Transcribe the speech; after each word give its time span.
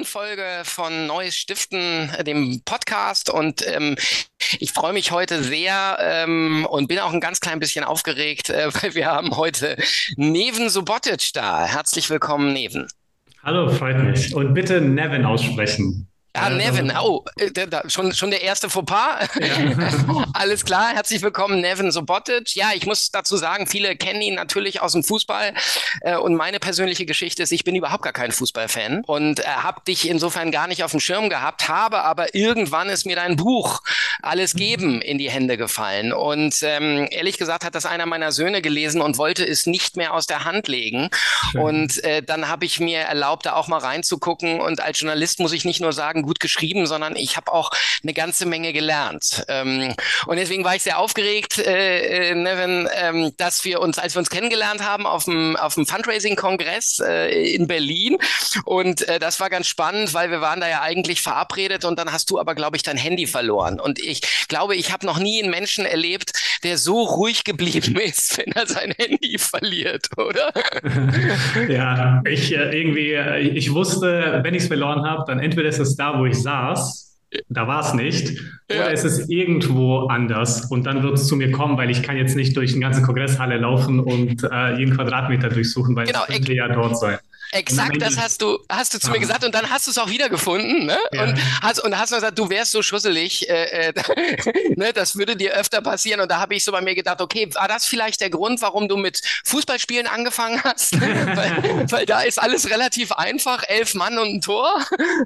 neuen 0.00 0.04
Folge 0.06 0.62
von 0.64 1.06
Neues 1.06 1.36
Stiften, 1.36 2.10
äh, 2.16 2.24
dem 2.24 2.62
Podcast. 2.64 3.28
Und 3.28 3.66
ähm, 3.66 3.96
ich 4.58 4.72
freue 4.72 4.94
mich 4.94 5.10
heute 5.10 5.42
sehr 5.42 5.98
ähm, 6.00 6.66
und 6.70 6.88
bin 6.88 6.98
auch 7.00 7.12
ein 7.12 7.20
ganz 7.20 7.40
klein 7.40 7.60
bisschen 7.60 7.84
aufgeregt, 7.84 8.48
äh, 8.48 8.72
weil 8.82 8.94
wir 8.94 9.06
haben 9.06 9.36
heute 9.36 9.76
Neven 10.16 10.70
Subotic 10.70 11.32
da. 11.34 11.66
Herzlich 11.66 12.08
willkommen, 12.08 12.52
Neven. 12.54 12.88
Hallo, 13.42 13.68
freut 13.70 14.02
mich. 14.02 14.34
Und 14.34 14.54
bitte 14.54 14.80
Nevin 14.80 15.26
aussprechen. 15.26 16.09
Ah, 16.32 16.48
Nevin, 16.48 16.92
oh, 16.96 17.24
schon, 17.88 18.12
schon 18.12 18.30
der 18.30 18.42
erste 18.42 18.70
Fauxpas. 18.70 19.28
Ja. 19.40 20.26
Alles 20.32 20.64
klar, 20.64 20.94
herzlich 20.94 21.22
willkommen, 21.22 21.60
Nevin 21.60 21.90
Sobotic. 21.90 22.54
Ja, 22.54 22.70
ich 22.72 22.86
muss 22.86 23.10
dazu 23.10 23.36
sagen, 23.36 23.66
viele 23.66 23.96
kennen 23.96 24.22
ihn 24.22 24.36
natürlich 24.36 24.80
aus 24.80 24.92
dem 24.92 25.02
Fußball. 25.02 25.52
Äh, 26.02 26.16
und 26.16 26.36
meine 26.36 26.60
persönliche 26.60 27.04
Geschichte 27.04 27.42
ist, 27.42 27.50
ich 27.50 27.64
bin 27.64 27.74
überhaupt 27.74 28.04
gar 28.04 28.12
kein 28.12 28.30
Fußballfan 28.30 29.02
und 29.06 29.40
äh, 29.40 29.42
habe 29.42 29.80
dich 29.88 30.08
insofern 30.08 30.52
gar 30.52 30.68
nicht 30.68 30.84
auf 30.84 30.92
dem 30.92 31.00
Schirm 31.00 31.30
gehabt, 31.30 31.68
habe 31.68 32.04
aber 32.04 32.32
irgendwann 32.32 32.90
ist 32.90 33.06
mir 33.06 33.16
dein 33.16 33.34
Buch 33.34 33.80
Alles 34.22 34.54
geben 34.54 35.02
in 35.02 35.18
die 35.18 35.30
Hände 35.30 35.56
gefallen. 35.56 36.12
Und 36.12 36.62
ähm, 36.62 37.08
ehrlich 37.10 37.38
gesagt 37.38 37.64
hat 37.64 37.74
das 37.74 37.86
einer 37.86 38.06
meiner 38.06 38.30
Söhne 38.30 38.62
gelesen 38.62 39.00
und 39.00 39.18
wollte 39.18 39.44
es 39.44 39.66
nicht 39.66 39.96
mehr 39.96 40.14
aus 40.14 40.28
der 40.28 40.44
Hand 40.44 40.68
legen. 40.68 41.10
Schön. 41.50 41.60
Und 41.60 42.04
äh, 42.04 42.22
dann 42.22 42.46
habe 42.46 42.66
ich 42.66 42.78
mir 42.78 43.00
erlaubt, 43.00 43.46
da 43.46 43.54
auch 43.54 43.66
mal 43.66 43.78
reinzugucken. 43.78 44.60
Und 44.60 44.80
als 44.80 45.00
Journalist 45.00 45.40
muss 45.40 45.52
ich 45.52 45.64
nicht 45.64 45.80
nur 45.80 45.92
sagen, 45.92 46.19
gut 46.22 46.40
geschrieben, 46.40 46.86
sondern 46.86 47.16
ich 47.16 47.36
habe 47.36 47.52
auch 47.52 47.70
eine 48.02 48.12
ganze 48.12 48.46
Menge 48.46 48.72
gelernt. 48.72 49.44
Ähm, 49.48 49.94
und 50.26 50.36
deswegen 50.36 50.64
war 50.64 50.76
ich 50.76 50.82
sehr 50.82 50.98
aufgeregt, 50.98 51.58
äh, 51.58 52.30
äh, 52.30 52.34
Nevin, 52.34 52.88
ähm, 52.94 53.32
dass 53.36 53.64
wir 53.64 53.80
uns, 53.80 53.98
als 53.98 54.14
wir 54.14 54.20
uns 54.20 54.30
kennengelernt 54.30 54.84
haben 54.84 55.06
auf 55.06 55.24
dem, 55.24 55.56
auf 55.56 55.74
dem 55.74 55.86
Fundraising-Kongress 55.86 57.00
äh, 57.00 57.54
in 57.54 57.66
Berlin. 57.66 58.18
Und 58.64 59.06
äh, 59.08 59.18
das 59.18 59.40
war 59.40 59.50
ganz 59.50 59.66
spannend, 59.66 60.14
weil 60.14 60.30
wir 60.30 60.40
waren 60.40 60.60
da 60.60 60.68
ja 60.68 60.82
eigentlich 60.82 61.22
verabredet 61.22 61.84
und 61.84 61.98
dann 61.98 62.12
hast 62.12 62.30
du 62.30 62.38
aber, 62.38 62.54
glaube 62.54 62.76
ich, 62.76 62.82
dein 62.82 62.96
Handy 62.96 63.26
verloren. 63.26 63.80
Und 63.80 63.98
ich 63.98 64.22
glaube, 64.48 64.76
ich 64.76 64.92
habe 64.92 65.06
noch 65.06 65.18
nie 65.18 65.42
einen 65.42 65.50
Menschen 65.50 65.84
erlebt, 65.84 66.32
der 66.62 66.78
so 66.78 67.02
ruhig 67.02 67.44
geblieben 67.44 67.96
ist, 68.00 68.38
wenn 68.38 68.52
er 68.52 68.66
sein 68.66 68.94
Handy 68.96 69.38
verliert, 69.38 70.08
oder? 70.16 70.52
ja, 71.68 72.22
ich 72.26 72.54
äh, 72.54 72.78
irgendwie, 72.78 73.12
äh, 73.12 73.40
ich 73.40 73.72
wusste, 73.72 74.40
wenn 74.42 74.54
ich 74.54 74.62
es 74.62 74.68
verloren 74.68 75.04
habe, 75.04 75.24
dann 75.26 75.40
entweder 75.40 75.68
ist 75.68 75.78
es 75.78 75.96
da, 75.96 76.09
wo 76.18 76.26
ich 76.26 76.40
saß, 76.40 77.18
da 77.48 77.68
war 77.68 77.80
es 77.80 77.94
nicht. 77.94 78.38
Ja. 78.70 78.82
Oder 78.82 78.92
es 78.92 79.04
ist 79.04 79.30
irgendwo 79.30 80.06
anders 80.06 80.66
und 80.70 80.84
dann 80.84 81.02
wird 81.02 81.14
es 81.14 81.26
zu 81.26 81.36
mir 81.36 81.50
kommen, 81.50 81.76
weil 81.76 81.90
ich 81.90 82.02
kann 82.02 82.16
jetzt 82.16 82.36
nicht 82.36 82.56
durch 82.56 82.72
eine 82.72 82.80
ganze 82.80 83.02
Kongresshalle 83.02 83.58
laufen 83.58 84.00
und 84.00 84.42
äh, 84.44 84.78
jeden 84.78 84.94
Quadratmeter 84.94 85.48
durchsuchen, 85.48 85.94
weil 85.96 86.06
genau, 86.06 86.24
es 86.28 86.34
könnte 86.34 86.54
ja 86.54 86.68
dort 86.68 86.98
sein. 86.98 87.18
Exakt, 87.52 88.00
das 88.00 88.16
hast 88.16 88.42
du, 88.42 88.58
hast 88.68 88.94
du 88.94 88.98
zu 88.98 89.10
mir 89.10 89.18
gesagt 89.18 89.44
und 89.44 89.54
dann 89.54 89.68
hast 89.70 89.86
du 89.86 89.90
es 89.90 89.98
auch 89.98 90.08
wiedergefunden 90.08 90.86
ne? 90.86 90.96
Ja. 91.12 91.24
und 91.24 91.62
hast 91.62 91.82
und 91.82 91.98
hast 91.98 92.12
gesagt, 92.12 92.38
du 92.38 92.48
wärst 92.48 92.70
so 92.72 92.82
schusselig, 92.82 93.48
äh, 93.48 93.88
äh, 93.88 93.92
ne? 94.76 94.92
das 94.94 95.16
würde 95.16 95.36
dir 95.36 95.54
öfter 95.54 95.80
passieren 95.80 96.20
und 96.20 96.30
da 96.30 96.38
habe 96.38 96.54
ich 96.54 96.64
so 96.64 96.70
bei 96.70 96.80
mir 96.80 96.94
gedacht, 96.94 97.20
okay, 97.20 97.48
war 97.54 97.66
das 97.66 97.86
vielleicht 97.86 98.20
der 98.20 98.30
Grund, 98.30 98.62
warum 98.62 98.88
du 98.88 98.96
mit 98.96 99.20
Fußballspielen 99.44 100.06
angefangen 100.06 100.62
hast? 100.62 101.00
weil, 101.00 101.86
weil, 101.90 102.06
da 102.06 102.20
ist 102.20 102.40
alles 102.40 102.70
relativ 102.70 103.12
einfach, 103.12 103.64
elf 103.66 103.94
Mann 103.94 104.18
und 104.18 104.28
ein 104.28 104.40
Tor. 104.40 104.70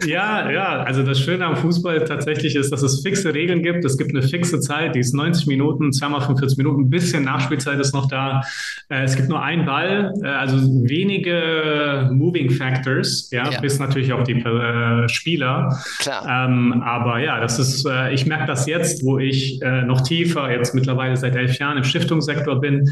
ja, 0.07 0.51
ja, 0.51 0.83
also 0.83 1.03
das 1.03 1.21
Schöne 1.21 1.45
am 1.45 1.57
Fußball 1.57 2.05
tatsächlich 2.05 2.57
ist, 2.57 2.71
dass 2.71 2.83
es 2.83 3.03
fixe 3.03 3.35
Regeln 3.35 3.63
gibt. 3.63 3.85
Es 3.85 3.99
gibt 3.99 4.11
eine 4.11 4.27
fixe 4.27 4.61
Zeit, 4.61 4.95
die 4.95 5.01
ist 5.01 5.13
90 5.13 5.47
Minuten, 5.47 5.93
zweimal 5.93 6.21
45 6.23 6.57
Minuten, 6.57 6.83
ein 6.83 6.91
bisschen 6.91 7.25
Nachspielzeit 7.25 7.79
ist 7.79 7.93
noch 7.93 8.09
da. 8.09 8.41
Äh, 8.89 9.03
es 9.03 9.15
gibt 9.17 9.29
nur 9.29 9.43
einen 9.43 9.67
Ball, 9.67 10.15
äh, 10.23 10.29
also 10.29 10.57
wenige 10.57 12.11
Moving 12.17 12.51
Factors, 12.51 13.31
ja, 13.31 13.51
ja. 13.51 13.61
bis 13.61 13.79
natürlich 13.79 14.13
auch 14.13 14.25
die 14.25 14.33
äh, 14.33 15.09
Spieler. 15.09 15.79
Klar. 15.99 16.49
Ähm, 16.49 16.83
aber 16.83 17.19
ja, 17.19 17.41
das 17.41 17.59
ist, 17.59 17.87
äh, 17.87 18.13
ich 18.13 18.27
merke 18.27 18.47
das 18.47 18.67
jetzt, 18.67 19.05
wo 19.05 19.19
ich 19.19 19.61
äh, 19.63 19.83
noch 19.83 20.03
tiefer, 20.03 20.51
jetzt 20.51 20.75
mittlerweile 20.75 21.17
seit 21.17 21.37
elf 21.37 21.59
Jahren 21.59 21.79
im 21.79 21.85
Stiftungssektor 21.85 22.61
bin. 22.61 22.91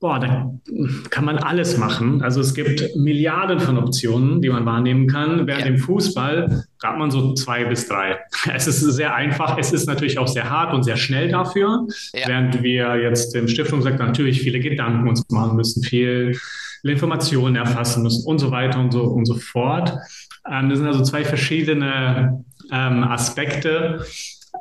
Boah, 0.00 0.18
da 0.18 0.52
kann 1.08 1.24
man 1.24 1.38
alles 1.38 1.78
machen. 1.78 2.20
Also 2.20 2.42
es 2.42 2.52
gibt 2.52 2.94
Milliarden 2.94 3.58
von 3.58 3.78
Optionen, 3.78 4.42
die 4.42 4.50
man 4.50 4.66
wahrnehmen 4.66 5.06
kann. 5.06 5.46
Während 5.46 5.64
ja. 5.64 5.70
im 5.70 5.78
Fußball 5.78 6.64
hat 6.82 6.98
man 6.98 7.10
so 7.10 7.32
zwei 7.32 7.64
bis 7.64 7.88
drei. 7.88 8.18
Es 8.54 8.66
ist 8.66 8.80
sehr 8.80 9.14
einfach. 9.14 9.56
Es 9.56 9.72
ist 9.72 9.86
natürlich 9.86 10.18
auch 10.18 10.28
sehr 10.28 10.50
hart 10.50 10.74
und 10.74 10.82
sehr 10.82 10.98
schnell 10.98 11.30
dafür. 11.30 11.86
Ja. 12.12 12.28
Während 12.28 12.62
wir 12.62 12.96
jetzt 12.96 13.34
im 13.34 13.48
Stiftungssektor 13.48 14.04
natürlich 14.04 14.42
viele 14.42 14.60
Gedanken 14.60 15.08
uns 15.08 15.24
machen 15.30 15.56
müssen, 15.56 15.82
viel 15.82 16.38
Informationen 16.92 17.56
erfassen 17.56 18.02
müssen 18.02 18.26
und 18.26 18.38
so 18.38 18.50
weiter 18.50 18.78
und 18.78 18.92
so 18.92 19.04
und 19.04 19.24
so 19.26 19.34
fort. 19.34 19.94
Ähm, 20.50 20.68
das 20.68 20.78
sind 20.78 20.86
also 20.86 21.02
zwei 21.02 21.24
verschiedene 21.24 22.44
ähm, 22.70 23.04
Aspekte 23.04 24.04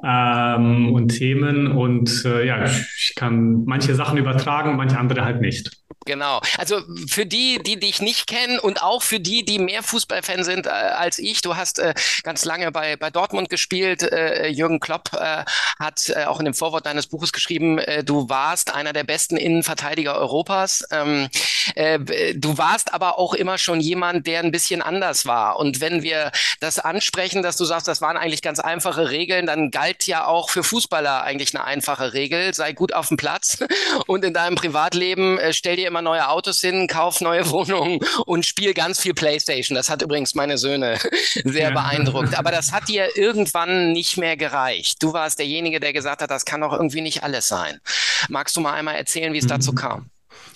ähm, 0.04 0.94
und 0.94 1.10
Themen 1.10 1.68
und 1.68 2.26
äh, 2.26 2.46
ja, 2.46 2.66
ich 2.66 3.14
kann 3.16 3.64
manche 3.66 3.96
Sachen 3.96 4.18
übertragen, 4.18 4.76
manche 4.76 4.98
andere 4.98 5.24
halt 5.24 5.42
nicht. 5.42 5.72
Genau. 6.06 6.42
Also 6.58 6.82
für 7.08 7.26
die, 7.26 7.60
die 7.64 7.80
dich 7.80 8.02
nicht 8.02 8.28
kennen 8.28 8.60
und 8.60 8.82
auch 8.84 9.02
für 9.02 9.20
die, 9.20 9.46
die 9.46 9.60
mehr 9.60 9.84
Fußballfan 9.84 10.44
sind 10.44 10.68
äh, 10.68 10.70
als 10.70 11.20
ich. 11.20 11.42
Du 11.42 11.56
hast 11.56 11.80
äh, 11.80 11.94
ganz 12.24 12.46
lange 12.46 12.72
bei, 12.72 12.98
bei 12.98 13.10
Dortmund 13.10 13.50
gespielt. 13.50 14.04
Äh, 14.04 14.48
Jürgen 14.48 14.80
Klopp 14.80 15.12
äh, 15.14 15.46
hat 15.80 16.10
äh, 16.10 16.26
auch 16.26 16.40
in 16.40 16.46
dem 16.46 16.54
Vorwort 16.54 16.86
deines 16.86 17.08
Buches 17.08 17.32
geschrieben, 17.32 17.78
äh, 17.78 18.04
du 18.04 18.30
warst 18.30 18.74
einer 18.74 18.94
der 18.94 19.04
besten 19.04 19.38
Innenverteidiger 19.38 20.16
Europas. 20.16 20.86
Ähm, 20.92 21.30
du 22.36 22.58
warst 22.58 22.94
aber 22.94 23.18
auch 23.18 23.34
immer 23.34 23.58
schon 23.58 23.80
jemand, 23.80 24.28
der 24.28 24.42
ein 24.42 24.52
bisschen 24.52 24.82
anders 24.82 25.26
war. 25.26 25.58
Und 25.58 25.80
wenn 25.80 26.04
wir 26.04 26.32
das 26.60 26.80
ansprechen, 26.80 27.42
dass 27.42 27.58
du 27.58 27.66
sagst, 27.66 27.88
das 27.88 28.02
waren 28.02 28.18
eigentlich 28.18 28.42
ganz 28.42 28.60
einfache 28.60 29.10
Regeln, 29.10 29.46
dann 29.46 29.72
galt 29.72 29.93
ja 30.08 30.26
auch 30.26 30.50
für 30.50 30.64
Fußballer 30.64 31.24
eigentlich 31.24 31.56
eine 31.56 31.64
einfache 31.64 32.14
Regel. 32.14 32.54
Sei 32.54 32.74
gut 32.74 32.94
auf 32.94 33.10
dem 33.10 33.18
Platz 33.18 33.60
und 34.08 34.26
in 34.26 34.34
deinem 34.34 34.56
Privatleben 34.56 35.40
stell 35.52 35.76
dir 35.76 35.88
immer 35.88 36.02
neue 36.02 36.28
Autos 36.30 36.60
hin, 36.62 36.88
kauf 36.88 37.22
neue 37.22 37.50
Wohnungen 37.50 38.00
und 38.26 38.46
spiel 38.46 38.74
ganz 38.74 39.00
viel 39.00 39.14
Playstation. 39.14 39.76
Das 39.76 39.90
hat 39.90 40.02
übrigens 40.02 40.36
meine 40.36 40.58
Söhne 40.58 40.98
sehr 41.44 41.70
ja. 41.70 41.72
beeindruckt. 41.72 42.38
Aber 42.38 42.52
das 42.52 42.72
hat 42.72 42.88
dir 42.88 43.16
irgendwann 43.16 43.92
nicht 43.92 44.18
mehr 44.18 44.38
gereicht. 44.38 45.02
Du 45.02 45.14
warst 45.14 45.40
derjenige, 45.40 45.80
der 45.80 45.94
gesagt 45.94 46.22
hat, 46.22 46.32
das 46.32 46.46
kann 46.46 46.62
doch 46.62 46.74
irgendwie 46.74 47.02
nicht 47.02 47.24
alles 47.24 47.48
sein. 47.48 47.80
Magst 48.30 48.56
du 48.56 48.62
mal 48.62 48.74
einmal 48.74 48.96
erzählen, 48.96 49.34
wie 49.34 49.38
es 49.38 49.46
mhm. 49.46 49.50
dazu 49.50 49.74
kam? 49.74 50.10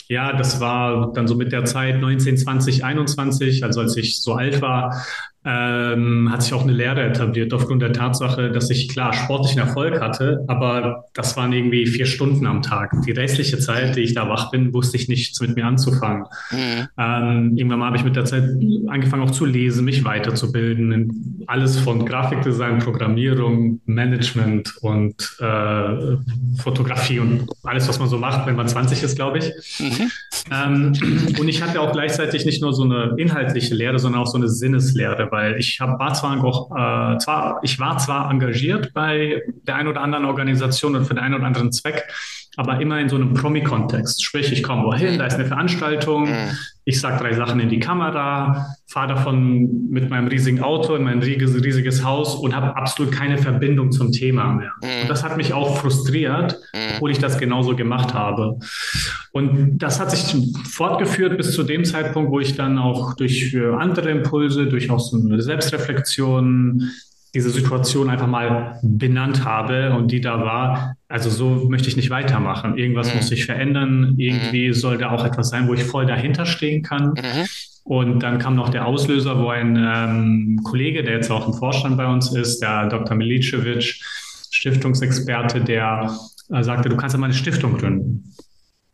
Ja, 0.10 0.34
das 0.34 0.60
war 0.62 1.12
dann 1.14 1.28
so 1.28 1.36
mit 1.36 1.52
der 1.52 1.66
Zeit 1.66 2.00
19, 2.00 2.38
20, 2.38 2.84
21, 2.84 3.64
also 3.64 3.82
als 3.82 3.98
ich 3.98 4.22
so 4.22 4.34
alt 4.34 4.62
war, 4.62 5.06
ähm, 5.48 6.30
hat 6.30 6.44
sich 6.44 6.54
auch 6.54 6.64
eine 6.64 6.74
Lehre 6.74 7.02
etabliert 7.02 7.54
aufgrund 7.54 7.82
der 7.82 7.94
Tatsache, 7.94 8.52
dass 8.52 8.70
ich 8.70 8.90
klar 8.90 9.14
sportlichen 9.14 9.62
Erfolg 9.62 10.02
hatte, 10.02 10.44
aber 10.48 11.06
das 11.14 11.38
waren 11.38 11.54
irgendwie 11.54 11.86
vier 11.88 12.06
Stunden 12.06 12.46
am 12.46 12.62
Tag. 12.62 12.92
Die 13.08 13.14
restliche 13.14 13.58
Zeit, 13.58 13.96
die 13.96 14.02
ich 14.02 14.14
da 14.14 14.28
wach 14.28 14.52
bin, 14.52 14.74
wusste 14.74 14.98
ich 14.98 15.08
nichts 15.08 15.40
mit 15.40 15.56
mir 15.56 15.66
anzufangen. 15.66 16.26
Mhm. 16.52 16.88
Ähm, 16.98 17.58
irgendwann 17.58 17.80
mal 17.80 17.86
habe 17.88 17.98
ich 17.98 18.04
mit 18.04 18.18
der 18.18 18.26
Zeit 18.26 18.44
angefangen 18.88 19.24
auch 19.24 19.32
zu 19.32 19.46
lesen, 19.46 19.86
mich 19.86 20.04
weiterzubilden, 20.04 21.44
alles 21.48 21.80
von 21.80 22.06
Grafikdesign, 22.06 22.80
Programmierung, 22.80 23.80
Management 23.86 24.76
und 24.82 25.16
äh, 25.40 26.18
Fotografie 26.58 27.20
und 27.20 27.48
alles, 27.64 27.88
was 27.88 28.00
man 28.00 28.10
so 28.10 28.18
macht, 28.18 28.46
wenn 28.48 28.58
man 28.58 28.68
20 28.68 29.02
ist, 29.02 29.16
glaube 29.16 29.38
ich. 29.38 29.80
Mhm. 29.80 30.12
Ähm, 30.52 30.94
und 31.40 31.48
ich 31.48 31.62
hatte 31.62 31.80
auch 31.80 31.94
gleichzeitig 31.94 32.46
nicht 32.46 32.62
nur 32.62 32.74
so 32.74 32.84
eine 32.84 33.14
inhaltliche 33.18 33.76
Lehre, 33.76 33.98
sondern 33.98 34.22
auch 34.22 34.28
so 34.28 34.38
eine 34.38 34.50
Sinneslehre, 34.50 35.32
weil 35.38 35.58
ich 35.58 35.80
hab, 35.80 36.00
war 36.00 36.14
zwar 36.16 36.44
auch, 36.44 36.72
äh, 36.72 37.18
zwar, 37.20 37.60
ich 37.62 37.80
war 37.80 38.00
zwar 38.00 38.32
engagiert 38.32 38.92
bei 38.94 39.44
der 39.68 39.76
einen 39.76 39.88
oder 39.88 40.02
anderen 40.02 40.26
Organisation 40.26 40.96
und 40.96 41.06
für 41.06 41.14
den 41.14 41.24
einen 41.24 41.36
oder 41.36 41.46
anderen 41.46 41.72
Zweck, 41.72 42.08
aber 42.58 42.82
immer 42.82 43.00
in 43.00 43.08
so 43.08 43.16
einem 43.16 43.34
Promi-Kontext. 43.34 44.24
Sprich, 44.24 44.52
ich 44.52 44.64
komme 44.64 44.84
wohin, 44.84 45.20
da 45.20 45.28
ist 45.28 45.36
eine 45.36 45.46
Veranstaltung, 45.46 46.28
ich 46.86 47.00
sage 47.00 47.24
drei 47.24 47.34
Sachen 47.34 47.60
in 47.60 47.70
die 47.70 47.80
Kamera, 47.80 48.66
fahre 48.88 49.10
davon 49.10 49.90
mit 49.92 50.10
meinem 50.10 50.28
riesigen 50.28 50.62
Auto 50.62 50.96
in 50.96 51.04
mein 51.04 51.20
riesiges, 51.20 51.54
riesiges 51.64 52.04
Haus 52.04 52.34
und 52.34 52.56
habe 52.56 52.76
absolut 52.76 53.14
keine 53.14 53.38
Verbindung 53.38 53.92
zum 53.92 54.12
Thema 54.12 54.54
mehr. 54.54 54.72
Und 54.82 55.08
das 55.08 55.24
hat 55.24 55.38
mich 55.38 55.54
auch 55.54 55.78
frustriert, 55.78 56.60
obwohl 56.96 57.12
ich 57.12 57.20
das 57.20 57.38
genauso 57.38 57.76
gemacht 57.76 58.16
habe. 58.16 58.58
Und 59.32 59.78
das 59.78 60.00
hat 60.00 60.10
sich 60.10 60.36
fortgeführt 60.68 61.38
bis 61.38 61.54
zu 61.54 61.62
dem 61.62 61.86
Zeitpunkt, 61.86 62.32
wo 62.32 62.40
ich 62.40 62.56
dann 62.56 62.80
auch 62.80 63.14
durch 63.14 63.56
andere 63.78 64.10
Impulse, 64.10 64.66
durch 64.66 64.90
auch 64.90 65.00
so 65.00 65.16
eine 65.16 65.44
Selbstreflexion, 65.44 66.90
diese 67.36 67.52
Situation 67.52 68.10
einfach 68.10 68.26
mal 68.26 68.80
benannt 68.82 69.46
habe 69.46 69.94
und 69.94 70.12
die 70.12 70.22
da 70.22 70.42
war, 70.42 70.97
also 71.08 71.30
so 71.30 71.68
möchte 71.70 71.88
ich 71.88 71.96
nicht 71.96 72.10
weitermachen. 72.10 72.78
Irgendwas 72.78 73.10
mhm. 73.10 73.18
muss 73.18 73.28
sich 73.30 73.46
verändern. 73.46 74.16
Irgendwie 74.18 74.70
mhm. 74.70 74.74
soll 74.74 74.98
da 74.98 75.12
auch 75.12 75.24
etwas 75.26 75.50
sein, 75.50 75.68
wo 75.68 75.74
ich 75.74 75.84
voll 75.84 76.06
dahinter 76.06 76.46
stehen 76.46 76.84
kann. 76.84 77.10
Mhm. 77.10 77.46
Und 77.84 78.20
dann 78.24 78.38
kam 78.38 78.56
noch 78.56 78.70
der 78.70 78.86
Auslöser, 78.86 79.40
wo 79.40 79.50
ein 79.50 79.78
ähm, 79.78 80.60
Kollege, 80.64 81.04
der 81.04 81.14
jetzt 81.14 81.32
auch 81.32 81.48
im 81.48 81.54
Vorstand 81.54 81.96
bei 81.96 82.06
uns 82.06 82.36
ist, 82.36 82.60
der 82.60 82.88
Dr. 82.90 83.16
Milicevic, 83.16 84.02
Stiftungsexperte, 84.52 85.62
der 85.62 86.14
äh, 86.52 86.64
sagte, 86.64 86.90
du 86.90 86.98
kannst 86.98 87.14
ja 87.14 87.20
mal 87.20 87.28
eine 87.28 87.34
Stiftung 87.34 87.78
gründen. 87.78 88.34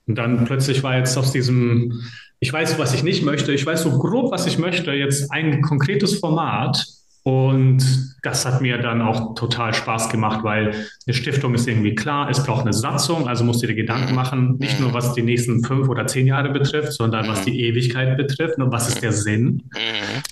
Und 0.06 0.15
dann 0.18 0.45
plötzlich 0.45 0.83
war 0.83 0.98
jetzt 0.98 1.18
aus 1.18 1.31
diesem 1.31 2.04
ich 2.44 2.51
weiß, 2.51 2.77
was 2.77 2.94
ich 2.94 3.04
nicht 3.04 3.24
möchte, 3.24 3.54
ich 3.54 3.65
weiß 3.65 3.83
so 3.83 3.98
grob, 3.98 4.33
was 4.33 4.45
ich 4.48 4.57
möchte, 4.57 4.92
jetzt 4.92 5.31
ein 5.31 5.62
konkretes 5.62 6.19
Format. 6.19 6.86
Und 7.23 8.17
das 8.21 8.45
hat 8.45 8.61
mir 8.61 8.77
dann 8.79 9.01
auch 9.01 9.33
total 9.35 9.73
Spaß 9.73 10.09
gemacht, 10.09 10.43
weil 10.43 10.75
eine 11.07 11.13
Stiftung 11.13 11.55
ist 11.55 11.67
irgendwie 11.69 11.95
klar, 11.95 12.29
es 12.29 12.43
braucht 12.43 12.63
eine 12.63 12.73
Satzung, 12.73 13.29
also 13.29 13.45
musst 13.45 13.63
du 13.63 13.67
dir 13.67 13.75
Gedanken 13.75 14.09
mhm. 14.09 14.15
machen, 14.15 14.57
nicht 14.59 14.81
nur 14.81 14.93
was 14.93 15.13
die 15.13 15.21
nächsten 15.21 15.63
fünf 15.63 15.87
oder 15.87 16.05
zehn 16.05 16.27
Jahre 16.27 16.49
betrifft, 16.49 16.91
sondern 16.91 17.27
was 17.29 17.41
mhm. 17.41 17.51
die 17.51 17.61
Ewigkeit 17.61 18.17
betrifft 18.17 18.57
und 18.57 18.73
was 18.73 18.89
ist 18.89 19.01
der 19.01 19.13
Sinn. 19.13 19.63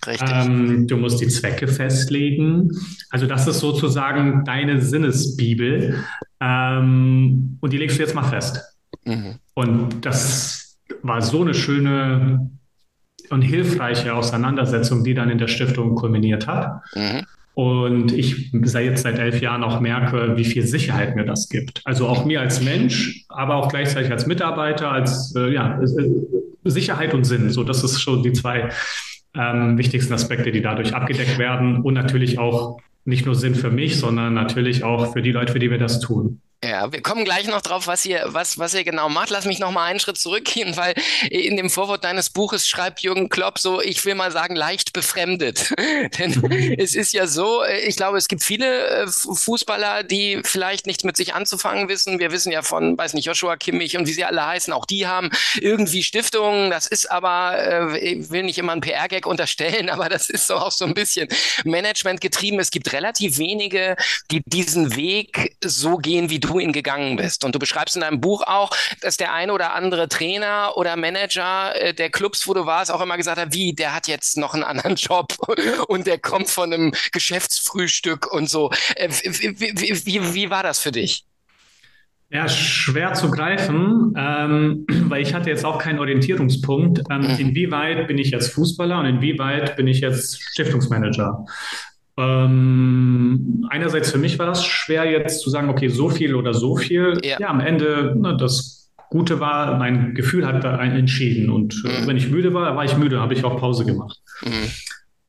Ähm, 0.06 0.86
du 0.86 0.98
musst 0.98 1.22
die 1.22 1.30
Zwecke 1.30 1.70
festlegen. 1.70 2.70
Also 3.10 3.26
das 3.26 3.48
ist 3.48 3.60
sozusagen 3.60 4.44
deine 4.44 4.82
Sinnesbibel 4.82 6.04
ähm, 6.42 7.58
und 7.62 7.72
die 7.72 7.78
legst 7.78 8.00
du 8.00 8.02
jetzt 8.02 8.16
mal 8.16 8.24
fest. 8.24 8.62
Mhm. 9.06 9.36
Und 9.54 10.06
das 10.06 10.78
war 11.04 11.22
so 11.22 11.42
eine 11.42 11.54
schöne 11.54 12.52
und 13.32 13.42
hilfreiche 13.42 14.14
Auseinandersetzung, 14.14 15.04
die 15.04 15.14
dann 15.14 15.30
in 15.30 15.38
der 15.38 15.48
Stiftung 15.48 15.96
kulminiert 15.96 16.48
hat. 16.48 16.82
Mhm. 16.96 17.26
Und 17.54 18.14
ich 18.14 18.52
sei 18.64 18.86
jetzt 18.86 19.04
seit 19.04 19.20
elf 19.20 19.42
Jahren 19.42 19.64
auch 19.64 19.82
merke, 19.82 20.38
wie 20.38 20.46
viel 20.46 20.66
Sicherheit 20.66 21.16
mir 21.16 21.26
das 21.26 21.50
gibt. 21.50 21.82
Also 21.84 22.08
auch 22.08 22.24
mir 22.26 22.40
als 22.40 22.62
Mensch, 22.62 23.26
aber 23.28 23.56
auch 23.56 23.68
gleichzeitig 23.68 24.12
als 24.12 24.26
Mitarbeiter, 24.26 24.90
als 24.92 25.36
äh, 25.36 25.54
ja, 25.54 25.82
äh, 25.82 26.10
Sicherheit 26.64 27.14
und 27.14 27.26
Sinn. 27.26 27.50
So, 27.50 27.64
das 27.64 27.84
ist 27.84 28.02
schon 28.02 28.24
die 28.24 28.32
zwei 28.32 28.70
ähm, 29.36 29.78
wichtigsten 29.78 30.14
Aspekte, 30.14 30.52
die 30.52 30.62
dadurch 30.62 30.94
abgedeckt 30.96 31.38
werden. 31.38 31.82
Und 31.82 31.94
natürlich 31.94 32.40
auch 32.40 32.80
nicht 33.04 33.26
nur 33.26 33.36
Sinn 33.36 33.56
für 33.56 33.70
mich, 33.72 34.00
sondern 34.00 34.34
natürlich 34.34 34.84
auch 34.84 35.12
für 35.12 35.22
die 35.22 35.32
Leute, 35.32 35.54
für 35.54 35.60
die 35.60 35.72
wir 35.72 35.78
das 35.78 36.00
tun. 36.00 36.40
Ja, 36.64 36.92
wir 36.92 37.02
kommen 37.02 37.26
gleich 37.26 37.48
noch 37.48 37.62
drauf, 37.62 37.88
was 37.88 38.06
ihr, 38.06 38.22
was, 38.28 38.60
was 38.60 38.76
ihr 38.76 38.84
genau 38.84 39.10
macht. 39.10 39.32
Lass 39.32 39.46
mich 39.46 39.58
noch 39.58 39.72
mal 39.72 39.86
einen 39.86 40.00
Schritt 40.00 40.20
zurückgehen, 40.20 40.78
weil 40.78 40.94
in 41.28 41.58
dem 41.58 41.72
Vorwort 41.72 42.04
deines 42.04 42.30
Buches 42.30 42.68
schreibt 42.68 43.00
Jürgen 43.00 43.30
Klopp 43.30 43.58
so, 43.58 43.82
ich 43.82 44.06
will 44.06 44.14
mal 44.14 44.32
sagen, 44.32 44.56
leicht 44.56 44.94
befremdet. 44.94 45.74
Denn 46.20 46.76
es 46.78 46.94
ist 46.94 47.14
ja 47.14 47.26
so, 47.26 47.64
äh, 47.64 47.80
ich 47.80 47.96
glaube, 47.96 48.20
es 48.20 48.28
gibt 48.28 48.44
viele 48.44 48.88
äh, 48.88 49.08
Fußballer, 49.08 50.04
die 50.04 50.42
vielleicht 50.44 50.86
nichts 50.86 51.04
mit 51.04 51.18
sich 51.18 51.34
anzufangen 51.34 51.90
wissen. 51.90 52.20
Wir 52.20 52.32
wissen 52.32 52.52
ja 52.52 52.62
von, 52.62 52.96
weiß 52.96 53.16
nicht, 53.16 53.26
Joshua 53.26 53.58
Kimmich 53.58 53.98
und 53.98 54.08
wie 54.08 54.14
sie 54.14 54.24
alle 54.24 54.46
heißen, 54.46 54.72
auch 54.72 54.86
die 54.86 55.08
haben 55.08 55.32
irgendwie 55.56 56.04
Stiftungen. 56.04 56.70
Das 56.70 56.86
ist 56.86 57.10
aber, 57.10 57.58
äh, 57.58 57.98
ich 57.98 58.30
will 58.30 58.44
nicht 58.44 58.60
immer 58.60 58.74
einen 58.74 58.82
PR-Gag 58.82 59.26
unterstellen, 59.26 59.90
aber 59.90 60.10
das 60.10 60.30
ist 60.30 60.46
so 60.46 60.58
auch 60.58 60.72
so 60.72 60.86
ein 60.86 60.94
bisschen 60.94 61.28
Management 61.64 62.22
getrieben. 62.22 62.60
Es 62.60 62.70
gibt 62.70 62.94
relativ 62.94 63.40
wenige, 63.40 63.96
die 64.30 64.44
diesen 64.46 64.96
Weg 64.96 65.56
so 65.64 65.98
gehen 65.98 66.30
wie 66.30 66.40
du 66.40 66.51
du 66.52 66.60
ihn 66.60 66.72
gegangen 66.72 67.16
bist. 67.16 67.44
Und 67.44 67.56
du 67.56 67.60
beschreibst 67.60 67.96
in 67.96 68.02
deinem 68.02 68.22
Buch 68.22 68.44
auch, 68.46 68.72
dass 69.02 69.18
der 69.18 69.34
eine 69.34 69.54
oder 69.54 69.74
andere 69.74 70.08
Trainer 70.10 70.74
oder 70.76 70.96
Manager 70.96 71.74
äh, 71.76 71.94
der 71.94 72.10
Clubs, 72.10 72.48
wo 72.48 72.54
du 72.54 72.66
warst, 72.66 72.92
auch 72.92 73.02
immer 73.02 73.18
gesagt 73.18 73.40
hat, 73.40 73.54
wie, 73.54 73.74
der 73.74 73.94
hat 73.94 74.08
jetzt 74.08 74.38
noch 74.38 74.54
einen 74.54 74.64
anderen 74.64 74.96
Job 75.02 75.36
und 75.88 76.08
der 76.08 76.20
kommt 76.20 76.50
von 76.50 76.74
einem 76.74 76.94
Geschäftsfrühstück 77.12 78.32
und 78.32 78.50
so. 78.50 78.72
Äh, 78.96 79.10
wie, 79.10 79.60
wie, 79.60 80.06
wie, 80.06 80.34
wie 80.34 80.50
war 80.50 80.64
das 80.64 80.80
für 80.80 80.92
dich? 80.92 81.26
Ja, 82.34 82.48
schwer 82.48 83.14
zu 83.14 83.30
greifen, 83.30 84.14
ähm, 84.18 84.86
weil 85.10 85.22
ich 85.22 85.34
hatte 85.34 85.50
jetzt 85.50 85.66
auch 85.66 85.80
keinen 85.80 86.00
Orientierungspunkt. 86.00 87.02
Ähm, 87.10 87.22
mhm. 87.22 87.40
inwieweit 87.40 88.08
bin 88.08 88.18
ich 88.18 88.32
jetzt 88.32 88.54
Fußballer 88.54 89.00
und 89.00 89.06
inwieweit 89.06 89.76
bin 89.76 89.88
ich 89.88 90.00
jetzt 90.00 90.42
Stiftungsmanager? 90.42 91.46
Ähm, 92.18 93.66
einerseits 93.70 94.12
für 94.12 94.18
mich 94.18 94.38
war 94.38 94.46
das 94.46 94.66
schwer 94.66 95.10
jetzt 95.10 95.42
zu 95.42 95.50
sagen, 95.50 95.70
okay, 95.70 95.88
so 95.88 96.10
viel 96.10 96.36
oder 96.36 96.54
so 96.54 96.76
viel. 96.76 97.18
Ja, 97.24 97.38
ja 97.40 97.48
am 97.50 97.60
Ende, 97.60 98.16
ne, 98.18 98.36
das 98.38 98.90
Gute 99.10 99.40
war, 99.40 99.78
mein 99.78 100.14
Gefühl 100.14 100.46
hat 100.46 100.64
da 100.64 100.82
entschieden. 100.82 101.50
Und 101.50 101.84
äh, 101.86 102.02
mhm. 102.02 102.08
wenn 102.08 102.18
ich 102.18 102.30
müde 102.30 102.54
war, 102.54 102.76
war 102.76 102.86
ich 102.86 102.98
müde, 102.98 103.20
habe 103.20 103.34
ich 103.34 103.44
auch 103.44 103.58
Pause 103.58 103.86
gemacht. 103.86 104.20
Mhm. 104.44 104.52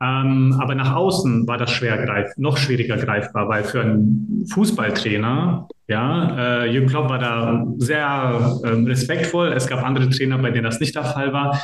Ähm, 0.02 0.58
aber 0.61 0.75
nach 0.75 0.94
außen 0.94 1.46
war 1.46 1.58
das 1.58 1.70
schwer 1.70 2.05
greif, 2.05 2.32
noch 2.37 2.56
schwieriger 2.56 2.96
greifbar, 2.96 3.49
weil 3.49 3.62
für 3.62 3.82
einen 3.82 4.46
Fußballtrainer, 4.52 5.69
ja, 5.87 6.62
äh, 6.64 6.73
Jürgen 6.73 6.88
Klopp 6.88 7.08
war 7.08 7.20
da 7.20 7.64
sehr 7.79 8.61
äh, 8.64 8.69
respektvoll. 8.69 9.52
Es 9.52 9.69
gab 9.69 9.84
andere 9.84 10.11
Trainer, 10.11 10.38
bei 10.38 10.50
denen 10.50 10.64
das 10.64 10.81
nicht 10.81 10.96
der 10.96 11.05
Fall 11.05 11.32
war 11.32 11.61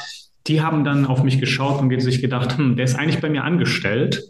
die 0.47 0.63
haben 0.63 0.85
dann 0.85 1.07
auf 1.07 1.23
mich 1.23 1.41
geschaut 1.41 1.81
und 1.81 2.01
sich 2.01 2.23
gedacht, 2.23 2.57
hm, 2.57 2.77
der 2.77 2.85
ist 2.85 2.99
eigentlich 2.99 3.21
bei 3.21 3.29
mir 3.29 3.45
angestellt. 3.45 4.23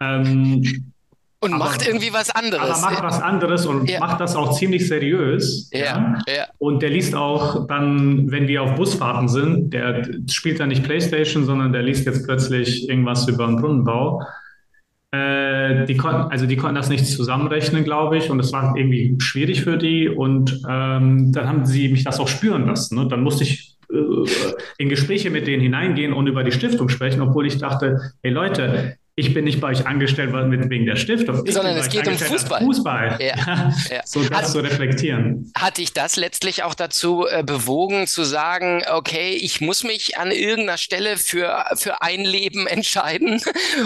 Ähm, 0.00 0.90
und 1.42 1.54
aber, 1.54 1.64
macht 1.64 1.86
irgendwie 1.86 2.12
was 2.12 2.30
anderes. 2.30 2.62
Aber 2.62 2.80
macht 2.80 3.02
was 3.02 3.22
anderes 3.22 3.64
und 3.64 3.88
ja. 3.88 3.98
macht 3.98 4.20
das 4.20 4.36
auch 4.36 4.58
ziemlich 4.58 4.86
seriös. 4.86 5.70
Ja, 5.72 6.18
ja. 6.28 6.46
Und 6.58 6.82
der 6.82 6.90
liest 6.90 7.14
auch 7.14 7.66
dann, 7.66 8.30
wenn 8.30 8.46
wir 8.46 8.62
auf 8.62 8.74
Busfahrten 8.74 9.28
sind, 9.28 9.72
der 9.72 10.06
spielt 10.30 10.60
dann 10.60 10.68
nicht 10.68 10.84
Playstation, 10.84 11.46
sondern 11.46 11.72
der 11.72 11.82
liest 11.82 12.04
jetzt 12.04 12.26
plötzlich 12.26 12.88
irgendwas 12.88 13.26
über 13.26 13.48
einen 13.48 13.56
Brunnenbau. 13.56 14.22
Äh, 15.12 15.86
die 15.86 15.96
konnten, 15.96 16.30
also 16.30 16.44
die 16.44 16.56
konnten 16.56 16.76
das 16.76 16.90
nicht 16.90 17.06
zusammenrechnen, 17.06 17.84
glaube 17.84 18.18
ich, 18.18 18.30
und 18.30 18.38
es 18.38 18.52
war 18.52 18.76
irgendwie 18.76 19.16
schwierig 19.18 19.62
für 19.62 19.78
die. 19.78 20.10
Und 20.10 20.62
ähm, 20.68 21.32
dann 21.32 21.48
haben 21.48 21.64
sie 21.64 21.88
mich 21.88 22.04
das 22.04 22.20
auch 22.20 22.28
spüren 22.28 22.66
lassen. 22.66 22.96
Ne? 22.96 23.08
Dann 23.08 23.22
musste 23.22 23.44
ich 23.44 23.78
in 24.78 24.88
Gespräche 24.88 25.30
mit 25.30 25.46
denen 25.46 25.62
hineingehen 25.62 26.12
und 26.12 26.26
über 26.26 26.44
die 26.44 26.52
Stiftung 26.52 26.88
sprechen, 26.88 27.20
obwohl 27.20 27.46
ich 27.46 27.58
dachte, 27.58 28.12
hey 28.22 28.32
Leute, 28.32 28.96
ich 29.16 29.34
bin 29.34 29.44
nicht 29.44 29.60
bei 29.60 29.68
euch 29.68 29.86
angestellt 29.86 30.32
wegen 30.32 30.86
der 30.86 30.96
Stiftung, 30.96 31.44
ich 31.44 31.52
sondern 31.52 31.76
es 31.76 31.90
geht 31.90 32.08
um 32.08 32.16
Fußball. 32.16 32.62
Fußball. 32.62 33.18
Ja, 33.20 33.70
ja. 33.90 34.00
So 34.04 34.22
das 34.22 34.30
hat, 34.30 34.48
zu 34.48 34.60
reflektieren. 34.60 35.52
Hat 35.54 35.76
dich 35.76 35.92
das 35.92 36.16
letztlich 36.16 36.62
auch 36.62 36.74
dazu 36.74 37.26
äh, 37.28 37.42
bewogen, 37.42 38.06
zu 38.06 38.24
sagen, 38.24 38.82
okay, 38.90 39.32
ich 39.32 39.60
muss 39.60 39.84
mich 39.84 40.16
an 40.16 40.30
irgendeiner 40.30 40.78
Stelle 40.78 41.18
für, 41.18 41.64
für 41.74 42.00
ein 42.00 42.24
Leben 42.24 42.66
entscheiden 42.66 43.42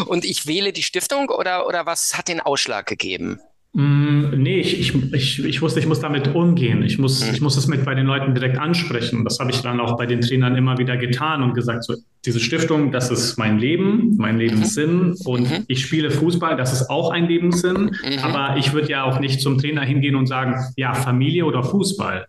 und 0.07 0.25
ich 0.25 0.47
wähle 0.47 0.73
die 0.73 0.85
Stiftung 0.85 1.31
oder, 1.31 1.67
oder 1.67 1.85
was 1.85 2.17
hat 2.17 2.29
den 2.29 2.41
Ausschlag 2.41 2.87
gegeben? 2.87 3.41
Mm, 3.77 4.31
nee, 4.37 4.61
ich, 4.61 4.79
ich, 4.79 5.13
ich, 5.13 5.45
ich 5.45 5.61
wusste, 5.61 5.81
ich 5.81 5.87
muss 5.87 5.99
damit 5.99 6.33
umgehen. 6.33 6.85
Ich 6.85 6.97
muss, 6.99 7.27
mhm. 7.27 7.35
ich 7.35 7.41
muss 7.41 7.57
es 7.57 7.67
mit 7.67 7.85
bei 7.85 7.97
den 7.97 8.07
Leuten 8.07 8.33
direkt 8.33 8.57
ansprechen. 8.57 9.25
Das 9.25 9.41
habe 9.41 9.51
ich 9.51 9.63
dann 9.63 9.81
auch 9.81 9.97
bei 9.97 10.07
den 10.07 10.21
Trainern 10.21 10.55
immer 10.55 10.79
wieder 10.79 10.97
getan 10.97 11.43
und 11.43 11.55
gesagt, 11.55 11.83
so, 11.83 11.97
diese 12.25 12.39
Stiftung, 12.39 12.93
das 12.93 13.11
ist 13.11 13.37
mein 13.37 13.59
Leben, 13.59 14.17
mein 14.17 14.39
Lebenssinn 14.39 15.09
mhm. 15.09 15.17
und 15.25 15.51
mhm. 15.51 15.65
ich 15.67 15.83
spiele 15.83 16.13
Fußball, 16.13 16.57
das 16.57 16.73
ist 16.73 16.89
auch 16.89 17.11
ein 17.11 17.27
Lebenssinn. 17.27 17.97
Aber 18.23 18.57
ich 18.57 18.73
würde 18.73 18.91
ja 18.91 19.03
auch 19.03 19.19
nicht 19.19 19.41
zum 19.41 19.59
Trainer 19.59 19.83
hingehen 19.83 20.15
und 20.15 20.29
sagen, 20.29 20.55
ja, 20.77 20.95
Familie 20.95 21.45
oder 21.45 21.65
Fußball. 21.65 22.27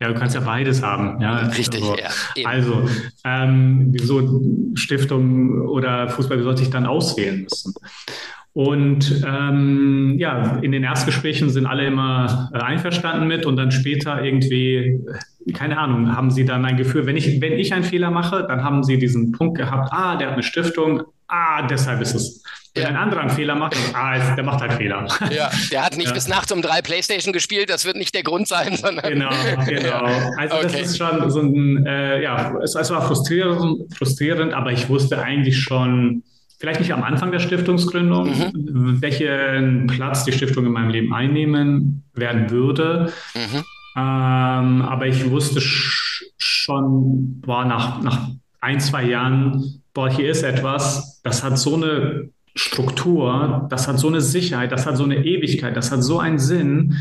Ja, 0.00 0.08
du 0.08 0.14
kannst 0.14 0.34
ja 0.34 0.40
beides 0.40 0.82
haben. 0.82 1.20
Ja, 1.20 1.36
Richtig, 1.36 1.82
also, 1.82 1.96
ja. 1.96 2.48
Also, 2.48 2.88
ähm, 3.24 3.88
wieso 3.92 4.42
Stiftung 4.74 5.68
oder 5.68 6.08
Fußball, 6.08 6.38
wie 6.38 6.42
sollte 6.42 6.62
ich 6.62 6.70
dann 6.70 6.86
auswählen 6.86 7.42
müssen? 7.42 7.74
Und 8.52 9.22
ähm, 9.24 10.16
ja, 10.18 10.58
in 10.60 10.72
den 10.72 10.82
Erstgesprächen 10.82 11.50
sind 11.50 11.66
alle 11.66 11.86
immer 11.86 12.50
äh, 12.52 12.58
einverstanden 12.58 13.28
mit 13.28 13.46
und 13.46 13.56
dann 13.56 13.70
später 13.70 14.24
irgendwie, 14.24 15.00
keine 15.54 15.78
Ahnung, 15.78 16.16
haben 16.16 16.32
sie 16.32 16.44
dann 16.44 16.64
ein 16.64 16.76
Gefühl, 16.76 17.06
wenn 17.06 17.16
ich, 17.16 17.40
wenn 17.40 17.52
ich 17.52 17.72
einen 17.72 17.84
Fehler 17.84 18.10
mache, 18.10 18.44
dann 18.48 18.64
haben 18.64 18.82
sie 18.82 18.98
diesen 18.98 19.30
Punkt 19.30 19.56
gehabt, 19.56 19.92
ah, 19.92 20.16
der 20.16 20.28
hat 20.28 20.34
eine 20.34 20.42
Stiftung, 20.42 21.02
ah, 21.28 21.66
deshalb 21.66 22.00
ist 22.00 22.14
es. 22.14 22.42
Wenn 22.74 22.84
ja. 22.84 22.88
ein 22.90 22.96
anderer 22.96 23.20
einen 23.20 23.30
Fehler 23.30 23.54
macht, 23.54 23.76
ah, 23.94 24.34
der 24.34 24.44
macht 24.44 24.60
halt 24.60 24.74
Fehler. 24.74 25.06
Ja, 25.30 25.50
der 25.70 25.84
hat 25.84 25.96
nicht 25.96 26.08
ja. 26.08 26.14
bis 26.14 26.28
nachts 26.28 26.50
um 26.50 26.60
drei 26.60 26.82
Playstation 26.82 27.32
gespielt, 27.32 27.70
das 27.70 27.84
wird 27.84 27.96
nicht 27.96 28.14
der 28.14 28.24
Grund 28.24 28.48
sein, 28.48 28.76
sondern. 28.76 29.12
Genau, 29.12 29.30
genau. 29.66 30.04
Also 30.36 30.56
okay. 30.56 30.68
das 30.72 30.80
ist 30.82 30.98
schon 30.98 31.30
so 31.30 31.40
ein, 31.40 31.86
äh, 31.86 32.22
ja, 32.22 32.56
es, 32.62 32.74
es 32.74 32.90
war 32.90 33.06
frustrierend, 33.06 33.94
frustrierend, 33.96 34.54
aber 34.54 34.72
ich 34.72 34.88
wusste 34.88 35.20
eigentlich 35.22 35.60
schon, 35.60 36.22
vielleicht 36.60 36.80
nicht 36.80 36.92
am 36.92 37.02
Anfang 37.02 37.32
der 37.32 37.40
Stiftungsgründung, 37.40 38.28
mhm. 38.28 39.00
welchen 39.00 39.86
Platz 39.86 40.24
die 40.24 40.32
Stiftung 40.32 40.66
in 40.66 40.72
meinem 40.72 40.90
Leben 40.90 41.12
einnehmen 41.12 42.04
werden 42.14 42.50
würde. 42.50 43.12
Mhm. 43.34 43.64
Ähm, 43.96 44.82
aber 44.82 45.06
ich 45.06 45.28
wusste 45.30 45.60
schon, 45.60 47.40
boah, 47.40 47.64
nach, 47.64 48.02
nach 48.02 48.28
ein, 48.60 48.78
zwei 48.78 49.04
Jahren, 49.04 49.82
boah, 49.94 50.10
hier 50.10 50.30
ist 50.30 50.42
etwas, 50.42 51.20
das 51.22 51.42
hat 51.42 51.58
so 51.58 51.74
eine 51.76 52.28
Struktur, 52.54 53.66
das 53.70 53.86
hat 53.86 53.98
so 53.98 54.08
eine 54.08 54.20
Sicherheit, 54.20 54.72
das 54.72 54.86
hat 54.86 54.96
so 54.96 55.04
eine 55.04 55.24
Ewigkeit, 55.24 55.76
das 55.76 55.92
hat 55.92 56.02
so 56.02 56.18
einen 56.18 56.38
Sinn 56.38 56.96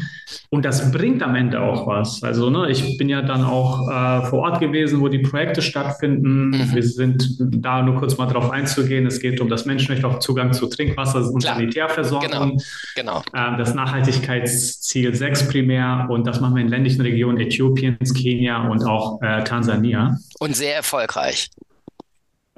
und 0.49 0.63
das 0.63 0.91
bringt 0.91 1.23
am 1.23 1.35
Ende 1.35 1.61
auch 1.61 1.87
was. 1.87 2.21
Also 2.23 2.49
ne, 2.49 2.69
ich 2.69 2.97
bin 2.97 3.09
ja 3.09 3.21
dann 3.21 3.43
auch 3.43 3.89
äh, 3.89 4.25
vor 4.27 4.39
Ort 4.39 4.59
gewesen, 4.59 5.01
wo 5.01 5.07
die 5.07 5.19
Projekte 5.19 5.61
stattfinden. 5.61 6.49
Mhm. 6.49 6.75
Wir 6.75 6.83
sind 6.83 7.37
da 7.39 7.81
nur 7.81 7.95
kurz 7.95 8.17
mal 8.17 8.27
drauf 8.27 8.51
einzugehen. 8.51 9.07
Es 9.07 9.19
geht 9.19 9.41
um 9.41 9.49
das 9.49 9.65
Menschenrecht 9.65 10.05
auf 10.05 10.19
Zugang 10.19 10.53
zu 10.53 10.67
Trinkwasser 10.67 11.31
und 11.31 11.41
Klar. 11.41 11.55
Sanitärversorgung. 11.55 12.59
Genau. 12.95 13.23
genau. 13.23 13.23
Äh, 13.33 13.57
das 13.57 13.73
Nachhaltigkeitsziel 13.73 15.15
6 15.15 15.47
primär 15.47 16.07
und 16.09 16.27
das 16.27 16.39
machen 16.39 16.55
wir 16.55 16.61
in 16.61 16.69
ländlichen 16.69 17.01
Regionen 17.01 17.39
Äthiopiens, 17.39 18.13
Kenia 18.13 18.67
und 18.67 18.83
auch 18.83 19.21
äh, 19.21 19.43
Tansania. 19.43 20.17
Und 20.39 20.55
sehr 20.55 20.75
erfolgreich. 20.75 21.49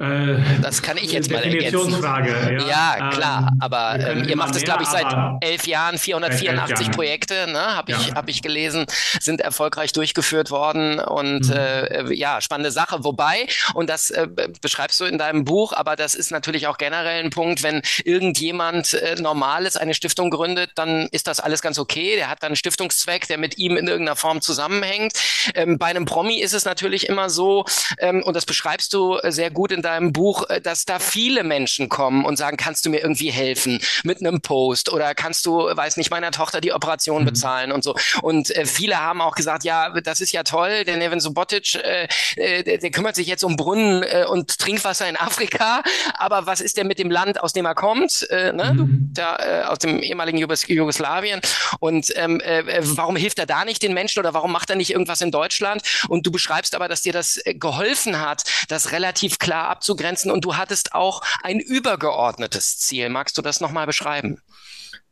Äh, 0.01 0.39
das 0.61 0.81
kann 0.81 0.97
ich 0.97 1.11
jetzt 1.11 1.29
mal 1.29 1.43
ergänzen. 1.43 2.01
Ja, 2.01 2.57
ja 2.67 3.09
klar, 3.11 3.49
ähm, 3.51 3.57
aber 3.59 3.99
ähm, 3.99 4.27
ihr 4.27 4.35
macht 4.35 4.55
es, 4.55 4.63
glaube 4.63 4.81
ich, 4.81 4.89
seit 4.89 5.05
elf 5.41 5.67
Jahren, 5.67 5.99
484 5.99 6.79
Jahren. 6.79 6.91
Projekte, 6.91 7.47
ne, 7.51 7.59
habe 7.75 7.91
ich, 7.91 8.07
ja. 8.07 8.15
hab 8.15 8.27
ich 8.27 8.41
gelesen, 8.41 8.85
sind 9.19 9.41
erfolgreich 9.41 9.93
durchgeführt 9.93 10.49
worden 10.49 10.99
und 10.99 11.47
mhm. 11.47 11.53
äh, 11.53 12.13
ja, 12.13 12.41
spannende 12.41 12.71
Sache. 12.71 13.03
Wobei, 13.03 13.47
und 13.75 13.89
das 13.91 14.09
äh, 14.09 14.27
beschreibst 14.61 14.99
du 14.99 15.05
in 15.05 15.19
deinem 15.19 15.45
Buch, 15.45 15.73
aber 15.73 15.95
das 15.95 16.15
ist 16.15 16.31
natürlich 16.31 16.65
auch 16.65 16.79
generell 16.79 17.23
ein 17.23 17.29
Punkt, 17.29 17.61
wenn 17.61 17.83
irgendjemand 18.03 18.95
äh, 18.95 19.15
Normales 19.21 19.77
eine 19.77 19.93
Stiftung 19.93 20.31
gründet, 20.31 20.71
dann 20.75 21.09
ist 21.11 21.27
das 21.27 21.39
alles 21.39 21.61
ganz 21.61 21.77
okay. 21.77 22.15
Der 22.15 22.29
hat 22.29 22.41
dann 22.41 22.47
einen 22.47 22.55
Stiftungszweck, 22.55 23.27
der 23.27 23.37
mit 23.37 23.59
ihm 23.59 23.77
in 23.77 23.87
irgendeiner 23.87 24.15
Form 24.15 24.41
zusammenhängt. 24.41 25.13
Ähm, 25.53 25.77
bei 25.77 25.87
einem 25.87 26.05
Promi 26.05 26.41
ist 26.41 26.53
es 26.53 26.65
natürlich 26.65 27.07
immer 27.07 27.29
so, 27.29 27.65
ähm, 27.99 28.23
und 28.23 28.35
das 28.35 28.47
beschreibst 28.47 28.93
du 28.93 29.19
sehr 29.27 29.51
gut 29.51 29.71
in 29.71 29.83
deinem 29.83 29.90
deinem 29.91 30.13
Buch, 30.13 30.49
äh, 30.49 30.61
dass 30.61 30.85
da 30.85 30.99
viele 30.99 31.43
Menschen 31.43 31.89
kommen 31.89 32.25
und 32.25 32.37
sagen, 32.37 32.57
kannst 32.57 32.85
du 32.85 32.89
mir 32.89 33.01
irgendwie 33.01 33.31
helfen 33.31 33.79
mit 34.03 34.19
einem 34.19 34.41
Post 34.41 34.91
oder 34.91 35.13
kannst 35.15 35.45
du, 35.45 35.57
weiß 35.57 35.97
nicht, 35.97 36.11
meiner 36.11 36.31
Tochter 36.31 36.61
die 36.61 36.73
Operation 36.73 37.21
mhm. 37.21 37.25
bezahlen 37.25 37.71
und 37.71 37.83
so. 37.83 37.95
Und 38.21 38.55
äh, 38.55 38.65
viele 38.65 38.97
haben 38.99 39.21
auch 39.21 39.35
gesagt, 39.35 39.63
ja, 39.63 39.89
das 40.01 40.21
ist 40.21 40.31
ja 40.31 40.43
toll, 40.43 40.83
der 40.85 40.97
Nevin 40.97 41.19
Subotic, 41.19 41.75
äh, 41.75 42.07
äh, 42.35 42.63
der, 42.63 42.77
der, 42.77 42.91
kümmert 42.91 43.15
sich 43.15 43.27
jetzt 43.27 43.43
um 43.43 43.55
Brunnen 43.55 44.03
äh, 44.03 44.25
und 44.27 44.57
Trinkwasser 44.57 45.07
in 45.07 45.17
Afrika, 45.17 45.83
aber 46.17 46.45
was 46.45 46.61
ist 46.61 46.77
denn 46.77 46.87
mit 46.87 46.99
dem 46.99 47.11
Land, 47.11 47.41
aus 47.41 47.53
dem 47.53 47.65
er 47.65 47.75
kommt, 47.75 48.27
äh, 48.29 48.51
ne? 48.53 48.73
Mhm. 48.73 49.09
da, 49.13 49.67
aus 49.67 49.79
dem 49.79 49.99
ehemaligen 49.99 50.37
Jugos 50.37 50.67
Jugoslawien 50.67 51.41
und 51.79 52.11
ähm, 52.15 52.39
äh, 52.41 52.79
warum 52.81 53.15
hilft 53.15 53.39
er 53.39 53.45
da 53.45 53.65
nicht 53.65 53.81
den 53.81 53.93
Menschen 53.93 54.19
oder 54.19 54.33
warum 54.33 54.51
macht 54.51 54.69
er 54.69 54.75
nicht 54.75 54.91
irgendwas 54.91 55.21
in 55.21 55.31
Deutschland? 55.31 55.81
Und 56.07 56.25
du 56.25 56.31
beschreibst 56.31 56.75
aber, 56.75 56.87
dass 56.87 57.01
dir 57.01 57.13
das 57.13 57.41
geholfen 57.45 58.19
hat, 58.19 58.43
das 58.67 58.91
relativ 58.91 59.39
klar 59.39 59.70
abzugrenzen 59.71 60.31
und 60.31 60.45
du 60.45 60.55
hattest 60.55 60.93
auch 60.93 61.21
ein 61.43 61.59
übergeordnetes 61.59 62.77
Ziel. 62.77 63.09
Magst 63.09 63.37
du 63.37 63.41
das 63.41 63.61
nochmal 63.61 63.85
beschreiben? 63.85 64.37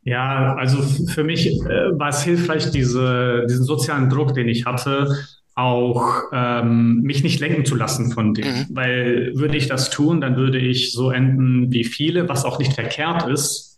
Ja, 0.02 0.54
also 0.54 0.82
für 0.82 1.24
mich 1.24 1.46
äh, 1.48 1.98
war 1.98 2.08
es 2.08 2.22
hilfreich, 2.22 2.70
diese, 2.70 3.46
diesen 3.48 3.64
sozialen 3.64 4.08
Druck, 4.08 4.34
den 4.34 4.48
ich 4.48 4.64
hatte, 4.64 5.26
auch 5.54 6.22
ähm, 6.32 7.02
mich 7.02 7.22
nicht 7.22 7.40
lenken 7.40 7.64
zu 7.64 7.74
lassen 7.74 8.12
von 8.12 8.32
dem. 8.32 8.46
Mhm. 8.46 8.66
Weil 8.70 9.32
würde 9.34 9.56
ich 9.56 9.66
das 9.66 9.90
tun, 9.90 10.20
dann 10.20 10.36
würde 10.36 10.58
ich 10.58 10.92
so 10.92 11.10
enden 11.10 11.70
wie 11.72 11.84
viele, 11.84 12.28
was 12.28 12.44
auch 12.44 12.58
nicht 12.58 12.72
verkehrt 12.72 13.28
ist, 13.28 13.69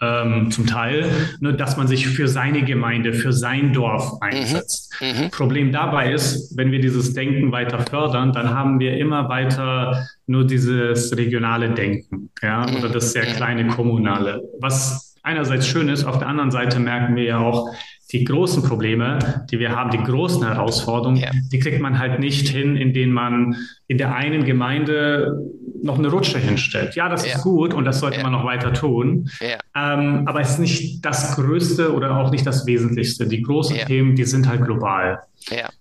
ähm, 0.00 0.50
zum 0.50 0.66
Teil, 0.66 1.10
ne, 1.40 1.54
dass 1.54 1.76
man 1.76 1.88
sich 1.88 2.06
für 2.06 2.28
seine 2.28 2.62
Gemeinde, 2.62 3.12
für 3.12 3.32
sein 3.32 3.72
Dorf 3.72 4.12
mhm. 4.12 4.18
einsetzt. 4.20 4.94
Mhm. 5.00 5.30
Problem 5.30 5.72
dabei 5.72 6.12
ist, 6.12 6.56
wenn 6.56 6.70
wir 6.70 6.80
dieses 6.80 7.14
Denken 7.14 7.52
weiter 7.52 7.80
fördern, 7.80 8.32
dann 8.32 8.50
haben 8.50 8.78
wir 8.80 8.96
immer 8.96 9.28
weiter 9.28 10.06
nur 10.26 10.46
dieses 10.46 11.16
regionale 11.16 11.70
Denken, 11.70 12.30
ja, 12.42 12.66
mhm. 12.66 12.76
oder 12.76 12.88
das 12.88 13.12
sehr 13.12 13.28
mhm. 13.28 13.32
kleine 13.34 13.66
kommunale. 13.68 14.42
Was 14.60 15.16
einerseits 15.22 15.66
schön 15.66 15.88
ist, 15.88 16.04
auf 16.04 16.18
der 16.18 16.28
anderen 16.28 16.50
Seite 16.50 16.78
merken 16.78 17.16
wir 17.16 17.24
ja 17.24 17.38
auch, 17.38 17.68
die 18.12 18.24
großen 18.24 18.62
Probleme, 18.62 19.44
die 19.50 19.58
wir 19.58 19.76
haben, 19.76 19.90
die 19.90 20.02
großen 20.02 20.42
Herausforderungen, 20.42 21.20
ja. 21.20 21.30
die 21.52 21.58
kriegt 21.58 21.80
man 21.80 21.98
halt 21.98 22.20
nicht 22.20 22.48
hin, 22.48 22.76
indem 22.76 23.10
man 23.10 23.56
in 23.88 23.98
der 23.98 24.14
einen 24.14 24.44
Gemeinde 24.44 25.42
noch 25.82 25.98
eine 25.98 26.08
Rutsche 26.08 26.38
hinstellt. 26.38 26.94
Ja, 26.94 27.08
das 27.08 27.26
ja. 27.26 27.34
ist 27.34 27.42
gut 27.42 27.72
und 27.72 27.84
das 27.84 28.00
sollte 28.00 28.18
ja. 28.18 28.22
man 28.22 28.32
noch 28.32 28.44
weiter 28.44 28.72
tun. 28.72 29.30
Ja. 29.40 29.58
Ähm, 29.76 30.26
aber 30.26 30.40
es 30.40 30.50
ist 30.50 30.58
nicht 30.58 31.04
das 31.04 31.36
Größte 31.36 31.92
oder 31.94 32.16
auch 32.16 32.30
nicht 32.30 32.46
das 32.46 32.66
Wesentlichste. 32.66 33.26
Die 33.26 33.42
großen 33.42 33.76
Themen, 33.86 34.14
die 34.14 34.24
sind 34.24 34.48
halt 34.48 34.64
global. 34.64 35.20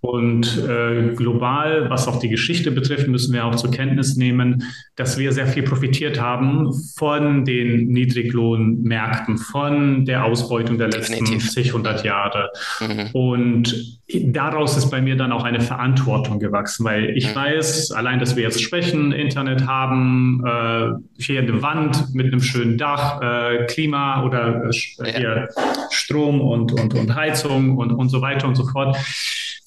Und 0.01 0.63
äh, 0.65 1.13
global, 1.15 1.89
was 1.89 2.07
auch 2.07 2.19
die 2.19 2.29
Geschichte 2.29 2.71
betrifft, 2.71 3.07
müssen 3.07 3.33
wir 3.33 3.43
auch 3.43 3.55
zur 3.55 3.71
Kenntnis 3.71 4.15
nehmen, 4.15 4.63
dass 4.95 5.17
wir 5.17 5.33
sehr 5.33 5.47
viel 5.47 5.63
profitiert 5.63 6.21
haben 6.21 6.71
von 6.95 7.43
den 7.43 7.87
Niedriglohnmärkten, 7.87 9.37
von 9.37 10.05
der 10.05 10.23
Ausbeutung 10.23 10.77
der 10.77 10.87
Definitiv. 10.87 11.33
letzten 11.33 11.49
zig, 11.49 11.73
hundert 11.73 12.05
Jahre. 12.05 12.49
Mhm. 12.79 13.09
Und 13.11 13.96
daraus 14.09 14.77
ist 14.77 14.89
bei 14.89 15.01
mir 15.01 15.17
dann 15.17 15.31
auch 15.31 15.43
eine 15.43 15.59
Verantwortung 15.59 16.39
gewachsen, 16.39 16.85
weil 16.85 17.17
ich 17.17 17.29
mhm. 17.29 17.35
weiß, 17.35 17.91
allein, 17.91 18.19
dass 18.19 18.35
wir 18.35 18.43
jetzt 18.43 18.61
sprechen, 18.61 19.11
Internet 19.11 19.67
haben, 19.67 20.43
äh, 20.45 21.21
hier 21.21 21.41
eine 21.41 21.61
Wand 21.61 22.13
mit 22.13 22.27
einem 22.27 22.41
schönen 22.41 22.77
Dach, 22.77 23.21
äh, 23.21 23.65
Klima 23.65 24.23
oder 24.23 24.69
äh, 24.69 25.11
hier 25.11 25.49
Strom 25.91 26.39
und, 26.39 26.71
und, 26.73 26.93
und 26.93 27.15
Heizung 27.15 27.77
und, 27.77 27.91
und 27.91 28.09
so 28.09 28.21
weiter 28.21 28.47
und 28.47 28.55
so 28.55 28.65
fort 28.65 28.97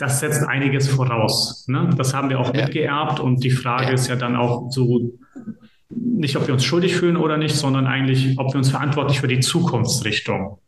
das 0.01 0.21
setzt 0.21 0.43
einiges 0.49 0.89
voraus. 0.89 1.67
Ne? 1.69 1.91
Das 1.97 2.15
haben 2.15 2.31
wir 2.31 2.41
auch 2.41 2.55
ja. 2.55 2.63
mitgeerbt 2.63 3.21
und 3.21 3.45
die 3.45 3.51
Frage 3.51 3.89
ja. 3.89 3.93
ist 3.93 4.09
ja 4.09 4.17
dann 4.17 4.37
auch 4.37 4.71
so, 4.71 5.13
nicht 5.91 6.37
ob 6.37 6.47
wir 6.47 6.55
uns 6.55 6.65
schuldig 6.65 6.97
fühlen 6.97 7.17
oder 7.17 7.37
nicht, 7.37 7.55
sondern 7.55 7.87
eigentlich, 7.87 8.39
ob 8.39 8.53
wir 8.55 8.59
uns 8.59 8.71
verantwortlich 8.71 9.21
für 9.21 9.29
die 9.29 9.41
Zukunftsrichtung 9.41 10.59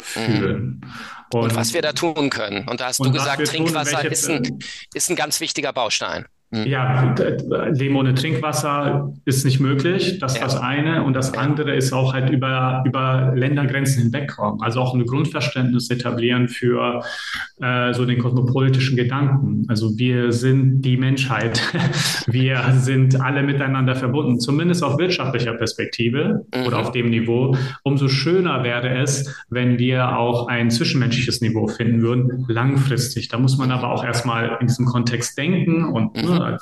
fühlen. 0.00 0.82
Mhm. 0.84 0.90
Und, 1.32 1.42
und, 1.42 1.56
was 1.56 1.74
wir 1.74 1.82
da 1.82 1.92
tun 1.92 2.30
können. 2.30 2.68
Und 2.68 2.80
da 2.80 2.86
hast 2.86 3.00
du 3.00 3.10
gesagt, 3.10 3.46
Trinkwasser 3.46 4.02
tun, 4.02 4.02
welche, 4.04 4.08
ist, 4.08 4.28
ein, 4.28 4.58
ist 4.94 5.10
ein 5.10 5.16
ganz 5.16 5.40
wichtiger 5.40 5.72
Baustein. 5.72 6.26
Mhm. 6.50 6.66
Ja, 6.66 7.14
Leben 7.72 7.96
ohne 7.96 8.14
Trinkwasser 8.14 9.12
ist 9.24 9.44
nicht 9.44 9.58
möglich. 9.58 10.18
Das 10.20 10.34
ist 10.34 10.38
ja. 10.38 10.44
das 10.44 10.56
eine. 10.56 11.02
Und 11.02 11.14
das 11.14 11.34
andere 11.34 11.74
ist 11.74 11.92
auch 11.92 12.14
halt 12.14 12.30
über, 12.30 12.84
über 12.86 13.32
Ländergrenzen 13.34 14.04
hinwegkommen. 14.04 14.62
Also 14.62 14.80
auch 14.80 14.94
ein 14.94 15.04
Grundverständnis 15.04 15.90
etablieren 15.90 16.48
für 16.48 17.02
äh, 17.60 17.92
so 17.94 18.04
den 18.04 18.18
kosmopolitischen 18.18 18.96
Gedanken. 18.96 19.64
Also 19.68 19.98
wir 19.98 20.30
sind 20.30 20.82
die 20.82 20.96
Menschheit. 20.96 21.60
wir 22.28 22.62
sind 22.74 23.20
alle 23.20 23.42
miteinander 23.42 23.96
verbunden, 23.96 24.38
zumindest 24.38 24.84
auf 24.84 24.98
wirtschaftlicher 24.98 25.54
Perspektive 25.54 26.46
mhm. 26.54 26.66
oder 26.66 26.78
auf 26.78 26.92
dem 26.92 27.10
Niveau. 27.10 27.56
Umso 27.82 28.06
schöner 28.06 28.62
wäre 28.62 28.96
es, 28.98 29.36
wenn 29.50 29.80
wir 29.80 30.16
auch 30.16 30.46
ein 30.46 30.70
zwischenmenschliches 30.70 31.40
Niveau 31.40 31.66
finden 31.66 32.02
würden, 32.02 32.44
langfristig. 32.48 33.28
Da 33.28 33.38
muss 33.38 33.58
man 33.58 33.72
aber 33.72 33.90
auch 33.90 34.04
erstmal 34.04 34.58
in 34.60 34.68
diesem 34.68 34.86
Kontext 34.86 35.36
denken 35.36 35.84
und 35.84 36.14
mhm. 36.16 36.35
Ne, 36.38 36.58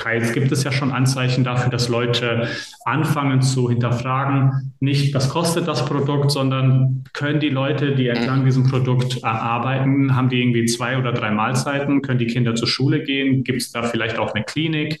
teils 0.00 0.32
gibt 0.32 0.50
es 0.50 0.64
ja 0.64 0.72
schon 0.72 0.92
Anzeichen 0.92 1.44
dafür, 1.44 1.70
dass 1.70 1.88
Leute 1.88 2.48
anfangen 2.84 3.42
zu 3.42 3.68
hinterfragen, 3.68 4.72
nicht 4.80 5.14
was 5.14 5.28
kostet 5.28 5.68
das 5.68 5.84
Produkt, 5.84 6.30
sondern 6.30 7.04
können 7.12 7.40
die 7.40 7.50
Leute, 7.50 7.94
die 7.94 8.08
entlang 8.08 8.44
diesem 8.44 8.68
Produkt 8.68 9.22
arbeiten, 9.22 10.16
haben 10.16 10.28
die 10.28 10.40
irgendwie 10.40 10.64
zwei 10.64 10.98
oder 10.98 11.12
drei 11.12 11.30
Mahlzeiten, 11.30 12.02
können 12.02 12.18
die 12.18 12.26
Kinder 12.26 12.54
zur 12.54 12.68
Schule 12.68 13.02
gehen, 13.02 13.44
gibt 13.44 13.60
es 13.60 13.72
da 13.72 13.82
vielleicht 13.82 14.18
auch 14.18 14.34
eine 14.34 14.44
Klinik, 14.44 14.98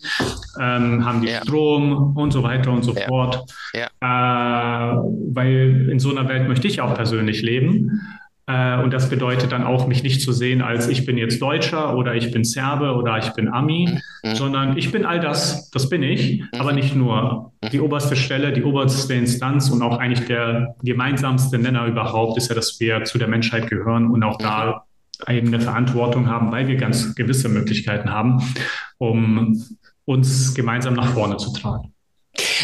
ähm, 0.60 1.04
haben 1.04 1.22
die 1.22 1.28
ja. 1.28 1.40
Strom 1.42 2.16
und 2.16 2.32
so 2.32 2.42
weiter 2.42 2.70
und 2.70 2.82
so 2.82 2.94
ja. 2.94 3.06
fort. 3.06 3.44
Ja. 3.72 3.86
Äh, 4.00 4.96
weil 5.32 5.88
in 5.90 5.98
so 5.98 6.10
einer 6.10 6.28
Welt 6.28 6.48
möchte 6.48 6.68
ich 6.68 6.80
auch 6.80 6.94
persönlich 6.94 7.42
leben. 7.42 8.02
Äh, 8.50 8.82
und 8.82 8.92
das 8.92 9.08
bedeutet 9.08 9.52
dann 9.52 9.64
auch, 9.64 9.86
mich 9.86 10.02
nicht 10.02 10.20
zu 10.22 10.32
sehen 10.32 10.62
als 10.62 10.88
ich 10.88 11.06
bin 11.06 11.16
jetzt 11.16 11.40
Deutscher 11.40 11.96
oder 11.96 12.14
ich 12.14 12.32
bin 12.32 12.44
Serbe 12.44 12.94
oder 12.94 13.18
ich 13.18 13.30
bin 13.30 13.48
Ami, 13.48 13.88
mhm. 14.22 14.34
sondern 14.34 14.76
ich 14.76 14.90
bin 14.90 15.04
all 15.04 15.20
das, 15.20 15.70
das 15.70 15.88
bin 15.88 16.02
ich, 16.02 16.40
mhm. 16.40 16.48
aber 16.58 16.72
nicht 16.72 16.94
nur. 16.96 17.52
Die 17.72 17.80
oberste 17.80 18.16
Stelle, 18.16 18.52
die 18.52 18.62
oberste 18.62 19.14
Instanz 19.14 19.68
und 19.68 19.82
auch 19.82 19.98
eigentlich 19.98 20.26
der 20.26 20.74
gemeinsamste 20.82 21.58
Nenner 21.58 21.86
überhaupt 21.86 22.38
ist 22.38 22.48
ja, 22.48 22.54
dass 22.54 22.80
wir 22.80 23.04
zu 23.04 23.18
der 23.18 23.28
Menschheit 23.28 23.68
gehören 23.68 24.10
und 24.10 24.22
auch 24.22 24.38
da 24.38 24.86
eben 25.28 25.48
eine 25.48 25.60
Verantwortung 25.60 26.26
haben, 26.28 26.50
weil 26.50 26.66
wir 26.68 26.76
ganz 26.76 27.14
gewisse 27.14 27.50
Möglichkeiten 27.50 28.10
haben, 28.10 28.42
um 28.96 29.62
uns 30.06 30.54
gemeinsam 30.54 30.94
nach 30.94 31.12
vorne 31.12 31.36
zu 31.36 31.52
tragen. 31.52 31.92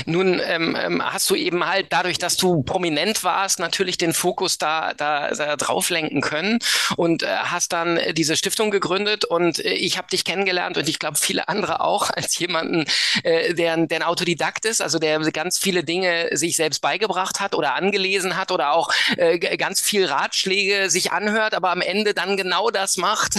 Nun 0.05 0.41
ähm, 0.45 0.76
ähm, 0.79 1.03
hast 1.03 1.29
du 1.31 1.35
eben 1.35 1.67
halt 1.67 1.87
dadurch, 1.91 2.19
dass 2.19 2.37
du 2.37 2.62
prominent 2.62 3.25
warst, 3.25 3.59
natürlich 3.59 3.99
den 3.99 4.12
Fokus 4.12 4.59
da, 4.59 4.93
da, 4.95 5.31
da 5.31 5.57
drauf 5.57 5.91
lenken 5.91 6.21
können 6.21 6.59
und 6.97 7.23
äh, 7.23 7.26
hast 7.26 7.73
dann 7.73 7.97
äh, 7.97 8.15
diese 8.15 8.37
Stiftung 8.37 8.71
gegründet 8.71 9.25
und 9.25 9.65
äh, 9.65 9.73
ich 9.73 9.99
habe 9.99 10.09
dich 10.09 10.25
kennengelernt 10.25 10.76
und 10.76 10.88
ich 10.88 10.99
glaube 10.99 11.17
viele 11.17 11.49
andere 11.49 11.81
auch 11.81 12.11
als 12.15 12.38
jemanden, 12.38 12.85
äh, 13.23 13.55
der, 13.55 13.76
der 13.76 14.00
ein 14.00 14.03
Autodidakt 14.03 14.65
ist, 14.65 14.83
also 14.83 14.99
der 14.99 15.19
ganz 15.31 15.59
viele 15.59 15.85
Dinge 15.85 16.29
sich 16.33 16.57
selbst 16.57 16.81
beigebracht 16.81 17.41
hat 17.41 17.55
oder 17.55 17.75
angelesen 17.75 18.37
hat 18.37 18.50
oder 18.50 18.73
auch 18.73 18.91
äh, 19.17 19.38
ganz 19.57 19.81
viel 19.81 20.05
Ratschläge 20.07 20.91
sich 20.91 21.12
anhört, 21.12 21.55
aber 21.55 21.71
am 21.71 21.81
Ende 21.81 22.15
dann 22.15 22.37
genau 22.37 22.71
das 22.71 22.97
macht, 22.97 23.35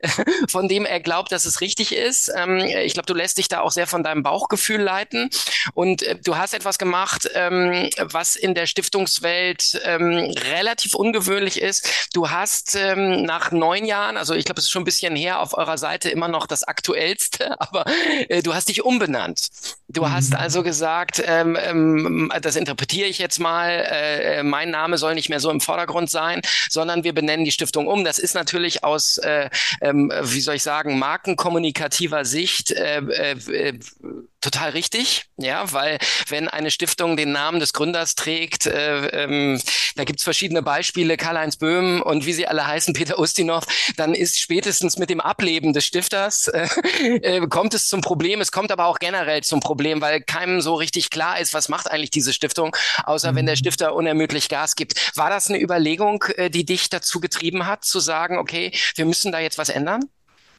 von 0.48 0.68
dem 0.68 0.84
er 0.84 1.00
glaubt, 1.00 1.32
dass 1.32 1.44
es 1.44 1.60
richtig 1.60 1.94
ist. 1.94 2.30
Ähm, 2.34 2.58
ich 2.58 2.94
glaube, 2.94 3.06
du 3.06 3.14
lässt 3.14 3.38
dich 3.38 3.48
da 3.48 3.60
auch 3.60 3.70
sehr 3.70 3.86
von 3.86 4.02
deinem 4.02 4.22
Bauchgefühl 4.22 4.80
leiten 4.80 5.30
und 5.74 5.97
äh, 6.02 6.16
du 6.16 6.36
hast 6.36 6.54
etwas 6.54 6.78
gemacht, 6.78 7.28
ähm, 7.34 7.90
was 7.98 8.36
in 8.36 8.54
der 8.54 8.66
Stiftungswelt 8.66 9.80
ähm, 9.84 10.32
relativ 10.50 10.94
ungewöhnlich 10.94 11.60
ist. 11.60 12.08
Du 12.12 12.30
hast 12.30 12.74
ähm, 12.74 13.22
nach 13.22 13.50
neun 13.52 13.84
Jahren, 13.84 14.16
also 14.16 14.34
ich 14.34 14.44
glaube, 14.44 14.58
es 14.58 14.66
ist 14.66 14.70
schon 14.70 14.82
ein 14.82 14.86
bisschen 14.86 15.16
her, 15.16 15.40
auf 15.40 15.56
eurer 15.56 15.78
Seite 15.78 16.10
immer 16.10 16.28
noch 16.28 16.46
das 16.46 16.64
aktuellste, 16.64 17.60
aber 17.60 17.84
äh, 18.28 18.42
du 18.42 18.54
hast 18.54 18.68
dich 18.68 18.84
umbenannt. 18.84 19.48
Du 19.90 20.02
mhm. 20.02 20.12
hast 20.12 20.34
also 20.34 20.62
gesagt, 20.62 21.22
ähm, 21.24 21.56
ähm, 21.58 22.32
das 22.42 22.56
interpretiere 22.56 23.08
ich 23.08 23.18
jetzt 23.18 23.38
mal, 23.38 23.86
äh, 23.90 24.42
mein 24.42 24.70
Name 24.70 24.98
soll 24.98 25.14
nicht 25.14 25.30
mehr 25.30 25.40
so 25.40 25.50
im 25.50 25.62
Vordergrund 25.62 26.10
sein, 26.10 26.42
sondern 26.68 27.04
wir 27.04 27.14
benennen 27.14 27.46
die 27.46 27.52
Stiftung 27.52 27.86
um. 27.86 28.04
Das 28.04 28.18
ist 28.18 28.34
natürlich 28.34 28.84
aus, 28.84 29.16
äh, 29.16 29.48
ähm, 29.80 30.12
wie 30.22 30.40
soll 30.42 30.56
ich 30.56 30.62
sagen, 30.62 30.98
markenkommunikativer 30.98 32.26
Sicht 32.26 32.70
äh, 32.70 32.98
äh, 32.98 33.78
total 34.40 34.70
richtig, 34.70 35.26
ja, 35.36 35.72
weil 35.72 35.98
wenn 36.28 36.48
eine 36.48 36.70
Stiftung 36.70 37.16
den 37.16 37.32
Namen 37.32 37.58
des 37.58 37.72
Gründers 37.72 38.14
trägt, 38.14 38.66
äh, 38.66 39.06
ähm, 39.08 39.60
da 39.96 40.04
gibt's 40.04 40.22
verschiedene 40.22 40.62
Beispiele, 40.62 41.16
Karl-Heinz 41.16 41.56
Böhm 41.56 42.02
und 42.02 42.24
wie 42.24 42.32
sie 42.32 42.46
alle 42.46 42.66
heißen, 42.66 42.94
Peter 42.94 43.18
Ustinov, 43.18 43.64
dann 43.96 44.14
ist 44.14 44.38
spätestens 44.38 44.96
mit 44.98 45.10
dem 45.10 45.20
Ableben 45.20 45.72
des 45.72 45.86
Stifters 45.86 46.48
äh, 46.48 46.68
äh, 47.22 47.46
kommt 47.48 47.74
es 47.74 47.88
zum 47.88 48.00
Problem. 48.00 48.40
Es 48.40 48.52
kommt 48.52 48.70
aber 48.70 48.86
auch 48.86 48.98
generell 48.98 49.42
zum 49.42 49.60
Problem, 49.60 49.77
weil 49.78 50.20
keinem 50.20 50.60
so 50.60 50.74
richtig 50.74 51.10
klar 51.10 51.40
ist, 51.40 51.54
was 51.54 51.68
macht 51.68 51.90
eigentlich 51.90 52.10
diese 52.10 52.32
Stiftung, 52.32 52.76
außer 53.04 53.32
mhm. 53.32 53.36
wenn 53.36 53.46
der 53.46 53.54
mhm. 53.54 53.58
Stifter 53.58 53.94
unermüdlich 53.94 54.48
Gas 54.48 54.76
gibt. 54.76 55.16
War 55.16 55.30
das 55.30 55.48
eine 55.48 55.60
Überlegung, 55.60 56.24
äh, 56.36 56.50
die 56.50 56.64
dich 56.64 56.90
dazu 56.90 57.20
getrieben 57.20 57.66
hat, 57.66 57.84
zu 57.84 58.00
sagen, 58.00 58.38
okay, 58.38 58.72
wir 58.96 59.04
müssen 59.04 59.32
da 59.32 59.40
jetzt 59.40 59.58
was 59.58 59.68
ändern? 59.68 60.02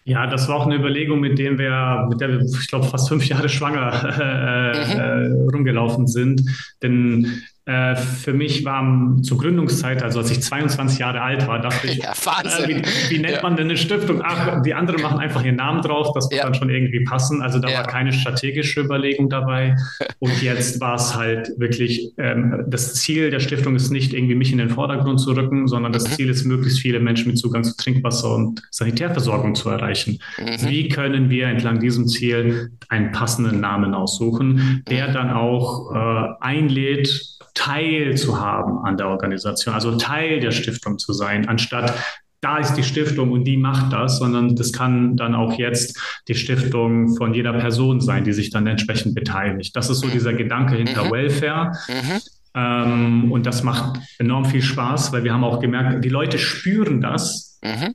Ja, 0.05 0.25
das 0.25 0.47
war 0.47 0.55
auch 0.55 0.65
eine 0.65 0.75
Überlegung, 0.75 1.19
mit 1.19 1.37
der 1.37 1.57
wir, 1.57 2.07
mit 2.09 2.21
der 2.21 2.29
wir, 2.29 2.41
ich 2.41 2.67
glaube, 2.67 2.87
fast 2.87 3.09
fünf 3.09 3.27
Jahre 3.27 3.49
schwanger 3.49 4.73
äh, 4.73 4.85
mhm. 4.85 4.99
äh, 4.99 5.51
rumgelaufen 5.51 6.07
sind. 6.07 6.41
Denn 6.81 7.43
äh, 7.69 7.95
für 7.95 8.33
mich 8.33 8.65
war 8.65 9.15
zur 9.21 9.37
Gründungszeit, 9.37 10.01
also 10.01 10.19
als 10.19 10.31
ich 10.31 10.41
22 10.41 10.97
Jahre 10.97 11.21
alt 11.21 11.47
war, 11.47 11.61
dachte 11.61 11.85
ich, 11.85 11.97
ja, 12.03 12.13
äh, 12.13 12.67
wie, 12.67 12.81
wie, 13.09 13.19
nennt 13.19 13.35
ja. 13.35 13.41
man 13.43 13.57
denn 13.57 13.67
eine 13.67 13.77
Stiftung? 13.77 14.23
Ach, 14.23 14.63
die 14.63 14.73
anderen 14.73 15.03
machen 15.03 15.19
einfach 15.19 15.45
ihren 15.45 15.57
Namen 15.57 15.83
drauf, 15.83 16.11
das 16.15 16.31
wird 16.31 16.39
ja. 16.39 16.45
dann 16.45 16.55
schon 16.55 16.71
irgendwie 16.71 17.03
passen. 17.03 17.43
Also 17.43 17.59
da 17.59 17.67
war 17.67 17.83
keine 17.83 18.11
strategische 18.11 18.81
Überlegung 18.81 19.29
dabei. 19.29 19.75
Und 20.19 20.41
jetzt 20.41 20.81
war 20.81 20.95
es 20.95 21.15
halt 21.15 21.51
wirklich, 21.57 22.11
ähm, 22.17 22.63
das 22.65 22.95
Ziel 22.95 23.29
der 23.29 23.39
Stiftung 23.39 23.75
ist 23.75 23.91
nicht 23.91 24.15
irgendwie 24.15 24.33
mich 24.33 24.51
in 24.51 24.57
den 24.57 24.71
Vordergrund 24.71 25.19
zu 25.19 25.33
rücken, 25.33 25.67
sondern 25.67 25.93
das 25.93 26.09
mhm. 26.09 26.13
Ziel 26.13 26.29
ist, 26.29 26.45
möglichst 26.45 26.79
viele 26.79 26.99
Menschen 26.99 27.27
mit 27.27 27.37
Zugang 27.37 27.63
zu 27.63 27.77
Trinkwasser 27.77 28.33
und 28.33 28.63
Sanitärversorgung 28.71 29.53
zu 29.53 29.69
erreichen. 29.69 30.17
Mhm. 30.39 30.67
Wie 30.67 30.89
können 30.89 31.29
wir 31.29 31.45
entlang 31.45 31.79
diesem 31.79 32.07
Ziel 32.07 32.71
einen 32.87 33.11
passenden 33.11 33.59
Namen 33.59 33.93
aussuchen, 33.93 34.83
der 34.89 35.09
mhm. 35.09 35.13
dann 35.13 35.29
auch 35.29 35.93
äh, 35.93 36.29
einlädt, 36.41 37.37
Teil 37.59 38.15
zu 38.15 38.39
haben 38.39 38.85
an 38.85 38.95
der 38.95 39.09
Organisation, 39.09 39.73
also 39.73 39.97
Teil 39.97 40.39
der 40.39 40.51
Stiftung 40.51 40.97
zu 40.97 41.11
sein, 41.11 41.47
anstatt 41.49 41.93
da 42.41 42.57
ist 42.57 42.75
die 42.75 42.83
Stiftung 42.83 43.33
und 43.33 43.43
die 43.43 43.57
macht 43.57 43.91
das, 43.91 44.19
sondern 44.19 44.55
das 44.55 44.71
kann 44.71 45.17
dann 45.17 45.35
auch 45.35 45.59
jetzt 45.59 45.99
die 46.29 46.35
Stiftung 46.35 47.17
von 47.17 47.33
jeder 47.33 47.51
Person 47.51 47.99
sein, 47.99 48.23
die 48.23 48.31
sich 48.31 48.49
dann 48.49 48.65
entsprechend 48.65 49.13
beteiligt. 49.13 49.75
Das 49.75 49.89
ist 49.89 49.99
so 49.99 50.07
dieser 50.07 50.33
Gedanke 50.33 50.77
hinter 50.77 51.03
mhm. 51.05 51.11
Welfare. 51.11 51.73
Mhm. 51.89 52.19
Ähm, 52.55 53.31
und 53.33 53.45
das 53.45 53.63
macht 53.63 53.99
enorm 54.19 54.45
viel 54.45 54.61
Spaß, 54.61 55.11
weil 55.11 55.25
wir 55.25 55.33
haben 55.33 55.43
auch 55.43 55.59
gemerkt, 55.59 56.05
die 56.05 56.09
Leute 56.09 56.39
spüren 56.39 57.01
das, 57.01 57.59
mhm. 57.61 57.93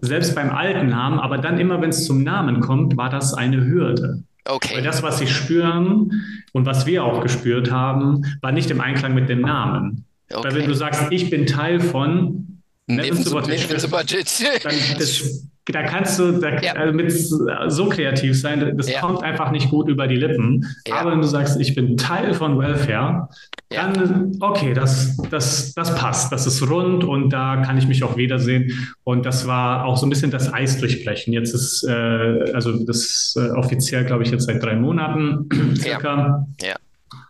selbst 0.00 0.34
beim 0.34 0.50
alten 0.50 0.88
Namen, 0.88 1.20
aber 1.20 1.38
dann 1.38 1.60
immer, 1.60 1.80
wenn 1.80 1.90
es 1.90 2.04
zum 2.04 2.24
Namen 2.24 2.58
kommt, 2.58 2.96
war 2.96 3.10
das 3.10 3.32
eine 3.32 3.64
Hürde. 3.64 4.24
Okay. 4.46 4.76
Weil 4.76 4.82
das, 4.82 5.02
was 5.02 5.18
sie 5.18 5.26
spüren 5.26 6.10
und 6.52 6.66
was 6.66 6.86
wir 6.86 7.04
auch 7.04 7.22
gespürt 7.22 7.70
haben, 7.70 8.22
war 8.42 8.52
nicht 8.52 8.70
im 8.70 8.80
Einklang 8.80 9.14
mit 9.14 9.28
dem 9.28 9.40
Namen. 9.40 10.04
Okay. 10.30 10.44
Weil 10.44 10.54
wenn 10.54 10.68
du 10.68 10.74
sagst, 10.74 11.04
ich 11.10 11.30
bin 11.30 11.46
Teil 11.46 11.80
von 11.80 12.60
Neben's 12.86 13.30
Budget, 13.30 13.66
dann 14.62 14.74
das, 14.98 15.46
da 15.66 15.82
kannst 15.82 16.18
du 16.18 16.32
da, 16.32 16.60
ja. 16.60 16.72
also 16.74 16.92
mit 16.92 17.10
so 17.10 17.88
kreativ 17.88 18.38
sein, 18.38 18.76
das 18.76 18.90
ja. 18.90 19.00
kommt 19.00 19.22
einfach 19.22 19.50
nicht 19.50 19.70
gut 19.70 19.88
über 19.88 20.06
die 20.06 20.16
Lippen. 20.16 20.66
Ja. 20.86 20.96
Aber 20.96 21.12
wenn 21.12 21.22
du 21.22 21.26
sagst, 21.26 21.58
ich 21.58 21.74
bin 21.74 21.96
Teil 21.96 22.34
von 22.34 22.58
Welfare, 22.58 23.28
dann 23.70 24.32
okay, 24.40 24.74
das, 24.74 25.16
das, 25.30 25.72
das 25.74 25.94
passt, 25.94 26.30
das 26.32 26.46
ist 26.46 26.68
rund 26.68 27.02
und 27.02 27.30
da 27.30 27.62
kann 27.62 27.78
ich 27.78 27.88
mich 27.88 28.04
auch 28.04 28.16
wiedersehen. 28.16 28.70
Und 29.04 29.24
das 29.24 29.46
war 29.46 29.86
auch 29.86 29.96
so 29.96 30.06
ein 30.06 30.10
bisschen 30.10 30.30
das 30.30 30.52
Eis 30.52 30.78
durchbrechen. 30.78 31.32
Jetzt 31.32 31.54
ist, 31.54 31.82
äh, 31.84 32.52
also 32.52 32.84
das 32.84 33.34
äh, 33.38 33.50
offiziell, 33.50 34.04
glaube 34.04 34.22
ich, 34.22 34.30
jetzt 34.30 34.44
seit 34.44 34.62
drei 34.62 34.76
Monaten 34.76 35.48
circa. 35.76 36.46
Ja. 36.60 36.76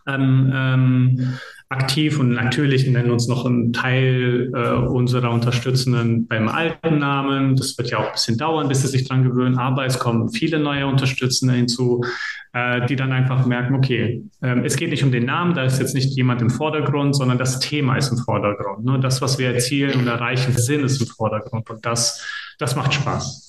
Ähm, 0.07 0.51
ähm, 0.53 1.33
aktiv 1.75 2.19
und 2.19 2.29
natürlich 2.29 2.87
nennen 2.87 3.11
uns 3.11 3.27
noch 3.27 3.45
einen 3.45 3.73
Teil 3.73 4.51
äh, 4.53 4.71
unserer 4.87 5.31
Unterstützenden 5.31 6.27
beim 6.27 6.47
alten 6.47 6.99
Namen. 6.99 7.55
Das 7.55 7.77
wird 7.77 7.91
ja 7.91 7.99
auch 7.99 8.07
ein 8.07 8.13
bisschen 8.13 8.37
dauern, 8.37 8.67
bis 8.67 8.81
sie 8.81 8.87
sich 8.87 9.07
dran 9.07 9.23
gewöhnen. 9.23 9.57
Aber 9.57 9.85
es 9.85 9.99
kommen 9.99 10.29
viele 10.29 10.59
neue 10.59 10.87
Unterstützende 10.87 11.53
hinzu, 11.53 12.03
äh, 12.53 12.85
die 12.85 12.95
dann 12.95 13.11
einfach 13.11 13.45
merken, 13.45 13.75
okay, 13.75 14.23
äh, 14.41 14.59
es 14.61 14.77
geht 14.77 14.89
nicht 14.89 15.03
um 15.03 15.11
den 15.11 15.25
Namen, 15.25 15.53
da 15.53 15.63
ist 15.63 15.79
jetzt 15.79 15.95
nicht 15.95 16.15
jemand 16.15 16.41
im 16.41 16.49
Vordergrund, 16.49 17.15
sondern 17.15 17.37
das 17.37 17.59
Thema 17.59 17.97
ist 17.97 18.11
im 18.11 18.17
Vordergrund. 18.17 18.85
Ne? 18.85 18.99
Das, 18.99 19.21
was 19.21 19.37
wir 19.37 19.53
erzielen 19.53 19.99
und 19.99 20.07
erreichen, 20.07 20.53
Sinn 20.53 20.83
ist 20.83 21.01
im 21.01 21.07
Vordergrund. 21.07 21.69
Und 21.69 21.85
das, 21.85 22.25
das 22.57 22.75
macht 22.75 22.93
Spaß. 22.93 23.44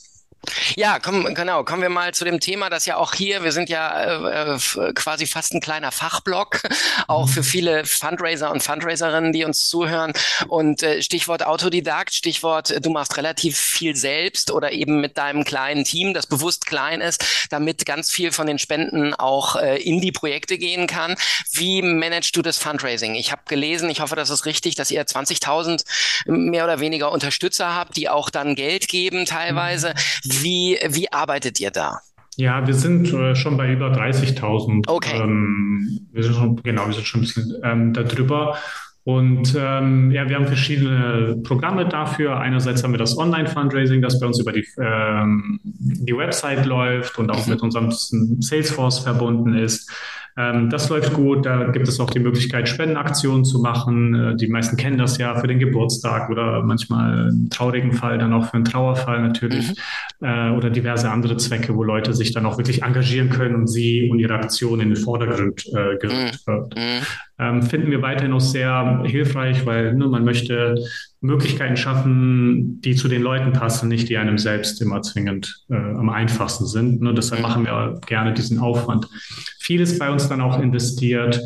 Ja, 0.76 0.98
komm, 0.98 1.34
genau. 1.34 1.64
Kommen 1.64 1.82
wir 1.82 1.88
mal 1.88 2.14
zu 2.14 2.24
dem 2.24 2.40
Thema, 2.40 2.70
das 2.70 2.86
ja 2.86 2.96
auch 2.96 3.14
hier, 3.14 3.42
wir 3.42 3.52
sind 3.52 3.68
ja 3.68 4.54
äh, 4.54 4.58
quasi 4.94 5.26
fast 5.26 5.54
ein 5.54 5.60
kleiner 5.60 5.92
Fachblock, 5.92 6.62
auch 7.08 7.28
für 7.28 7.40
mhm. 7.40 7.44
viele 7.44 7.84
Fundraiser 7.84 8.50
und 8.50 8.62
Fundraiserinnen, 8.62 9.32
die 9.32 9.44
uns 9.44 9.68
zuhören. 9.68 10.12
Und 10.48 10.82
äh, 10.82 11.02
Stichwort 11.02 11.44
Autodidakt, 11.44 12.14
Stichwort, 12.14 12.74
du 12.84 12.90
machst 12.90 13.16
relativ 13.16 13.58
viel 13.58 13.96
selbst 13.96 14.50
oder 14.50 14.72
eben 14.72 15.00
mit 15.00 15.16
deinem 15.18 15.44
kleinen 15.44 15.84
Team, 15.84 16.14
das 16.14 16.26
bewusst 16.26 16.66
klein 16.66 17.00
ist, 17.00 17.48
damit 17.50 17.86
ganz 17.86 18.10
viel 18.10 18.32
von 18.32 18.46
den 18.46 18.58
Spenden 18.58 19.14
auch 19.14 19.56
äh, 19.56 19.76
in 19.82 20.00
die 20.00 20.12
Projekte 20.12 20.58
gehen 20.58 20.86
kann. 20.86 21.16
Wie 21.52 21.82
managst 21.82 22.36
du 22.36 22.42
das 22.42 22.58
Fundraising? 22.58 23.14
Ich 23.14 23.32
habe 23.32 23.42
gelesen, 23.46 23.90
ich 23.90 24.00
hoffe, 24.00 24.16
das 24.16 24.30
ist 24.30 24.46
richtig, 24.46 24.74
dass 24.74 24.90
ihr 24.90 25.04
20.000 25.04 25.84
mehr 26.26 26.64
oder 26.64 26.80
weniger 26.80 27.12
Unterstützer 27.12 27.74
habt, 27.74 27.96
die 27.96 28.08
auch 28.08 28.30
dann 28.30 28.54
Geld 28.54 28.88
geben 28.88 29.26
teilweise. 29.26 29.94
Mhm. 30.24 30.35
Wie, 30.42 30.78
wie 30.88 31.12
arbeitet 31.12 31.60
ihr 31.60 31.70
da? 31.70 32.00
Ja, 32.36 32.66
wir 32.66 32.74
sind 32.74 33.12
äh, 33.12 33.34
schon 33.34 33.56
bei 33.56 33.72
über 33.72 33.92
30.000. 33.92 34.84
Okay. 34.86 35.18
Ähm, 35.18 36.06
wir 36.12 36.22
sind 36.22 36.34
schon, 36.34 36.56
genau, 36.62 36.86
wir 36.86 36.92
sind 36.92 37.06
schon 37.06 37.20
ein 37.20 37.24
bisschen 37.24 37.54
ähm, 37.62 37.92
darüber. 37.94 38.56
Und 39.04 39.54
ähm, 39.56 40.10
ja, 40.10 40.28
wir 40.28 40.34
haben 40.34 40.48
verschiedene 40.48 41.40
Programme 41.44 41.86
dafür. 41.86 42.38
Einerseits 42.38 42.82
haben 42.82 42.92
wir 42.92 42.98
das 42.98 43.16
Online-Fundraising, 43.16 44.02
das 44.02 44.18
bei 44.18 44.26
uns 44.26 44.40
über 44.40 44.52
die, 44.52 44.66
ähm, 44.78 45.60
die 45.62 46.16
Website 46.16 46.66
läuft 46.66 47.16
und 47.16 47.30
auch 47.30 47.46
mhm. 47.46 47.52
mit 47.52 47.62
unserem 47.62 47.92
Salesforce 47.92 48.98
verbunden 48.98 49.54
ist. 49.54 49.88
Ähm, 50.36 50.68
das 50.70 50.88
läuft 50.88 51.14
gut. 51.14 51.46
Da 51.46 51.68
gibt 51.70 51.88
es 51.88 51.98
auch 51.98 52.10
die 52.10 52.18
Möglichkeit, 52.18 52.68
Spendenaktionen 52.68 53.44
zu 53.44 53.60
machen. 53.60 54.14
Äh, 54.14 54.36
die 54.36 54.48
meisten 54.48 54.76
kennen 54.76 54.98
das 54.98 55.18
ja 55.18 55.34
für 55.36 55.46
den 55.46 55.58
Geburtstag 55.58 56.28
oder 56.28 56.62
manchmal 56.62 57.28
einen 57.28 57.48
traurigen 57.48 57.92
Fall, 57.92 58.18
dann 58.18 58.32
auch 58.32 58.46
für 58.46 58.54
einen 58.54 58.64
Trauerfall 58.64 59.22
natürlich 59.22 59.70
mhm. 59.70 59.76
Äh, 60.20 60.50
oder 60.50 60.70
diverse 60.70 61.10
andere 61.10 61.36
Zwecke, 61.36 61.74
wo 61.74 61.82
Leute 61.82 62.14
sich 62.14 62.32
dann 62.32 62.46
auch 62.46 62.58
wirklich 62.58 62.82
engagieren 62.82 63.30
können 63.30 63.54
und 63.54 63.66
sie 63.66 64.08
und 64.10 64.18
ihre 64.18 64.34
Aktion 64.34 64.80
in 64.80 64.90
den 64.90 64.96
Vordergrund 64.96 65.66
äh, 65.68 65.96
gerückt 65.98 66.40
mhm. 66.46 66.52
wird. 66.52 66.76
Mhm 66.76 67.06
ähm, 67.38 67.62
finden 67.62 67.90
wir 67.90 68.02
weiterhin 68.02 68.32
auch 68.32 68.40
sehr 68.40 69.02
hilfreich, 69.04 69.66
weil 69.66 69.94
ne, 69.94 70.06
man 70.06 70.24
möchte 70.24 70.76
Möglichkeiten 71.20 71.76
schaffen, 71.76 72.80
die 72.80 72.94
zu 72.94 73.08
den 73.08 73.22
Leuten 73.22 73.52
passen, 73.52 73.88
nicht 73.88 74.08
die 74.08 74.16
einem 74.16 74.38
selbst 74.38 74.80
immer 74.80 75.02
zwingend 75.02 75.64
äh, 75.68 75.74
am 75.74 76.08
einfachsten 76.08 76.66
sind. 76.66 77.02
Ne, 77.02 77.12
deshalb 77.12 77.42
machen 77.42 77.64
wir 77.64 78.00
gerne 78.06 78.32
diesen 78.32 78.58
Aufwand. 78.58 79.06
Vieles 79.58 79.98
bei 79.98 80.10
uns 80.10 80.28
dann 80.28 80.40
auch 80.40 80.60
investiert 80.60 81.40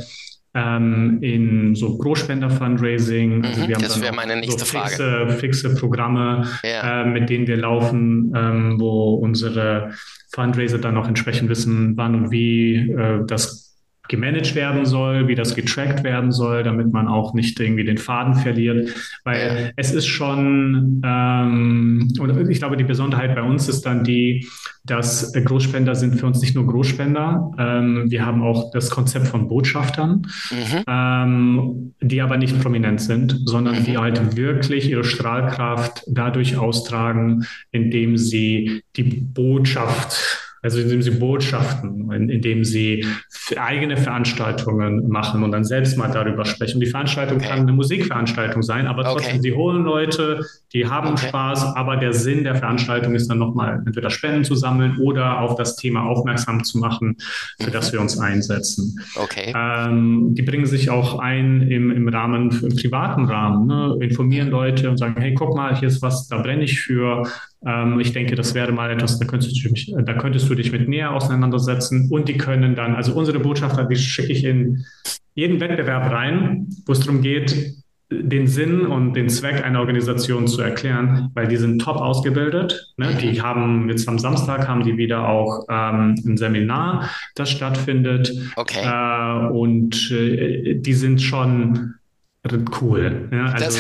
ähm, 0.55 1.19
in 1.23 1.75
so 1.75 1.97
Großspender-Fundraising. 1.99 3.45
Also 3.45 3.63
mhm, 3.63 3.69
wir 3.69 3.75
haben 3.77 3.83
das 3.83 4.01
wäre 4.01 4.15
meine 4.15 4.37
nächste 4.37 4.65
so 4.65 4.79
fixe, 4.79 4.97
Frage. 4.97 5.33
fixe 5.33 5.75
Programme, 5.75 6.47
ja. 6.63 7.03
äh, 7.03 7.05
mit 7.07 7.31
denen 7.31 7.47
wir 7.47 7.57
laufen, 7.57 8.33
ähm, 8.35 8.81
wo 8.81 9.15
unsere 9.15 9.93
Fundraiser 10.33 10.79
dann 10.79 10.97
auch 10.97 11.09
entsprechend 11.09 11.49
wissen, 11.49 11.97
wann 11.97 12.15
und 12.15 12.31
wie 12.31 12.91
äh, 12.91 13.25
das 13.27 13.70
gemanagt 14.11 14.57
werden 14.57 14.85
soll, 14.87 15.29
wie 15.29 15.37
das 15.37 15.55
getrackt 15.55 16.03
werden 16.03 16.33
soll, 16.33 16.64
damit 16.64 16.92
man 16.92 17.07
auch 17.07 17.33
nicht 17.33 17.59
irgendwie 17.61 17.85
den 17.85 17.96
Faden 17.96 18.35
verliert. 18.35 18.90
Weil 19.25 19.73
es 19.77 19.92
ist 19.92 20.07
schon, 20.07 21.01
ähm, 21.05 22.12
und 22.18 22.51
ich 22.51 22.59
glaube, 22.59 22.77
die 22.77 22.85
Besonderheit 22.85 23.37
bei 23.37 23.42
uns 23.42 23.68
ist 23.68 23.87
dann 23.87 24.03
die, 24.03 24.49
dass 24.85 25.33
Großspender 25.33 25.94
sind 25.94 26.16
für 26.16 26.27
uns 26.27 26.40
nicht 26.40 26.57
nur 26.57 26.66
Großspender. 26.66 27.53
Ähm, 27.57 28.11
wir 28.11 28.27
haben 28.27 28.42
auch 28.42 28.73
das 28.73 28.90
Konzept 28.90 29.29
von 29.29 29.46
Botschaftern, 29.46 30.27
mhm. 30.51 30.85
ähm, 30.88 31.94
die 32.03 32.20
aber 32.20 32.37
nicht 32.37 32.61
prominent 32.61 33.01
sind, 33.01 33.38
sondern 33.44 33.79
mhm. 33.79 33.85
die 33.85 33.96
halt 33.96 34.37
wirklich 34.37 34.90
ihre 34.90 35.05
Strahlkraft 35.05 36.03
dadurch 36.09 36.57
austragen, 36.57 37.44
indem 37.70 38.16
sie 38.16 38.83
die 38.96 39.05
Botschaft 39.05 40.50
also 40.62 40.81
indem 40.81 41.03
sie 41.03 41.12
Botschaften, 41.12 42.11
indem 42.12 42.64
sie 42.64 43.07
eigene 43.57 43.96
Veranstaltungen 43.96 45.09
machen 45.09 45.42
und 45.42 45.53
dann 45.53 45.64
selbst 45.64 45.96
mal 45.96 46.09
darüber 46.09 46.44
sprechen. 46.44 46.75
Und 46.75 46.81
die 46.81 46.90
Veranstaltung 46.90 47.38
okay. 47.38 47.49
kann 47.49 47.61
eine 47.61 47.73
Musikveranstaltung 47.73 48.62
sein, 48.62 48.87
aber 48.87 49.05
trotzdem, 49.05 49.38
okay. 49.38 49.40
sie 49.40 49.53
holen 49.55 49.85
Leute, 49.85 50.44
die 50.73 50.87
haben 50.87 51.12
okay. 51.12 51.29
Spaß, 51.29 51.77
aber 51.77 51.96
der 51.96 52.12
Sinn 52.12 52.44
der 52.44 52.57
Veranstaltung 52.57 53.14
ist 53.14 53.29
dann 53.31 53.38
nochmal 53.38 53.83
entweder 53.87 54.11
Spenden 54.11 54.44
zu 54.44 54.55
sammeln 54.55 54.99
oder 54.99 55.40
auf 55.40 55.57
das 55.57 55.77
Thema 55.77 56.05
aufmerksam 56.05 56.62
zu 56.64 56.79
machen, 56.79 57.16
für 57.59 57.68
mhm. 57.68 57.73
das 57.73 57.92
wir 57.92 58.01
uns 58.01 58.18
einsetzen. 58.18 59.01
Okay. 59.16 59.53
Ähm, 59.57 60.35
die 60.35 60.42
bringen 60.42 60.66
sich 60.66 60.90
auch 60.90 61.18
ein 61.18 61.62
im, 61.62 61.90
im 61.90 62.09
Rahmen, 62.09 62.51
im 62.62 62.77
privaten 62.77 63.25
Rahmen, 63.25 63.66
ne? 63.66 63.96
informieren 64.01 64.51
Leute 64.51 64.90
und 64.90 64.99
sagen, 64.99 65.14
hey, 65.18 65.35
guck 65.35 65.57
mal, 65.57 65.77
hier 65.77 65.88
ist 65.88 66.03
was, 66.03 66.29
da 66.29 66.38
brenne 66.38 66.64
ich 66.64 66.81
für, 66.81 67.27
Ähm, 67.66 68.01
ich 68.01 68.12
denke, 68.12 68.35
das 68.35 68.55
wäre 68.55 68.73
mal 68.73 68.90
etwas, 68.90 69.18
da 69.18 69.27
könntest, 69.27 69.62
du 69.64 69.68
dich, 69.68 69.94
da 69.94 70.14
könntest 70.14 70.49
du 70.49 70.55
dich 70.55 70.73
mit 70.73 70.88
näher 70.88 71.12
auseinandersetzen. 71.12 72.09
Und 72.11 72.29
die 72.29 72.38
können 72.38 72.75
dann, 72.75 72.94
also 72.94 73.14
unsere 73.14 73.40
Botschafter, 73.40 73.85
die 73.85 73.96
schicke 73.96 74.33
ich 74.33 74.44
in 74.44 74.85
jeden 75.35 75.61
Wettbewerb 75.61 76.11
rein, 76.11 76.68
wo 76.87 76.92
es 76.92 77.01
darum 77.01 77.23
geht, 77.23 77.75
den 78.12 78.49
Sinn 78.49 78.87
und 78.87 79.14
den 79.14 79.29
Zweck 79.29 79.64
einer 79.64 79.79
Organisation 79.79 80.49
zu 80.49 80.61
erklären, 80.62 81.31
weil 81.35 81.46
die 81.46 81.57
sind 81.57 81.81
top 81.81 81.96
ausgebildet. 81.96 82.92
Ne? 82.96 83.16
Die 83.20 83.40
haben 83.40 83.88
jetzt 83.88 84.09
am 84.09 84.18
Samstag 84.18 84.66
haben 84.66 84.83
die 84.83 84.96
wieder 84.96 85.29
auch 85.29 85.66
ähm, 85.68 86.16
ein 86.27 86.37
Seminar, 86.37 87.09
das 87.37 87.51
stattfindet. 87.51 88.33
Okay. 88.57 88.81
Äh, 88.85 89.49
und 89.53 90.11
äh, 90.11 90.75
die 90.75 90.92
sind 90.92 91.23
schon 91.23 91.94
cool. 92.81 93.29
Ja, 93.31 93.53
also, 93.53 93.64
das, 93.66 93.74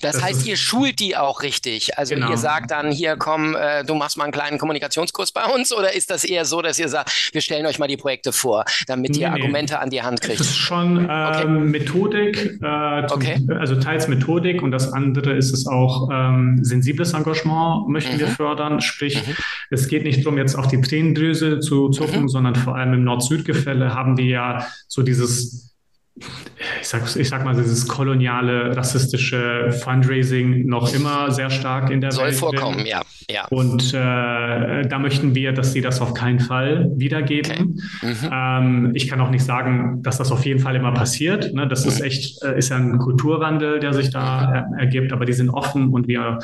das, 0.00 0.12
das 0.12 0.22
heißt, 0.22 0.46
ihr 0.46 0.56
schult 0.56 1.00
die 1.00 1.16
auch 1.16 1.42
richtig. 1.42 1.98
Also 1.98 2.14
genau. 2.14 2.30
ihr 2.30 2.36
sagt 2.36 2.70
dann, 2.70 2.92
hier 2.92 3.16
komm, 3.16 3.56
äh, 3.56 3.84
du 3.84 3.94
machst 3.94 4.16
mal 4.16 4.24
einen 4.24 4.32
kleinen 4.32 4.58
Kommunikationskurs 4.58 5.32
bei 5.32 5.44
uns 5.46 5.72
oder 5.72 5.94
ist 5.94 6.10
das 6.10 6.22
eher 6.22 6.44
so, 6.44 6.62
dass 6.62 6.78
ihr 6.78 6.88
sagt, 6.88 7.30
wir 7.32 7.40
stellen 7.40 7.66
euch 7.66 7.80
mal 7.80 7.88
die 7.88 7.96
Projekte 7.96 8.32
vor, 8.32 8.64
damit 8.86 9.12
nee, 9.12 9.22
ihr 9.22 9.32
Argumente 9.32 9.80
an 9.80 9.90
die 9.90 10.02
Hand 10.02 10.20
kriegt? 10.20 10.38
Das 10.38 10.46
ist 10.46 10.56
schon 10.56 11.08
äh, 11.08 11.32
okay. 11.32 11.48
Methodik, 11.48 12.36
äh, 12.62 13.06
zum, 13.08 13.16
okay. 13.16 13.46
also 13.58 13.74
teils 13.80 14.06
Methodik 14.06 14.62
und 14.62 14.70
das 14.70 14.92
andere 14.92 15.32
ist 15.32 15.52
es 15.52 15.66
auch 15.66 16.08
ähm, 16.12 16.60
sensibles 16.62 17.14
Engagement 17.14 17.88
möchten 17.88 18.14
mhm. 18.14 18.20
wir 18.20 18.28
fördern. 18.28 18.80
Sprich, 18.80 19.26
mhm. 19.26 19.34
es 19.70 19.88
geht 19.88 20.04
nicht 20.04 20.24
darum, 20.24 20.38
jetzt 20.38 20.54
auf 20.54 20.68
die 20.68 20.80
Tränendrüse 20.80 21.58
zu 21.58 21.88
zucken, 21.88 22.22
mhm. 22.22 22.28
sondern 22.28 22.54
vor 22.54 22.76
allem 22.76 22.94
im 22.94 23.04
Nord-Süd-Gefälle 23.04 23.92
haben 23.92 24.16
wir 24.16 24.26
ja 24.26 24.66
so 24.86 25.02
dieses 25.02 25.73
ich 26.16 26.86
sag, 26.86 27.16
ich 27.16 27.28
sag 27.28 27.44
mal, 27.44 27.56
dieses 27.56 27.88
koloniale, 27.88 28.76
rassistische 28.76 29.72
Fundraising 29.72 30.64
noch 30.66 30.94
immer 30.94 31.32
sehr 31.32 31.50
stark 31.50 31.90
in 31.90 32.00
der 32.00 32.12
Soll 32.12 32.26
Welt. 32.26 32.36
Soll 32.36 32.56
vorkommen, 32.56 32.86
ja, 32.86 33.02
ja. 33.28 33.46
Und 33.48 33.92
äh, 33.92 34.86
da 34.86 34.98
möchten 35.00 35.34
wir, 35.34 35.52
dass 35.52 35.72
sie 35.72 35.80
das 35.80 36.00
auf 36.00 36.14
keinen 36.14 36.38
Fall 36.38 36.88
wiedergeben. 36.94 37.80
Okay. 38.00 38.14
Mhm. 38.22 38.30
Ähm, 38.32 38.90
ich 38.94 39.08
kann 39.08 39.20
auch 39.20 39.30
nicht 39.30 39.44
sagen, 39.44 40.02
dass 40.04 40.18
das 40.18 40.30
auf 40.30 40.46
jeden 40.46 40.60
Fall 40.60 40.76
immer 40.76 40.92
passiert. 40.92 41.52
Ne? 41.52 41.66
Das 41.66 41.84
mhm. 41.84 41.90
ist 41.90 42.00
echt, 42.00 42.42
äh, 42.44 42.58
ist 42.58 42.68
ja 42.68 42.76
ein 42.76 42.98
Kulturwandel, 42.98 43.80
der 43.80 43.92
sich 43.92 44.10
da 44.10 44.66
äh, 44.76 44.82
ergibt, 44.82 45.12
aber 45.12 45.24
die 45.24 45.32
sind 45.32 45.50
offen 45.50 45.88
und 45.88 46.06
wir 46.06 46.38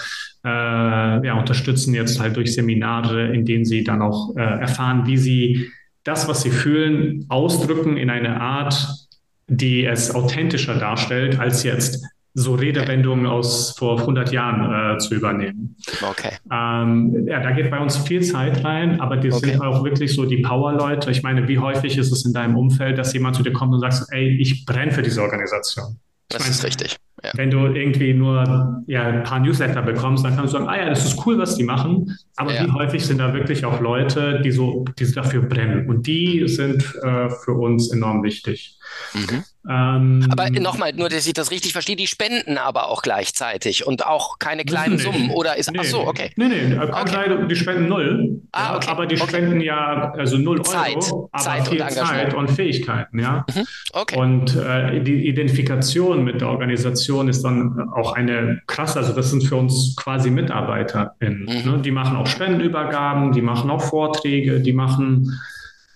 äh, 0.45 0.49
ja, 0.49 1.35
unterstützen 1.39 1.95
jetzt 1.95 2.19
halt 2.19 2.37
durch 2.37 2.55
Seminare, 2.55 3.29
in 3.33 3.45
denen 3.45 3.65
sie 3.65 3.85
dann 3.85 4.03
auch 4.03 4.35
äh, 4.37 4.41
erfahren, 4.41 5.07
wie 5.07 5.17
sie 5.17 5.71
das, 6.03 6.27
was 6.27 6.43
sie 6.43 6.51
fühlen, 6.51 7.27
ausdrücken 7.29 7.97
in 7.97 8.11
eine 8.11 8.41
Art, 8.41 9.09
die 9.51 9.85
es 9.85 10.15
authentischer 10.15 10.77
darstellt, 10.77 11.39
als 11.39 11.65
jetzt 11.65 12.05
so 12.35 12.55
Redewendungen 12.55 13.27
aus 13.27 13.75
vor 13.77 13.99
100 13.99 14.31
Jahren 14.31 14.95
äh, 14.95 14.99
zu 14.99 15.15
übernehmen. 15.15 15.77
Okay. 16.01 16.37
Ähm, 16.51 17.27
ja, 17.27 17.41
da 17.41 17.51
geht 17.51 17.71
bei 17.71 17.79
uns 17.81 17.97
viel 17.97 18.23
Zeit 18.23 18.65
rein, 18.65 19.01
aber 19.01 19.17
die 19.17 19.33
okay. 19.33 19.51
sind 19.51 19.61
auch 19.61 19.83
wirklich 19.83 20.15
so 20.15 20.25
die 20.25 20.39
Power-Leute. 20.39 21.11
Ich 21.11 21.25
meine, 21.25 21.49
wie 21.49 21.59
häufig 21.59 21.99
ist 21.99 22.13
es 22.13 22.25
in 22.25 22.33
deinem 22.33 22.57
Umfeld, 22.57 22.99
dass 22.99 23.13
jemand 23.13 23.35
zu 23.35 23.43
dir 23.43 23.53
kommt 23.53 23.75
und 23.75 23.81
sagt, 23.81 24.07
ey, 24.13 24.41
ich 24.41 24.65
brenne 24.65 24.93
für 24.93 25.03
diese 25.03 25.23
Organisation. 25.23 25.99
Das 26.29 26.43
meine, 26.43 26.53
ist 26.53 26.65
richtig. 26.65 26.97
Ja. 27.23 27.33
Wenn 27.35 27.51
du 27.51 27.67
irgendwie 27.67 28.15
nur 28.15 28.83
ja, 28.87 29.07
ein 29.07 29.23
paar 29.23 29.41
Newsletter 29.41 29.83
bekommst, 29.83 30.25
dann 30.25 30.37
kannst 30.37 30.55
du 30.55 30.59
sagen, 30.59 30.69
ah 30.69 30.77
ja, 30.77 30.89
das 30.89 31.05
ist 31.05 31.27
cool, 31.27 31.39
was 31.39 31.57
die 31.57 31.65
machen. 31.65 32.17
Aber 32.37 32.55
ja. 32.55 32.65
wie 32.65 32.71
häufig 32.73 33.05
sind 33.05 33.19
da 33.19 33.35
wirklich 33.35 33.65
auch 33.65 33.81
Leute, 33.81 34.41
die 34.43 34.51
so, 34.51 34.85
die 34.99 35.13
dafür 35.13 35.43
brennen? 35.43 35.89
Und 35.89 36.07
die 36.07 36.49
sind 36.49 36.83
äh, 37.03 37.29
für 37.29 37.53
uns 37.53 37.93
enorm 37.93 38.23
wichtig. 38.23 38.79
Mhm. 39.13 39.45
Ähm, 39.69 40.27
aber 40.31 40.49
nochmal, 40.51 40.95
nur 40.95 41.11
dass 41.11 41.27
ich 41.27 41.35
das 41.35 41.51
richtig 41.51 41.73
verstehe, 41.73 41.95
die 41.95 42.07
spenden 42.07 42.57
aber 42.57 42.89
auch 42.89 43.03
gleichzeitig 43.03 43.87
und 43.87 44.07
auch 44.07 44.39
keine 44.39 44.65
kleinen 44.65 44.99
Summen 44.99 45.31
oder 45.31 45.59
ist 45.59 45.71
nee, 45.71 45.79
ach 45.81 45.85
so, 45.85 46.07
okay. 46.07 46.33
Nee, 46.37 46.49
nee, 46.49 46.79
okay. 46.79 47.47
die 47.47 47.57
spenden 47.57 47.87
null. 47.87 48.41
Ah, 48.53 48.77
okay. 48.77 48.89
aber 48.89 49.07
die 49.07 49.21
okay. 49.21 49.29
spenden 49.29 49.61
ja 49.61 50.13
also 50.17 50.39
null 50.39 50.63
Zeit, 50.63 50.97
Euro, 50.97 51.29
aber 51.31 51.43
Zeit 51.43 51.69
viel 51.69 51.83
und 51.83 51.91
Zeit 51.91 52.35
und 52.35 52.51
Fähigkeiten, 52.51 53.19
ja. 53.19 53.45
Mhm. 53.55 53.67
Okay. 53.93 54.19
Und 54.19 54.57
äh, 54.57 55.03
die 55.03 55.29
Identifikation 55.29 56.25
mit 56.25 56.41
der 56.41 56.49
Organisation 56.49 57.10
ist 57.29 57.43
dann 57.43 57.91
auch 57.91 58.13
eine 58.13 58.63
krasse, 58.67 58.99
also 58.99 59.13
das 59.13 59.31
sind 59.31 59.45
für 59.45 59.57
uns 59.57 59.95
quasi 59.97 60.31
MitarbeiterInnen. 60.31 61.43
Mhm. 61.43 61.71
Ne? 61.71 61.83
Die 61.83 61.91
machen 61.91 62.17
auch 62.17 62.27
Spendenübergaben, 62.27 63.33
die 63.33 63.43
machen 63.43 63.71
auch 63.71 63.83
Vorträge, 63.83 64.61
die 64.61 64.73
machen 64.73 65.39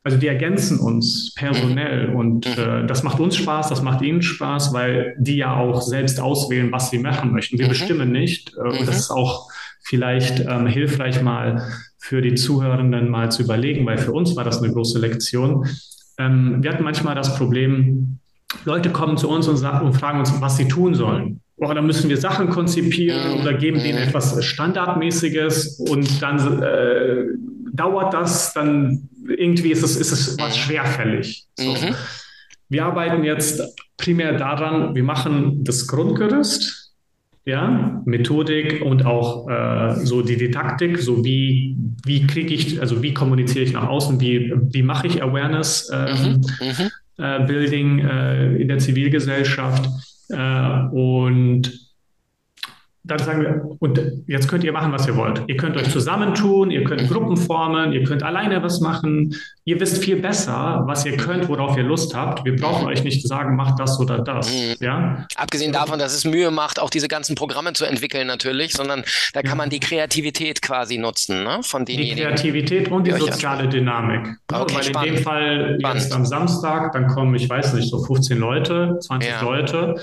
also 0.07 0.19
die 0.19 0.29
ergänzen 0.29 0.79
uns 0.79 1.33
personell 1.35 2.09
mhm. 2.09 2.17
und 2.17 2.47
mhm. 2.47 2.63
äh, 2.63 2.87
das 2.87 3.03
macht 3.03 3.21
uns 3.21 3.37
Spaß, 3.37 3.71
das 3.71 3.81
macht 3.83 4.03
ihnen 4.03 4.21
Spaß, 4.21 4.75
weil 4.75 5.17
die 5.19 5.37
ja 5.37 5.57
auch 5.57 5.81
selbst 5.81 6.21
auswählen, 6.21 6.71
was 6.71 6.91
sie 6.91 6.99
machen 6.99 7.33
möchten. 7.33 7.59
Wir 7.59 7.65
mhm. 7.65 7.71
bestimmen 7.71 8.13
nicht 8.13 8.53
äh, 8.55 8.69
und 8.69 8.87
das 8.87 8.99
ist 8.99 9.11
auch 9.11 9.51
vielleicht 9.83 10.41
ähm, 10.41 10.67
hilfreich 10.67 11.23
mal 11.23 11.67
für 11.99 12.21
die 12.21 12.35
Zuhörenden 12.35 13.09
mal 13.09 13.33
zu 13.33 13.43
überlegen, 13.43 13.87
weil 13.87 13.97
für 13.97 14.13
uns 14.13 14.37
war 14.37 14.45
das 14.45 14.63
eine 14.63 14.71
große 14.71 14.99
Lektion. 14.99 15.67
Ähm, 16.19 16.63
wir 16.63 16.71
hatten 16.71 16.85
manchmal 16.85 17.15
das 17.15 17.37
Problem, 17.39 18.19
Leute 18.65 18.91
kommen 18.91 19.17
zu 19.17 19.29
uns 19.29 19.49
und, 19.49 19.57
sagen, 19.57 19.87
und 19.87 19.95
fragen 19.95 20.19
uns, 20.21 20.41
was 20.41 20.57
sie 20.57 20.69
tun 20.69 20.95
sollen. 20.95 21.41
Oder 21.57 21.83
müssen 21.83 22.11
wir 22.11 22.17
Sachen 22.17 22.51
konzipieren 22.51 23.41
oder 23.41 23.55
geben 23.55 23.79
denen 23.79 23.99
etwas 23.99 24.45
Standardmäßiges 24.45 25.79
und 25.79 26.21
dann 26.21 26.63
äh, 26.63 27.25
dauert 27.73 28.13
das, 28.13 28.53
dann 28.55 29.09
irgendwie 29.29 29.71
ist 29.71 29.83
es, 29.83 29.97
ist 29.97 30.13
es 30.13 30.39
was 30.39 30.57
schwerfällig. 30.57 31.47
So. 31.55 31.71
Mhm. 31.71 31.95
Wir 32.69 32.87
arbeiten 32.87 33.25
jetzt 33.25 33.63
primär 33.97 34.37
daran, 34.37 34.95
wir 34.95 35.05
machen 35.05 35.63
das 35.65 35.87
Grundgerüst, 35.87 36.93
ja, 37.45 38.03
Methodik 38.05 38.83
und 38.83 39.05
auch 39.05 39.49
äh, 39.49 40.05
so 40.05 40.23
die 40.23 40.37
Didaktik, 40.37 40.99
so 40.99 41.25
wie, 41.25 41.77
wie 42.05 42.27
kriege 42.27 42.55
ich, 42.55 42.81
also 42.81 43.03
wie 43.03 43.15
kommuniziere 43.15 43.65
ich 43.65 43.73
nach 43.73 43.87
außen, 43.87 44.21
wie, 44.21 44.53
wie 44.71 44.83
mache 44.83 45.07
ich 45.07 45.23
Awareness 45.23 45.91
äh, 45.91 46.15
mhm. 46.15 46.41
Mhm. 46.61 46.91
Äh, 47.17 47.47
Building 47.47 48.01
äh, 48.01 48.57
in 48.57 48.67
der 48.67 48.79
Zivilgesellschaft 48.79 49.89
äh, 50.31 50.81
und 50.91 51.84
dann 53.07 53.19
sagen 53.19 53.43
wir, 53.43 53.77
und 53.81 54.01
jetzt 54.27 54.49
könnt 54.49 54.65
ihr 54.65 54.73
machen, 54.73 54.91
was 54.91 55.07
ihr 55.07 55.15
wollt. 55.15 55.43
Ihr 55.47 55.59
könnt 55.59 55.77
euch 55.77 55.91
zusammentun, 55.91 56.71
ihr 56.71 56.85
könnt 56.85 57.07
Gruppen 57.11 57.37
formen, 57.37 57.93
ihr 57.93 58.03
könnt 58.03 58.23
alleine 58.23 58.63
was 58.63 58.81
machen. 58.81 59.37
Ihr 59.67 59.79
wisst 59.79 60.03
viel 60.03 60.17
besser, 60.17 60.83
was 60.87 61.05
ihr 61.05 61.19
könnt, 61.19 61.47
worauf 61.51 61.77
ihr 61.77 61.83
Lust 61.83 62.15
habt. 62.15 62.47
Wir 62.47 62.57
brauchen 62.57 62.87
euch 62.87 63.05
nicht 63.05 63.27
sagen, 63.29 63.57
macht 63.57 63.79
das 63.79 64.01
oder 64.01 64.21
das. 64.21 64.51
Mhm. 64.51 64.77
Ja? 64.81 65.27
Abgesehen 65.37 65.71
davon, 65.71 65.99
dass 65.99 66.15
es 66.15 66.25
Mühe 66.25 66.51
macht, 66.51 66.81
auch 66.81 66.89
diese 66.89 67.07
ganzen 67.07 67.35
Programme 67.35 67.75
zu 67.75 67.85
entwickeln 67.85 68.27
natürlich, 68.27 68.73
sondern 68.73 69.05
da 69.35 69.43
kann 69.43 69.51
ja. 69.51 69.57
man 69.57 69.69
die 69.69 69.81
Kreativität 69.81 70.63
quasi 70.63 70.97
nutzen, 70.97 71.45
ne? 71.45 71.61
Von 71.63 71.85
denjenigen. 71.85 72.17
Die 72.17 72.23
Kreativität 72.23 72.91
und 72.91 73.07
die 73.07 73.13
soziale 73.13 73.69
Dynamik. 73.69 74.29
Okay, 74.51 74.77
Weil 74.77 74.83
spannend. 74.83 75.09
in 75.09 75.15
dem 75.17 75.23
Fall 75.23 75.77
spannend. 75.79 76.03
jetzt 76.03 76.13
am 76.15 76.25
Samstag, 76.25 76.93
dann 76.93 77.09
kommen, 77.09 77.35
ich 77.35 77.51
weiß 77.51 77.75
nicht, 77.75 77.91
so 77.91 78.03
15 78.03 78.39
Leute, 78.39 78.99
20 79.01 79.31
ja. 79.31 79.43
Leute 79.43 79.95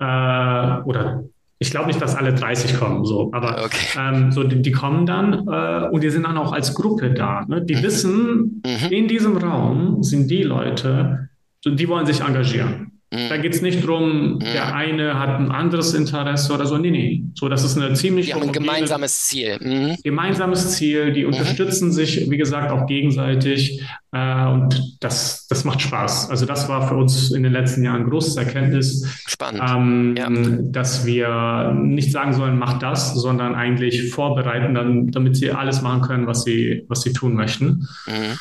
äh, 0.00 0.82
oder 0.88 1.22
ich 1.58 1.70
glaube 1.70 1.86
nicht, 1.86 2.00
dass 2.00 2.14
alle 2.14 2.34
30 2.34 2.78
kommen, 2.78 3.04
so, 3.04 3.30
aber 3.32 3.64
okay. 3.64 3.98
ähm, 3.98 4.30
so 4.30 4.44
die, 4.44 4.60
die, 4.60 4.72
kommen 4.72 5.06
dann 5.06 5.48
äh, 5.48 5.88
und 5.90 6.02
die 6.02 6.10
sind 6.10 6.24
dann 6.24 6.36
auch 6.36 6.52
als 6.52 6.74
Gruppe 6.74 7.12
da. 7.12 7.44
Ne? 7.46 7.62
Die 7.62 7.76
mhm. 7.76 7.82
wissen, 7.82 8.62
mhm. 8.64 8.92
in 8.92 9.08
diesem 9.08 9.36
Raum 9.38 10.02
sind 10.02 10.30
die 10.30 10.42
Leute, 10.42 11.30
die 11.64 11.88
wollen 11.88 12.04
sich 12.06 12.20
engagieren. 12.20 12.95
Mhm. 13.12 13.28
Da 13.28 13.36
geht 13.36 13.54
es 13.54 13.62
nicht 13.62 13.84
darum, 13.84 14.34
mhm. 14.34 14.38
der 14.40 14.74
eine 14.74 15.18
hat 15.18 15.38
ein 15.38 15.52
anderes 15.52 15.94
Interesse 15.94 16.52
oder 16.52 16.66
so. 16.66 16.76
Nee, 16.76 16.90
nee. 16.90 17.22
So, 17.34 17.48
das 17.48 17.62
ist 17.62 17.76
eine 17.76 17.94
ziemlich. 17.94 18.26
Die 18.26 18.34
haben 18.34 18.42
ein 18.42 18.52
gemeinsames 18.52 19.26
Ziel. 19.26 19.58
Mhm. 19.60 19.96
Gemeinsames 20.02 20.72
Ziel. 20.72 21.12
Die 21.12 21.22
mhm. 21.22 21.28
unterstützen 21.28 21.92
sich, 21.92 22.28
wie 22.28 22.36
gesagt, 22.36 22.72
auch 22.72 22.86
gegenseitig. 22.86 23.80
Äh, 24.10 24.46
und 24.46 24.96
das, 25.00 25.46
das 25.46 25.64
macht 25.64 25.82
Spaß. 25.82 26.30
Also, 26.30 26.46
das 26.46 26.68
war 26.68 26.88
für 26.88 26.96
uns 26.96 27.30
in 27.30 27.44
den 27.44 27.52
letzten 27.52 27.84
Jahren 27.84 28.02
ein 28.02 28.10
großes 28.10 28.36
Erkenntnis. 28.36 29.06
Spannend. 29.26 29.62
Ähm, 29.64 30.14
ja. 30.18 30.28
Dass 30.72 31.06
wir 31.06 31.76
nicht 31.80 32.10
sagen 32.10 32.32
sollen, 32.32 32.58
mach 32.58 32.80
das, 32.80 33.14
sondern 33.14 33.54
eigentlich 33.54 34.10
vorbereiten, 34.10 34.74
dann, 34.74 35.12
damit 35.12 35.36
sie 35.36 35.52
alles 35.52 35.80
machen 35.80 36.02
können, 36.02 36.26
was 36.26 36.42
sie, 36.42 36.84
was 36.88 37.02
sie 37.02 37.12
tun 37.12 37.34
möchten. 37.34 37.86
Mhm. 38.08 38.36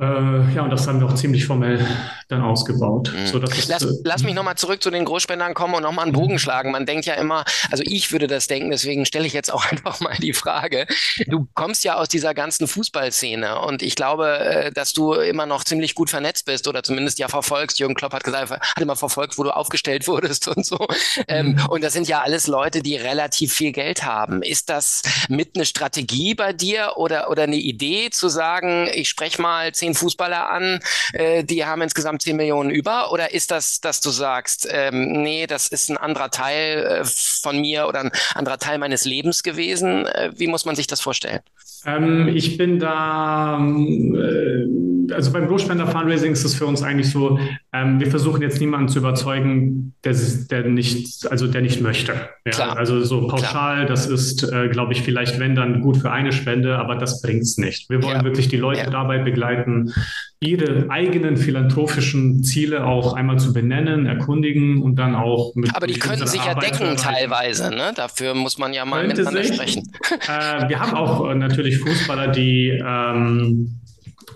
Äh, 0.00 0.54
ja, 0.54 0.62
und 0.62 0.70
das 0.70 0.86
haben 0.86 1.00
wir 1.00 1.08
auch 1.08 1.14
ziemlich 1.14 1.44
formell 1.44 1.84
dann 2.28 2.42
ausgebaut. 2.42 3.12
Mhm. 3.12 3.26
So, 3.26 3.38
ist, 3.40 3.68
lass, 3.68 3.82
äh, 3.82 3.88
lass 4.04 4.22
mich 4.22 4.34
nochmal 4.34 4.54
zurück 4.54 4.80
zu 4.80 4.90
den 4.90 5.04
Großspendern 5.04 5.54
kommen 5.54 5.74
und 5.74 5.82
nochmal 5.82 6.04
einen 6.04 6.12
Bogen 6.12 6.34
mhm. 6.34 6.38
schlagen. 6.38 6.70
Man 6.70 6.86
denkt 6.86 7.06
ja 7.06 7.14
immer, 7.14 7.44
also 7.70 7.82
ich 7.84 8.12
würde 8.12 8.28
das 8.28 8.46
denken, 8.46 8.70
deswegen 8.70 9.06
stelle 9.06 9.26
ich 9.26 9.32
jetzt 9.32 9.52
auch 9.52 9.64
einfach 9.70 10.00
mal 10.00 10.14
die 10.18 10.34
Frage. 10.34 10.86
Du 11.26 11.48
kommst 11.54 11.82
ja 11.84 11.96
aus 11.96 12.08
dieser 12.08 12.32
ganzen 12.32 12.68
Fußballszene 12.68 13.60
und 13.60 13.82
ich 13.82 13.96
glaube, 13.96 14.38
äh, 14.38 14.72
dass 14.72 14.92
du 14.92 15.14
immer 15.14 15.46
noch 15.46 15.64
ziemlich 15.64 15.96
gut 15.96 16.10
vernetzt 16.10 16.44
bist 16.44 16.68
oder 16.68 16.84
zumindest 16.84 17.18
ja 17.18 17.26
verfolgst. 17.26 17.80
Jürgen 17.80 17.94
Klopp 17.94 18.12
hat 18.12 18.22
gesagt, 18.22 18.50
hat 18.50 18.80
immer 18.80 18.96
verfolgt, 18.96 19.36
wo 19.36 19.42
du 19.42 19.50
aufgestellt 19.50 20.06
wurdest 20.08 20.46
und 20.46 20.64
so. 20.64 20.86
Ähm, 21.26 21.52
mhm. 21.52 21.66
und 21.70 21.82
das 21.82 21.92
sind 21.92 22.06
ja 22.06 22.20
alles 22.20 22.46
Leute, 22.46 22.82
die 22.82 22.94
relativ 22.96 23.52
viel 23.52 23.72
Geld 23.72 24.04
haben. 24.04 24.42
Ist 24.42 24.68
das 24.68 25.02
mit 25.28 25.56
eine 25.56 25.64
Strategie 25.64 26.34
bei 26.34 26.52
dir 26.52 26.92
oder, 26.96 27.30
oder 27.30 27.44
eine 27.44 27.56
Idee 27.56 28.10
zu 28.10 28.28
sagen, 28.28 28.88
ich 28.92 29.08
spreche 29.08 29.42
mal 29.42 29.72
zehn 29.72 29.87
zehn 29.88 29.94
Fußballer 29.94 30.50
an, 30.50 30.80
äh, 31.12 31.44
die 31.44 31.64
haben 31.64 31.82
insgesamt 31.82 32.22
zehn 32.22 32.36
Millionen 32.36 32.70
über? 32.70 33.12
Oder 33.12 33.32
ist 33.32 33.50
das, 33.50 33.80
dass 33.80 34.00
du 34.00 34.10
sagst, 34.10 34.68
ähm, 34.70 35.22
nee, 35.22 35.46
das 35.46 35.68
ist 35.68 35.90
ein 35.90 35.96
anderer 35.96 36.30
Teil 36.30 36.84
äh, 36.84 37.04
von 37.04 37.60
mir 37.60 37.86
oder 37.88 38.00
ein 38.00 38.10
anderer 38.34 38.58
Teil 38.58 38.78
meines 38.78 39.04
Lebens 39.04 39.42
gewesen? 39.42 40.06
Äh, 40.06 40.32
wie 40.36 40.46
muss 40.46 40.64
man 40.64 40.76
sich 40.76 40.86
das 40.86 41.00
vorstellen? 41.00 41.40
Ähm, 41.86 42.28
ich 42.28 42.56
bin 42.56 42.78
da, 42.78 43.58
äh, 43.58 44.66
also 45.12 45.32
beim 45.32 45.46
Großspender 45.46 45.86
Fundraising 45.86 46.32
ist 46.32 46.44
es 46.44 46.54
für 46.54 46.66
uns 46.66 46.82
eigentlich 46.82 47.10
so, 47.10 47.38
ähm, 47.72 48.00
wir 48.00 48.08
versuchen 48.08 48.42
jetzt 48.42 48.60
niemanden 48.60 48.88
zu 48.88 48.98
überzeugen, 48.98 49.94
der, 50.04 50.14
der 50.50 50.64
nicht, 50.64 51.30
also 51.30 51.46
der 51.46 51.62
nicht 51.62 51.80
möchte. 51.80 52.28
Ja? 52.46 52.72
Also 52.72 53.02
so 53.02 53.26
pauschal, 53.26 53.76
Klar. 53.76 53.86
das 53.86 54.06
ist, 54.06 54.42
äh, 54.50 54.68
glaube 54.68 54.92
ich, 54.92 55.02
vielleicht 55.02 55.38
wenn 55.38 55.54
dann 55.54 55.80
gut 55.80 55.98
für 55.98 56.10
eine 56.10 56.32
Spende, 56.32 56.78
aber 56.78 56.96
das 56.96 57.22
bringt 57.22 57.42
es 57.42 57.58
nicht. 57.58 57.90
Wir 57.90 58.02
wollen 58.02 58.18
ja. 58.18 58.24
wirklich 58.24 58.48
die 58.48 58.56
Leute 58.56 58.80
ja. 58.80 58.90
dabei 58.90 59.18
begleiten, 59.18 59.92
ihre 60.40 60.88
eigenen 60.88 61.36
philanthropischen 61.36 62.44
Ziele 62.44 62.86
auch 62.86 63.14
einmal 63.14 63.38
zu 63.38 63.52
benennen, 63.52 64.06
erkundigen 64.06 64.82
und 64.82 64.96
dann 64.96 65.16
auch 65.16 65.54
mit. 65.56 65.74
Aber 65.74 65.86
die 65.86 65.98
könnten 65.98 66.26
sich 66.26 66.44
ja 66.44 66.54
decken 66.54 66.96
teilweise, 66.96 67.70
ne? 67.70 67.92
Dafür 67.94 68.34
muss 68.34 68.56
man 68.56 68.72
ja 68.72 68.84
mal 68.84 69.06
miteinander 69.06 69.42
sich. 69.42 69.54
sprechen. 69.54 69.92
Äh, 70.28 70.68
wir 70.68 70.78
haben 70.78 70.94
auch 70.94 71.28
äh, 71.28 71.34
natürlich 71.34 71.78
Fußballer, 71.78 72.28
die 72.28 72.68
ähm, 72.68 73.80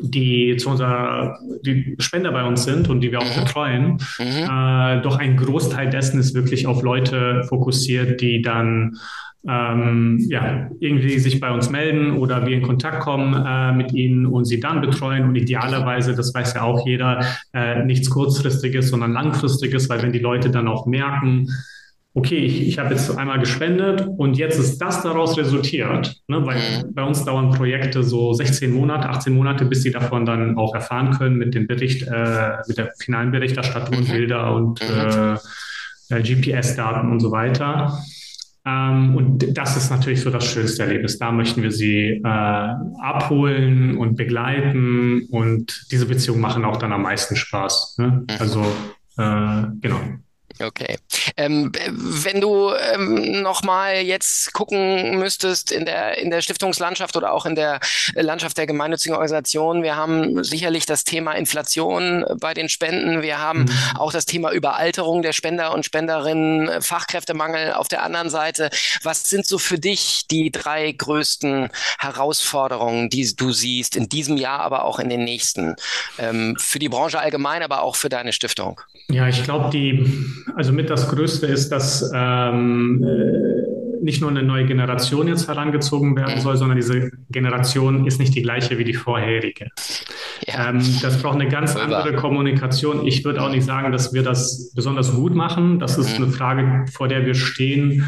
die 0.00 0.56
zu 0.56 0.70
unserer, 0.70 1.38
die 1.64 1.96
Spender 1.98 2.32
bei 2.32 2.44
uns 2.44 2.64
sind 2.64 2.88
und 2.88 3.00
die 3.00 3.12
wir 3.12 3.20
auch 3.20 3.36
mhm. 3.36 3.44
betreuen, 3.44 3.98
mhm. 4.18 4.48
Äh, 4.50 5.02
doch 5.02 5.18
ein 5.18 5.36
Großteil 5.36 5.90
dessen 5.90 6.18
ist 6.20 6.34
wirklich 6.34 6.66
auf 6.66 6.82
Leute 6.82 7.44
fokussiert, 7.44 8.20
die 8.20 8.42
dann 8.42 8.98
ähm, 9.48 10.24
ja, 10.28 10.70
irgendwie 10.78 11.18
sich 11.18 11.40
bei 11.40 11.50
uns 11.50 11.68
melden 11.68 12.16
oder 12.16 12.46
wir 12.46 12.56
in 12.56 12.62
Kontakt 12.62 13.00
kommen 13.00 13.34
äh, 13.34 13.72
mit 13.72 13.92
ihnen 13.92 14.26
und 14.26 14.44
sie 14.44 14.60
dann 14.60 14.80
betreuen 14.80 15.24
und 15.24 15.34
idealerweise, 15.34 16.14
das 16.14 16.32
weiß 16.32 16.54
ja 16.54 16.62
auch 16.62 16.86
jeder, 16.86 17.24
äh, 17.52 17.84
nichts 17.84 18.08
kurzfristiges, 18.08 18.90
sondern 18.90 19.12
langfristiges, 19.12 19.88
weil 19.88 20.02
wenn 20.02 20.12
die 20.12 20.20
Leute 20.20 20.50
dann 20.50 20.68
auch 20.68 20.86
merken, 20.86 21.48
okay, 22.14 22.36
ich, 22.36 22.68
ich 22.68 22.78
habe 22.78 22.90
jetzt 22.90 23.16
einmal 23.16 23.38
gespendet 23.40 24.06
und 24.18 24.36
jetzt 24.36 24.58
ist 24.58 24.78
das 24.78 25.02
daraus 25.02 25.38
resultiert, 25.38 26.14
ne, 26.28 26.44
weil 26.44 26.56
mhm. 26.56 26.94
bei 26.94 27.02
uns 27.02 27.24
dauern 27.24 27.50
Projekte 27.50 28.02
so 28.02 28.32
16 28.34 28.72
Monate, 28.72 29.08
18 29.08 29.32
Monate, 29.32 29.64
bis 29.64 29.82
sie 29.82 29.90
davon 29.90 30.26
dann 30.26 30.58
auch 30.58 30.74
erfahren 30.74 31.12
können 31.12 31.36
mit 31.36 31.54
dem 31.54 31.66
Bericht, 31.66 32.06
äh, 32.06 32.58
mit 32.68 32.76
der 32.76 32.92
finalen 32.98 33.30
Berichterstattung 33.30 33.98
und 33.98 34.08
mhm. 34.08 34.12
Bilder 34.12 34.54
und 34.54 34.80
mhm. 34.82 35.38
äh, 36.10 36.22
GPS-Daten 36.22 37.10
und 37.10 37.20
so 37.20 37.30
weiter. 37.32 37.98
Ähm, 38.64 39.16
und 39.16 39.56
das 39.56 39.76
ist 39.76 39.90
natürlich 39.90 40.20
so 40.20 40.30
das 40.30 40.44
schönste 40.44 40.82
Erlebnis. 40.82 41.18
Da 41.18 41.32
möchten 41.32 41.62
wir 41.62 41.72
sie 41.72 42.20
äh, 42.22 42.28
abholen 43.00 43.96
und 43.96 44.16
begleiten 44.16 45.26
und 45.30 45.86
diese 45.90 46.06
Beziehungen 46.06 46.40
machen 46.40 46.64
auch 46.64 46.76
dann 46.76 46.92
am 46.92 47.02
meisten 47.02 47.36
Spaß. 47.36 47.96
Ne? 47.98 48.24
Also 48.38 48.60
äh, 49.16 49.62
genau. 49.80 50.00
Okay. 50.60 50.98
Ähm, 51.36 51.72
wenn 51.88 52.40
du 52.40 52.72
ähm, 52.92 53.42
nochmal 53.42 53.96
jetzt 53.96 54.52
gucken 54.52 55.18
müsstest 55.18 55.72
in 55.72 55.84
der, 55.84 56.18
in 56.18 56.30
der 56.30 56.42
Stiftungslandschaft 56.42 57.16
oder 57.16 57.32
auch 57.32 57.46
in 57.46 57.54
der 57.54 57.80
Landschaft 58.14 58.58
der 58.58 58.66
gemeinnützigen 58.66 59.14
Organisationen, 59.14 59.82
wir 59.82 59.96
haben 59.96 60.44
sicherlich 60.44 60.86
das 60.86 61.04
Thema 61.04 61.32
Inflation 61.32 62.24
bei 62.40 62.54
den 62.54 62.68
Spenden, 62.68 63.22
wir 63.22 63.38
haben 63.38 63.60
mhm. 63.60 63.96
auch 63.96 64.12
das 64.12 64.26
Thema 64.26 64.52
Überalterung 64.52 65.22
der 65.22 65.32
Spender 65.32 65.72
und 65.72 65.84
Spenderinnen, 65.84 66.82
Fachkräftemangel 66.82 67.72
auf 67.72 67.88
der 67.88 68.02
anderen 68.02 68.30
Seite. 68.30 68.70
Was 69.02 69.28
sind 69.28 69.46
so 69.46 69.58
für 69.58 69.78
dich 69.78 70.26
die 70.30 70.50
drei 70.50 70.92
größten 70.92 71.70
Herausforderungen, 71.98 73.08
die 73.10 73.34
du 73.34 73.52
siehst 73.52 73.96
in 73.96 74.08
diesem 74.08 74.36
Jahr, 74.36 74.60
aber 74.60 74.84
auch 74.84 74.98
in 74.98 75.08
den 75.08 75.24
nächsten? 75.24 75.76
Ähm, 76.18 76.56
für 76.58 76.78
die 76.78 76.88
Branche 76.88 77.18
allgemein, 77.18 77.62
aber 77.62 77.82
auch 77.82 77.96
für 77.96 78.08
deine 78.08 78.32
Stiftung? 78.32 78.80
Ja, 79.08 79.28
ich 79.28 79.42
glaube, 79.44 79.70
die 79.70 80.04
also 80.54 80.72
mit 80.72 80.90
das 80.90 81.08
Größte 81.08 81.46
ist, 81.46 81.70
dass 81.70 82.10
ähm, 82.14 83.04
äh, 83.04 84.02
nicht 84.02 84.20
nur 84.20 84.30
eine 84.30 84.42
neue 84.42 84.66
Generation 84.66 85.28
jetzt 85.28 85.48
herangezogen 85.48 86.16
werden 86.16 86.40
soll, 86.40 86.56
sondern 86.56 86.76
diese 86.76 87.10
Generation 87.30 88.06
ist 88.06 88.18
nicht 88.18 88.34
die 88.34 88.42
gleiche 88.42 88.76
wie 88.78 88.84
die 88.84 88.94
vorherige. 88.94 89.68
Ja. 90.46 90.70
Ähm, 90.70 90.82
das 91.00 91.22
braucht 91.22 91.36
eine 91.40 91.48
ganz 91.48 91.76
andere 91.76 92.14
Kommunikation. 92.14 93.06
Ich 93.06 93.24
würde 93.24 93.40
auch 93.40 93.50
nicht 93.50 93.64
sagen, 93.64 93.92
dass 93.92 94.12
wir 94.12 94.22
das 94.22 94.72
besonders 94.74 95.14
gut 95.14 95.34
machen. 95.34 95.78
Das 95.78 95.98
ist 95.98 96.18
mhm. 96.18 96.24
eine 96.24 96.32
Frage, 96.32 96.84
vor 96.92 97.08
der 97.08 97.24
wir 97.24 97.34
stehen 97.34 98.04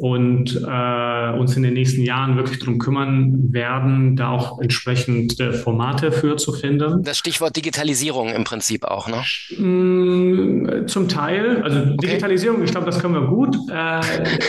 und 0.00 0.54
äh, 0.64 1.38
uns 1.38 1.56
in 1.56 1.62
den 1.62 1.74
nächsten 1.74 2.02
Jahren 2.02 2.36
wirklich 2.36 2.58
darum 2.60 2.78
kümmern 2.78 3.52
werden, 3.52 4.16
da 4.16 4.30
auch 4.30 4.60
entsprechende 4.60 5.52
Formate 5.52 6.12
für 6.12 6.36
zu 6.36 6.52
finden. 6.52 7.02
Das 7.02 7.18
Stichwort 7.18 7.56
Digitalisierung 7.56 8.28
im 8.28 8.44
Prinzip 8.44 8.84
auch, 8.84 9.08
ne? 9.08 9.22
Mm, 9.58 10.86
zum 10.86 11.08
Teil. 11.08 11.62
Also 11.62 11.80
okay. 11.80 11.96
Digitalisierung, 12.02 12.62
ich 12.62 12.70
glaube, 12.70 12.86
das 12.86 13.00
können 13.00 13.14
wir 13.14 13.26
gut. 13.26 13.56
Äh, 13.70 14.00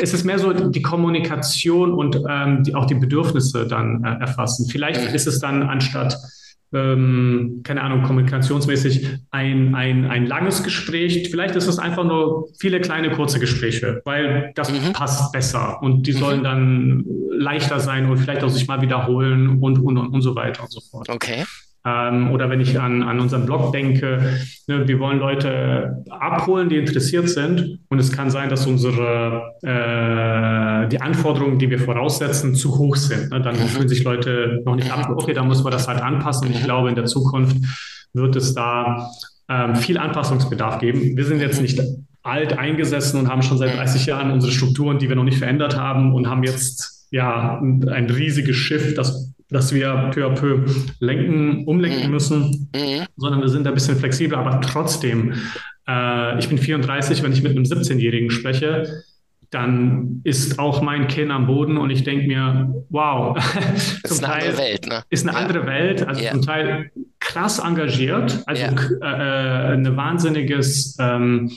es 0.02 0.14
ist 0.14 0.24
mehr 0.24 0.40
so 0.40 0.54
die 0.54 0.82
Kommunikation 0.82 1.94
und 1.94 2.22
ähm, 2.30 2.64
die, 2.64 2.76
auch 2.76 2.86
die 2.86 2.96
Bedürfnisse 2.96 3.68
dann 3.68 4.04
äh, 4.04 4.22
erfassen. 4.22 4.68
Vielleicht 4.70 5.10
mhm. 5.10 5.16
ist 5.16 5.28
es 5.28 5.40
dann 5.40 5.64
anstatt 5.64 6.18
ähm, 6.74 7.62
keine 7.64 7.82
Ahnung, 7.82 8.04
kommunikationsmäßig 8.04 9.08
ein, 9.32 9.76
ein, 9.76 10.06
ein 10.06 10.26
langes 10.26 10.64
Gespräch. 10.64 11.30
Vielleicht 11.32 11.56
ist 11.56 11.68
es 11.68 11.80
einfach 11.80 12.04
nur 12.04 12.50
viele 12.60 12.80
kleine, 12.80 13.12
kurze 13.12 13.40
Gespräche, 13.40 14.02
weil 14.06 14.52
das 14.56 14.72
mhm. 14.72 14.94
passt 14.94 15.32
besser 15.32 15.82
und 15.82 16.06
die 16.08 16.12
sollen 16.12 16.40
mhm. 16.40 16.44
dann 16.44 17.06
leichter 17.32 17.80
sein 17.80 18.10
und 18.10 18.18
vielleicht 18.18 18.44
auch 18.44 18.50
sich 18.50 18.68
mal 18.68 18.82
wiederholen 18.82 19.62
und, 19.62 19.80
und, 19.80 19.98
und, 19.98 20.08
und 20.14 20.22
so 20.22 20.36
weiter 20.36 20.64
und 20.64 20.72
so 20.72 20.82
fort. 20.82 21.10
Okay. 21.10 21.46
Ähm, 21.86 22.32
oder 22.32 22.50
wenn 22.50 22.60
ich 22.60 22.80
an, 22.80 23.04
an 23.04 23.20
unseren 23.20 23.46
Blog 23.46 23.72
denke, 23.72 24.40
ne, 24.68 24.88
wir 24.88 25.00
wollen 25.00 25.20
Leute 25.20 26.04
abholen, 26.10 26.70
die 26.70 26.78
interessiert 26.78 27.30
sind. 27.30 27.80
Und 27.90 28.00
es 28.00 28.12
kann 28.12 28.30
sein, 28.30 28.50
dass 28.50 28.68
unsere 28.68 29.54
äh, 29.62 30.88
die 30.90 31.02
Anforderungen, 31.02 31.58
die 31.58 31.70
wir 31.70 31.80
voraussetzen, 31.80 32.56
zu 32.56 32.78
hoch 32.78 32.96
sind. 32.96 33.32
Ne? 33.32 33.42
Dann 33.42 33.56
mhm. 33.56 33.68
fühlen 33.68 33.90
sich 33.90 34.04
Leute 34.04 34.62
noch 34.66 34.76
nicht 34.76 34.92
ab. 34.92 35.10
Okay, 35.10 35.34
dann 35.34 35.48
muss 35.48 35.64
man 35.64 35.72
das 35.72 35.88
halt 35.88 36.02
anpassen. 36.02 36.48
Und 36.48 36.54
ich 36.54 36.62
mhm. 36.62 36.66
glaube, 36.66 36.90
in 36.90 36.96
der 36.96 37.06
Zukunft 37.06 37.58
wird 38.14 38.36
es 38.36 38.54
da 38.54 39.10
ähm, 39.48 39.76
viel 39.76 39.98
Anpassungsbedarf 39.98 40.80
geben. 40.80 41.16
Wir 41.16 41.26
sind 41.26 41.40
jetzt 41.40 41.62
nicht 41.62 41.82
alt 42.24 42.58
eingesessen 42.58 43.20
und 43.20 43.30
haben 43.30 43.42
schon 43.42 43.58
seit 43.58 43.78
30 43.78 44.06
Jahren 44.06 44.32
unsere 44.32 44.52
Strukturen, 44.52 45.00
die 45.00 45.08
wir 45.08 45.16
noch 45.16 45.24
nicht 45.24 45.38
verändert 45.38 45.78
haben 45.78 46.14
und 46.14 46.30
haben 46.30 46.44
jetzt 46.44 47.08
ja 47.12 47.60
ein 47.60 48.10
riesiges 48.10 48.56
Schiff, 48.56 48.94
das 48.94 49.29
dass 49.50 49.74
wir 49.74 50.12
peu 50.14 50.26
à 50.26 50.30
peu 50.30 50.66
lenken, 51.00 51.66
umlenken 51.66 52.06
mhm. 52.06 52.12
müssen, 52.12 52.70
mhm. 52.76 53.06
sondern 53.18 53.42
wir 53.42 53.50
sind 53.50 53.68
ein 53.68 53.74
bisschen 53.74 53.98
flexibler, 53.98 54.38
aber 54.38 54.62
trotzdem, 54.62 55.34
äh, 55.88 56.40
ich 56.40 56.50
bin 56.50 56.58
34, 56.58 57.24
wenn 57.24 57.32
ich 57.32 57.42
mit 57.42 57.52
einem 57.52 57.64
17-Jährigen 57.64 58.30
spreche, 58.30 59.04
dann 59.52 60.22
ist 60.24 60.60
auch 60.60 60.84
mein 60.84 61.08
Kinn 61.08 61.32
am 61.32 61.48
Boden 61.48 61.78
und 61.78 61.90
ich 61.90 62.04
denke 62.04 62.28
mir, 62.28 62.72
wow, 62.90 63.36
das 64.04 64.12
ist 64.12 64.24
eine 64.24 64.34
Teil 64.34 64.50
andere 64.50 64.58
Welt, 64.60 64.88
ne? 64.88 65.04
Ist 65.10 65.28
eine 65.28 65.38
ja. 65.38 65.44
andere 65.44 65.66
Welt, 65.66 66.08
also 66.08 66.22
ja. 66.22 66.32
zum 66.32 66.42
Teil 66.44 66.92
krass 67.20 67.58
engagiert, 67.58 68.44
also 68.46 68.62
ja. 68.62 68.72
äh, 69.02 69.72
äh 69.72 69.74
eine 69.74 69.98
wahnsinniges 69.98 70.98
ähm, 71.00 71.50
hm, 71.50 71.52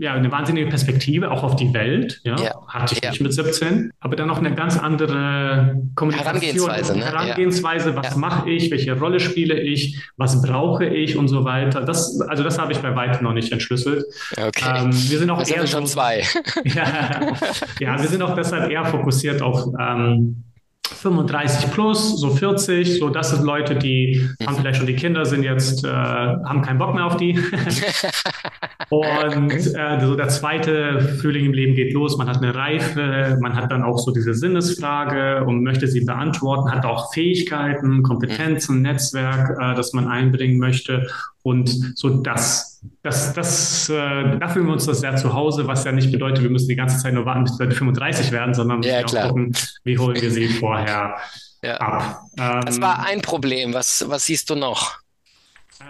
ja, 0.00 0.14
eine 0.14 0.32
wahnsinnige 0.32 0.68
Perspektive 0.68 1.30
auch 1.30 1.42
auf 1.42 1.56
die 1.56 1.74
Welt, 1.74 2.22
ja, 2.24 2.34
ja. 2.40 2.54
hatte 2.68 2.94
ich 2.94 3.02
ja. 3.02 3.10
nicht 3.10 3.20
mit 3.20 3.34
17, 3.34 3.92
aber 4.00 4.16
dann 4.16 4.28
noch 4.28 4.38
eine 4.38 4.54
ganz 4.54 4.78
andere 4.78 5.82
Kommunikation, 5.94 6.70
Herangehensweise, 6.70 6.98
ne? 6.98 7.04
Herangehensweise 7.04 7.96
was 7.96 8.16
mache 8.16 8.48
ich, 8.48 8.70
welche 8.70 8.98
Rolle 8.98 9.20
spiele 9.20 9.60
ich, 9.60 10.00
was 10.16 10.40
brauche 10.40 10.86
ich 10.86 11.18
und 11.18 11.28
so 11.28 11.44
weiter. 11.44 11.82
Das, 11.82 12.18
also 12.22 12.42
das 12.42 12.58
habe 12.58 12.72
ich 12.72 12.78
bei 12.78 12.96
weitem 12.96 13.24
noch 13.24 13.34
nicht 13.34 13.52
entschlüsselt. 13.52 14.04
Okay. 14.32 14.84
Ähm, 14.84 14.92
wir 14.92 15.18
sind 15.18 15.28
auch 15.28 15.40
das 15.40 15.50
eher 15.50 15.66
schon 15.66 15.86
zwei. 15.86 16.22
ja, 16.64 17.34
ja, 17.78 18.00
wir 18.00 18.08
sind 18.08 18.22
auch 18.22 18.34
deshalb 18.34 18.70
eher 18.70 18.86
fokussiert 18.86 19.42
auf 19.42 19.66
ähm, 19.78 20.44
35 20.94 21.70
plus, 21.70 22.20
so 22.20 22.30
40, 22.30 22.98
so 22.98 23.08
das 23.08 23.30
sind 23.30 23.44
Leute, 23.44 23.76
die 23.76 24.20
mhm. 24.38 24.46
haben 24.46 24.56
vielleicht 24.56 24.78
schon 24.78 24.86
die 24.86 24.96
Kinder, 24.96 25.24
sind 25.24 25.42
jetzt, 25.42 25.84
äh, 25.84 25.88
haben 25.88 26.62
keinen 26.62 26.78
Bock 26.78 26.94
mehr 26.94 27.06
auf 27.06 27.16
die. 27.16 27.38
und 28.90 29.52
äh, 29.52 30.00
so 30.00 30.16
der 30.16 30.28
zweite 30.28 31.16
Frühling 31.20 31.46
im 31.46 31.52
Leben 31.52 31.74
geht 31.74 31.92
los, 31.92 32.16
man 32.16 32.28
hat 32.28 32.38
eine 32.38 32.54
Reife, 32.54 33.38
man 33.40 33.54
hat 33.54 33.70
dann 33.70 33.82
auch 33.82 33.98
so 33.98 34.10
diese 34.10 34.34
Sinnesfrage 34.34 35.44
und 35.44 35.62
möchte 35.62 35.86
sie 35.86 36.04
beantworten, 36.04 36.70
hat 36.70 36.84
auch 36.84 37.12
Fähigkeiten, 37.12 38.02
Kompetenzen, 38.02 38.82
Netzwerk, 38.82 39.58
äh, 39.60 39.74
das 39.74 39.92
man 39.92 40.08
einbringen 40.08 40.58
möchte 40.58 41.06
und 41.42 41.68
so 41.96 42.10
das, 42.10 42.69
das, 43.02 43.32
das, 43.34 43.88
äh, 43.88 44.38
da 44.38 44.48
fühlen 44.48 44.66
wir 44.66 44.72
uns 44.72 44.86
das 44.86 45.00
sehr 45.00 45.16
zu 45.16 45.32
Hause, 45.32 45.66
was 45.66 45.84
ja 45.84 45.92
nicht 45.92 46.10
bedeutet, 46.10 46.42
wir 46.42 46.50
müssen 46.50 46.68
die 46.68 46.76
ganze 46.76 46.98
Zeit 46.98 47.14
nur 47.14 47.26
warten, 47.26 47.44
bis 47.44 47.58
wir 47.58 47.70
35 47.70 48.32
werden, 48.32 48.54
sondern 48.54 48.82
ja, 48.82 49.04
auch 49.04 49.28
gucken, 49.28 49.52
wie 49.84 49.98
holen 49.98 50.20
wir 50.20 50.30
sie 50.30 50.48
vorher 50.48 51.16
ja. 51.62 51.76
ab. 51.76 52.20
Ähm, 52.38 52.60
das 52.64 52.80
war 52.80 53.06
ein 53.06 53.20
Problem. 53.20 53.74
Was, 53.74 54.04
was 54.08 54.24
siehst 54.26 54.48
du 54.50 54.54
noch? 54.54 54.98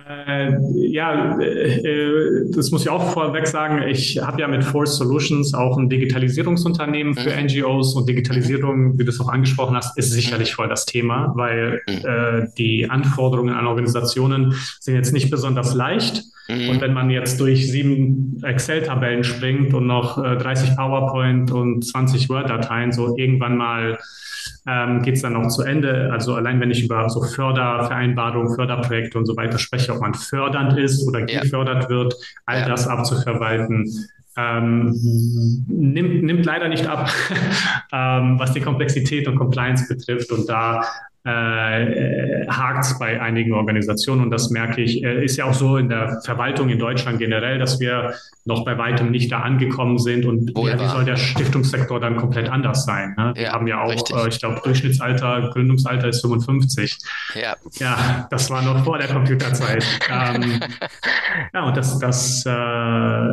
Äh, 0.09 0.57
ja, 0.75 1.39
äh, 1.41 2.51
das 2.51 2.71
muss 2.71 2.83
ich 2.83 2.89
auch 2.89 3.13
vorweg 3.13 3.47
sagen. 3.47 3.83
Ich 3.89 4.21
habe 4.23 4.41
ja 4.41 4.49
mit 4.49 4.63
Force 4.63 4.97
Solutions 4.97 5.53
auch 5.55 5.77
ein 5.79 5.89
Digitalisierungsunternehmen 5.89 7.15
für 7.15 7.31
mhm. 7.31 7.47
NGOs 7.47 7.95
und 7.95 8.09
Digitalisierung, 8.09 8.99
wie 8.99 9.05
du 9.05 9.11
es 9.11 9.21
auch 9.21 9.29
angesprochen 9.29 9.77
hast, 9.77 9.99
ist 9.99 10.13
sicherlich 10.13 10.55
voll 10.55 10.69
das 10.69 10.87
Thema, 10.87 11.33
weil 11.35 11.81
mhm. 11.89 11.95
äh, 12.05 12.47
die 12.57 12.89
Anforderungen 12.89 13.55
an 13.55 13.67
Organisationen 13.67 14.55
sind 14.79 14.95
jetzt 14.95 15.13
nicht 15.13 15.31
besonders 15.31 15.75
leicht. 15.75 16.23
Mhm. 16.49 16.71
Und 16.71 16.81
wenn 16.81 16.93
man 16.93 17.11
jetzt 17.11 17.41
durch 17.41 17.71
sieben 17.71 18.41
Excel-Tabellen 18.43 19.25
springt 19.25 19.75
und 19.75 19.87
noch 19.87 20.19
äh, 20.19 20.37
30 20.37 20.77
PowerPoint 20.77 21.51
und 21.51 21.85
20 21.85 22.29
Word-Dateien, 22.29 22.93
so 22.93 23.17
irgendwann 23.17 23.57
mal 23.57 23.99
ähm, 24.67 25.03
geht 25.03 25.17
es 25.17 25.23
dann 25.23 25.35
noch 25.35 25.49
zu 25.49 25.63
Ende. 25.63 26.11
Also 26.13 26.35
allein 26.35 26.61
wenn 26.61 26.71
ich 26.71 26.85
über 26.85 27.09
so 27.09 27.23
Fördervereinbarungen, 27.23 28.55
Förderprojekte 28.55 29.19
und 29.19 29.27
so 29.27 29.37
weiter 29.37 29.59
spreche, 29.59 29.80
ob 29.89 30.01
man 30.01 30.15
fördernd 30.15 30.77
ist 30.79 31.07
oder 31.07 31.23
gefördert 31.23 31.89
wird, 31.89 32.15
all 32.45 32.65
das 32.67 32.87
abzuverwalten. 32.87 33.89
Ähm, 34.37 34.95
nimmt, 35.67 36.23
nimmt 36.23 36.47
leider 36.47 36.69
nicht 36.69 36.87
ab, 36.87 37.11
ähm, 37.93 38.39
was 38.39 38.53
die 38.53 38.61
Komplexität 38.61 39.27
und 39.29 39.37
Compliance 39.37 39.87
betrifft. 39.89 40.31
Und 40.33 40.49
da 40.49 40.85
äh, 41.23 42.47
hakt 42.49 42.85
es 42.85 42.99
bei 42.99 43.21
einigen 43.21 43.53
Organisationen 43.53 44.23
und 44.23 44.31
das 44.31 44.51
merke 44.51 44.81
ich. 44.81 45.05
Äh, 45.05 45.25
ist 45.25 45.37
ja 45.37 45.45
auch 45.45 45.53
so 45.53 45.77
in 45.77 45.91
der 45.91 46.21
Verwaltung 46.25 46.71
in 46.71 46.79
Deutschland 46.79 47.19
generell, 47.19 47.59
dass 47.59 47.79
wir 47.79 48.15
noch 48.47 48.65
bei 48.65 48.79
weitem 48.79 49.11
nicht 49.11 49.31
da 49.31 49.41
angekommen 49.41 49.99
sind 49.99 50.25
und 50.25 50.57
ja, 50.57 50.81
wie 50.81 50.89
soll 50.89 51.05
der 51.05 51.17
Stiftungssektor 51.17 52.01
dann 52.01 52.17
komplett 52.17 52.49
anders 52.49 52.87
sein? 52.87 53.15
Ne? 53.19 53.33
Wir 53.35 53.43
ja, 53.43 53.53
haben 53.53 53.67
ja 53.67 53.83
auch, 53.83 53.91
äh, 53.93 54.29
ich 54.29 54.41
glaube, 54.41 54.63
Durchschnittsalter, 54.65 55.51
Gründungsalter 55.53 56.09
ist 56.09 56.23
55. 56.23 56.97
Ja, 57.35 57.57
ja 57.75 58.27
das 58.31 58.49
war 58.49 58.63
noch 58.63 58.83
vor 58.83 58.97
der 58.97 59.09
Computerzeit. 59.09 59.85
ähm, 60.11 60.59
ja, 61.53 61.65
und 61.65 61.77
das, 61.77 61.99
das, 61.99 62.47
äh, 62.47 63.33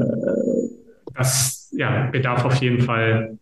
das 1.15 1.69
ja, 1.71 2.07
bedarf 2.11 2.43
auf 2.43 2.55
jeden 2.55 2.81
Fall 2.81 3.37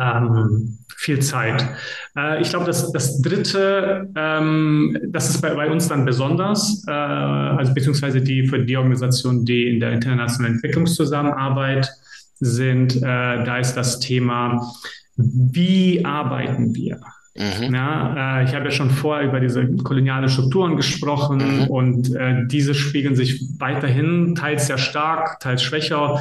ähm, 0.00 0.78
viel 1.06 1.20
Zeit. 1.20 1.64
Äh, 2.18 2.42
ich 2.42 2.50
glaube, 2.50 2.66
das, 2.66 2.92
das 2.92 3.22
Dritte, 3.22 4.08
ähm, 4.16 4.98
das 5.08 5.30
ist 5.30 5.40
bei, 5.40 5.54
bei, 5.54 5.70
uns 5.70 5.88
dann 5.88 6.04
besonders, 6.04 6.84
äh, 6.86 6.90
also 6.90 7.72
beziehungsweise 7.72 8.20
die 8.20 8.48
für 8.48 8.58
die 8.58 8.76
Organisationen, 8.76 9.44
die 9.44 9.68
in 9.68 9.80
der 9.80 9.92
internationalen 9.92 10.56
Entwicklungszusammenarbeit 10.56 11.88
sind, 12.40 12.96
äh, 12.96 13.00
da 13.02 13.58
ist 13.58 13.74
das 13.74 14.00
Thema, 14.00 14.68
wie 15.16 16.04
arbeiten 16.04 16.74
wir? 16.74 17.00
Mhm. 17.36 17.74
Ja, 17.74 18.40
äh, 18.40 18.44
ich 18.44 18.54
habe 18.54 18.64
ja 18.64 18.70
schon 18.70 18.90
vorher 18.90 19.28
über 19.28 19.40
diese 19.40 19.64
kolonialen 19.76 20.28
Strukturen 20.28 20.76
gesprochen 20.76 21.38
mhm. 21.38 21.66
und 21.68 22.14
äh, 22.16 22.46
diese 22.46 22.74
spiegeln 22.74 23.14
sich 23.14 23.42
weiterhin 23.58 24.34
teils 24.34 24.66
sehr 24.66 24.78
stark, 24.78 25.38
teils 25.38 25.62
schwächer 25.62 26.20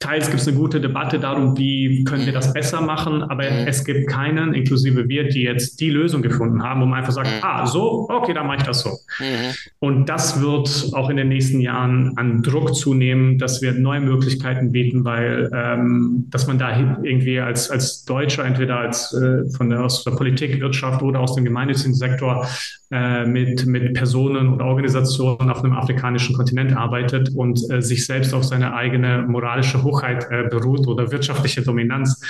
Teils 0.00 0.28
gibt 0.28 0.40
es 0.40 0.46
eine 0.46 0.56
gute 0.56 0.80
Debatte 0.80 1.18
darum, 1.18 1.58
wie 1.58 2.04
können 2.04 2.24
wir 2.24 2.32
das 2.32 2.52
besser 2.52 2.80
machen, 2.80 3.24
aber 3.24 3.42
mhm. 3.42 3.66
es 3.66 3.84
gibt 3.84 4.08
keinen, 4.08 4.54
inklusive 4.54 5.08
wir, 5.08 5.28
die 5.28 5.42
jetzt 5.42 5.80
die 5.80 5.90
Lösung 5.90 6.22
gefunden 6.22 6.62
haben, 6.62 6.80
wo 6.80 6.86
man 6.86 7.00
einfach 7.00 7.12
sagt, 7.12 7.26
mhm. 7.26 7.42
ah, 7.42 7.66
so, 7.66 8.08
okay, 8.08 8.32
dann 8.32 8.46
mache 8.46 8.58
ich 8.58 8.62
das 8.62 8.82
so. 8.82 8.90
Mhm. 9.18 9.54
Und 9.80 10.08
das 10.08 10.40
wird 10.40 10.92
auch 10.92 11.10
in 11.10 11.16
den 11.16 11.28
nächsten 11.28 11.60
Jahren 11.60 12.12
an 12.16 12.42
Druck 12.42 12.76
zunehmen, 12.76 13.38
dass 13.38 13.60
wir 13.60 13.72
neue 13.72 14.00
Möglichkeiten 14.00 14.70
bieten, 14.70 15.04
weil 15.04 15.50
ähm, 15.52 16.26
dass 16.30 16.46
man 16.46 16.58
da 16.58 16.78
irgendwie 17.02 17.40
als, 17.40 17.68
als 17.68 18.04
Deutscher, 18.04 18.44
entweder 18.44 18.78
als 18.78 19.12
äh, 19.14 19.50
von 19.56 19.68
der, 19.68 19.84
aus 19.84 20.04
der 20.04 20.12
Politik, 20.12 20.60
Wirtschaft 20.60 21.02
oder 21.02 21.18
aus 21.18 21.34
dem 21.34 21.44
gemeinnützigen 21.44 21.94
Sektor 21.94 22.46
äh, 22.90 23.26
mit, 23.26 23.66
mit 23.66 23.94
Personen 23.94 24.48
und 24.48 24.62
Organisationen 24.62 25.50
auf 25.50 25.62
einem 25.62 25.74
afrikanischen 25.74 26.36
Kontinent 26.36 26.74
arbeitet 26.74 27.30
und 27.34 27.60
äh, 27.70 27.82
sich 27.82 28.06
selbst 28.06 28.32
auf 28.32 28.44
seine 28.44 28.74
eigene 28.74 29.26
moralische 29.28 29.82
Hochheit 29.88 30.26
äh, 30.30 30.48
beruht 30.48 30.86
oder 30.86 31.10
wirtschaftliche 31.10 31.62
Dominanz. 31.62 32.20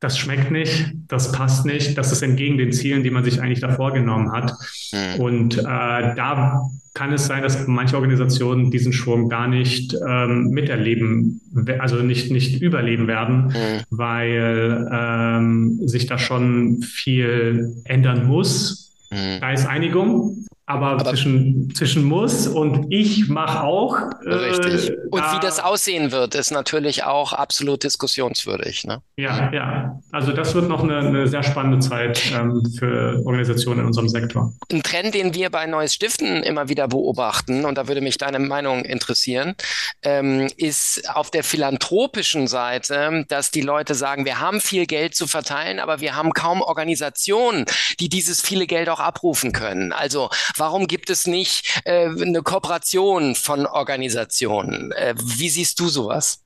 Das 0.00 0.18
schmeckt 0.18 0.50
nicht, 0.50 0.92
das 1.08 1.30
passt 1.32 1.66
nicht, 1.66 1.98
das 1.98 2.10
ist 2.10 2.22
entgegen 2.22 2.56
den 2.56 2.72
Zielen, 2.72 3.02
die 3.02 3.10
man 3.10 3.22
sich 3.22 3.42
eigentlich 3.42 3.60
da 3.60 3.70
vorgenommen 3.70 4.32
hat. 4.32 4.54
Mhm. 4.92 5.20
Und 5.20 5.58
äh, 5.58 5.62
da 5.62 6.62
kann 6.94 7.12
es 7.12 7.26
sein, 7.26 7.42
dass 7.42 7.66
manche 7.66 7.96
Organisationen 7.96 8.70
diesen 8.70 8.94
Schwung 8.94 9.28
gar 9.28 9.46
nicht 9.46 9.94
ähm, 10.08 10.48
miterleben, 10.50 11.42
also 11.78 11.96
nicht, 11.96 12.30
nicht 12.30 12.62
überleben 12.62 13.08
werden, 13.08 13.48
mhm. 13.48 13.82
weil 13.90 14.88
ähm, 14.90 15.86
sich 15.86 16.06
da 16.06 16.18
schon 16.18 16.80
viel 16.80 17.74
ändern 17.84 18.26
muss 18.26 18.90
Mhm. 19.10 19.40
Da 19.40 19.52
ist 19.52 19.66
Einigung. 19.66 20.46
Aber, 20.70 20.86
aber 20.90 21.04
zwischen, 21.04 21.74
zwischen 21.74 22.04
muss 22.04 22.46
und 22.46 22.86
ich 22.90 23.28
mache 23.28 23.64
auch. 23.64 23.96
Äh, 24.24 24.32
richtig. 24.32 24.92
und 25.10 25.20
da, 25.20 25.34
wie 25.34 25.40
das 25.40 25.58
aussehen 25.58 26.12
wird, 26.12 26.36
ist 26.36 26.52
natürlich 26.52 27.02
auch 27.02 27.32
absolut 27.32 27.82
diskussionswürdig. 27.82 28.84
Ne? 28.84 29.02
Ja, 29.16 29.52
ja. 29.52 29.98
Also 30.12 30.32
das 30.32 30.54
wird 30.54 30.68
noch 30.68 30.84
eine, 30.84 30.98
eine 30.98 31.26
sehr 31.26 31.42
spannende 31.42 31.80
Zeit 31.80 32.22
ähm, 32.32 32.62
für 32.78 33.20
Organisationen 33.26 33.80
in 33.80 33.86
unserem 33.86 34.08
Sektor. 34.08 34.52
Ein 34.70 34.84
Trend, 34.84 35.14
den 35.14 35.34
wir 35.34 35.50
bei 35.50 35.66
Neues 35.66 35.94
Stiften 35.94 36.44
immer 36.44 36.68
wieder 36.68 36.86
beobachten, 36.86 37.64
und 37.64 37.76
da 37.76 37.88
würde 37.88 38.00
mich 38.00 38.16
deine 38.18 38.38
Meinung 38.38 38.84
interessieren, 38.84 39.56
ähm, 40.02 40.48
ist 40.56 41.10
auf 41.12 41.32
der 41.32 41.42
philanthropischen 41.42 42.46
Seite, 42.46 43.24
dass 43.26 43.50
die 43.50 43.62
Leute 43.62 43.96
sagen, 43.96 44.24
wir 44.24 44.38
haben 44.38 44.60
viel 44.60 44.86
Geld 44.86 45.16
zu 45.16 45.26
verteilen, 45.26 45.80
aber 45.80 46.00
wir 46.00 46.14
haben 46.14 46.32
kaum 46.32 46.62
Organisationen, 46.62 47.64
die 47.98 48.08
dieses 48.08 48.40
viele 48.40 48.68
Geld 48.68 48.88
auch 48.88 49.00
abrufen 49.00 49.50
können. 49.50 49.92
Also 49.92 50.30
Warum 50.60 50.86
gibt 50.86 51.08
es 51.08 51.26
nicht 51.26 51.80
äh, 51.86 52.06
eine 52.06 52.42
Kooperation 52.42 53.34
von 53.34 53.64
Organisationen? 53.64 54.92
Äh, 54.92 55.14
wie 55.16 55.48
siehst 55.48 55.80
du 55.80 55.88
sowas? 55.88 56.44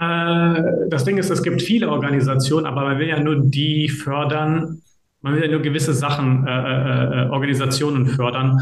Äh, 0.00 0.62
das 0.88 1.04
Ding 1.04 1.18
ist, 1.18 1.28
es 1.28 1.42
gibt 1.42 1.60
viele 1.60 1.90
Organisationen, 1.90 2.64
aber 2.64 2.80
man 2.80 2.98
will 2.98 3.08
ja 3.08 3.20
nur 3.20 3.36
die 3.36 3.90
fördern, 3.90 4.80
man 5.20 5.34
will 5.34 5.42
ja 5.42 5.50
nur 5.50 5.60
gewisse 5.60 5.92
Sachen, 5.92 6.46
äh, 6.46 7.26
äh, 7.26 7.28
Organisationen 7.28 8.06
fördern. 8.06 8.58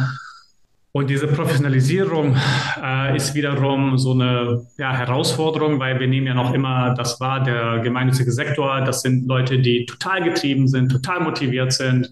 Und 0.93 1.11
diese 1.11 1.27
Professionalisierung 1.29 2.35
äh, 2.83 3.15
ist 3.15 3.35
wiederum 3.35 3.99
so 3.99 4.13
eine 4.13 4.67
ja, 4.79 4.97
Herausforderung, 4.97 5.79
weil 5.79 6.01
wir 6.01 6.09
nehmen 6.09 6.27
ja 6.27 6.35
noch 6.35 6.55
immer, 6.55 6.95
das 6.95 7.21
war 7.21 7.43
der 7.43 7.81
gemeinnützige 7.81 8.33
Sektor, 8.33 8.81
das 8.81 9.03
sind 9.03 9.29
Leute, 9.29 9.59
die 9.59 9.85
total 9.85 10.23
getrieben 10.23 10.67
sind, 10.67 10.91
total 10.91 11.21
motiviert 11.21 11.75
sind 11.75 12.11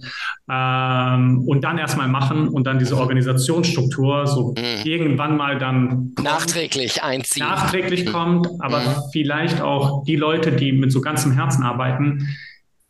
ähm, 0.50 1.42
und 1.46 1.64
dann 1.64 1.78
erstmal 1.78 2.08
machen 2.08 2.48
und 2.48 2.66
dann 2.66 2.78
diese 2.78 2.98
Organisationsstruktur 2.98 4.26
so 4.26 4.50
mhm. 4.50 4.84
irgendwann 4.84 5.38
mal 5.38 5.58
dann 5.58 6.12
kommt, 6.14 6.22
nachträglich 6.22 7.02
einziehen. 7.02 7.46
Nachträglich 7.46 8.04
mhm. 8.04 8.12
kommt, 8.12 8.48
aber 8.60 8.80
mhm. 8.80 8.94
vielleicht 9.10 9.62
auch 9.62 10.04
die 10.04 10.16
Leute, 10.16 10.52
die 10.52 10.72
mit 10.72 10.92
so 10.92 11.00
ganzem 11.00 11.32
Herzen 11.32 11.62
arbeiten, 11.62 12.28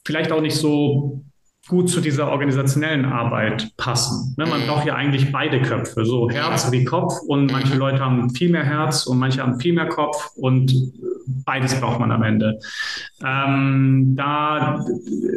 vielleicht 0.05 0.33
auch 0.33 0.41
nicht 0.41 0.57
so 0.57 1.23
gut 1.69 1.89
zu 1.89 2.01
dieser 2.01 2.29
organisationellen 2.29 3.05
Arbeit 3.05 3.77
passen. 3.77 4.35
Ne, 4.37 4.47
man 4.47 4.67
braucht 4.67 4.87
ja 4.87 4.95
eigentlich 4.95 5.33
beide 5.33 5.61
Köpfe, 5.61 6.05
so 6.05 6.31
Herz 6.31 6.71
wie 6.71 6.85
Kopf 6.85 7.15
und 7.27 7.51
manche. 7.53 7.77
Leute 7.77 8.01
haben 8.01 8.31
viel 8.31 8.51
mehr 8.51 8.65
Herz 8.65 9.07
und 9.07 9.19
manche 9.19 9.43
haben 9.43 9.61
viel 9.61 9.73
mehr 9.73 9.89
Kopf 9.89 10.31
und 10.37 10.73
beides 11.45 11.79
braucht 11.81 12.01
man 12.01 12.11
am 12.13 12.23
Ende. 12.23 12.59
Ähm, 13.25 14.15
da, 14.17 14.85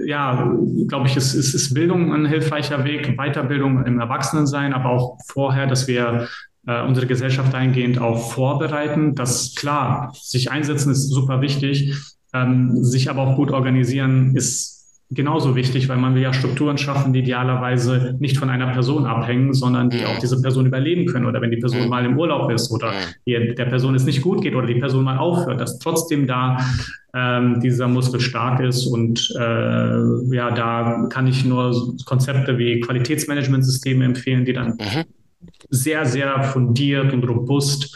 ja, 0.05 0.53
glaube 0.87 1.07
ich, 1.07 1.17
ist, 1.17 1.33
ist, 1.33 1.53
ist 1.53 1.73
Bildung 1.73 2.13
ein 2.13 2.25
hilfreicher 2.25 2.83
Weg, 2.85 3.17
Weiterbildung 3.17 3.85
im 3.85 3.99
Erwachsenensein, 3.99 4.73
aber 4.73 4.89
auch 4.89 5.17
vorher, 5.27 5.67
dass 5.67 5.87
wir 5.87 6.27
äh, 6.67 6.81
unsere 6.83 7.07
Gesellschaft 7.07 7.53
eingehend 7.55 7.99
auch 7.99 8.31
vorbereiten. 8.31 9.15
Das 9.15 9.55
klar, 9.55 10.13
sich 10.13 10.51
einsetzen 10.51 10.91
ist 10.91 11.09
super 11.09 11.41
wichtig, 11.41 11.95
ähm, 12.33 12.83
sich 12.83 13.09
aber 13.09 13.23
auch 13.23 13.35
gut 13.35 13.51
organisieren 13.51 14.35
ist 14.35 14.78
genauso 15.11 15.55
wichtig, 15.55 15.89
weil 15.89 15.97
man 15.97 16.13
will 16.13 16.21
ja 16.21 16.33
Strukturen 16.33 16.77
schaffen, 16.77 17.13
die 17.13 17.19
idealerweise 17.19 18.15
nicht 18.19 18.37
von 18.37 18.49
einer 18.49 18.71
Person 18.71 19.05
abhängen, 19.05 19.53
sondern 19.53 19.89
die 19.89 20.05
auch 20.05 20.19
diese 20.19 20.39
Person 20.41 20.67
überleben 20.67 21.07
können. 21.07 21.25
Oder 21.25 21.41
wenn 21.41 21.49
die 21.49 21.57
Person 21.57 21.89
mal 21.89 22.05
im 22.05 22.17
Urlaub 22.17 22.51
ist 22.51 22.71
oder 22.71 22.91
die, 23.25 23.55
der 23.55 23.65
Person 23.65 23.95
es 23.95 24.05
nicht 24.05 24.21
gut 24.21 24.41
geht 24.41 24.55
oder 24.55 24.67
die 24.67 24.79
Person 24.79 25.03
mal 25.03 25.17
aufhört, 25.17 25.59
dass 25.59 25.79
trotzdem 25.79 26.27
da 26.27 26.57
ähm, 27.15 27.59
dieser 27.59 27.87
Muskel 27.87 28.19
stark 28.19 28.59
ist. 28.59 28.85
Und 28.85 29.33
äh, 29.39 30.35
ja, 30.35 30.51
da 30.51 31.07
kann 31.09 31.25
ich 31.25 31.43
nur 31.43 31.97
Konzepte 32.05 32.59
wie 32.59 32.79
Qualitätsmanagementsysteme 32.79 34.05
empfehlen, 34.05 34.45
die 34.45 34.53
dann 34.53 34.77
mhm 34.77 35.05
sehr, 35.69 36.05
sehr 36.05 36.43
fundiert 36.43 37.13
und 37.13 37.23
robust 37.23 37.95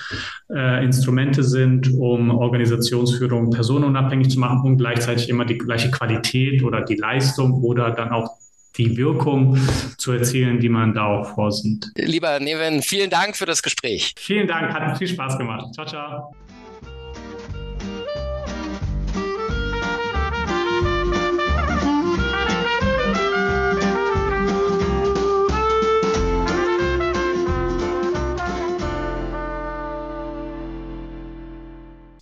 äh, 0.49 0.83
Instrumente 0.83 1.43
sind, 1.43 1.93
um 1.93 2.31
Organisationsführung 2.31 3.49
personenunabhängig 3.51 4.29
zu 4.29 4.39
machen 4.39 4.61
und 4.63 4.77
gleichzeitig 4.77 5.29
immer 5.29 5.45
die 5.45 5.57
gleiche 5.57 5.91
Qualität 5.91 6.63
oder 6.63 6.81
die 6.81 6.95
Leistung 6.95 7.53
oder 7.63 7.91
dann 7.91 8.11
auch 8.11 8.29
die 8.77 8.97
Wirkung 8.97 9.57
zu 9.97 10.13
erzielen, 10.13 10.59
die 10.59 10.69
man 10.69 10.93
da 10.93 11.05
auch 11.05 11.35
vorsieht. 11.35 11.91
Lieber 11.95 12.39
Neven, 12.39 12.81
vielen 12.81 13.09
Dank 13.09 13.35
für 13.35 13.45
das 13.45 13.61
Gespräch. 13.61 14.13
Vielen 14.17 14.47
Dank, 14.47 14.73
hat 14.73 14.97
viel 14.97 15.07
Spaß 15.07 15.37
gemacht. 15.37 15.73
Ciao, 15.73 15.85
ciao. 15.85 16.35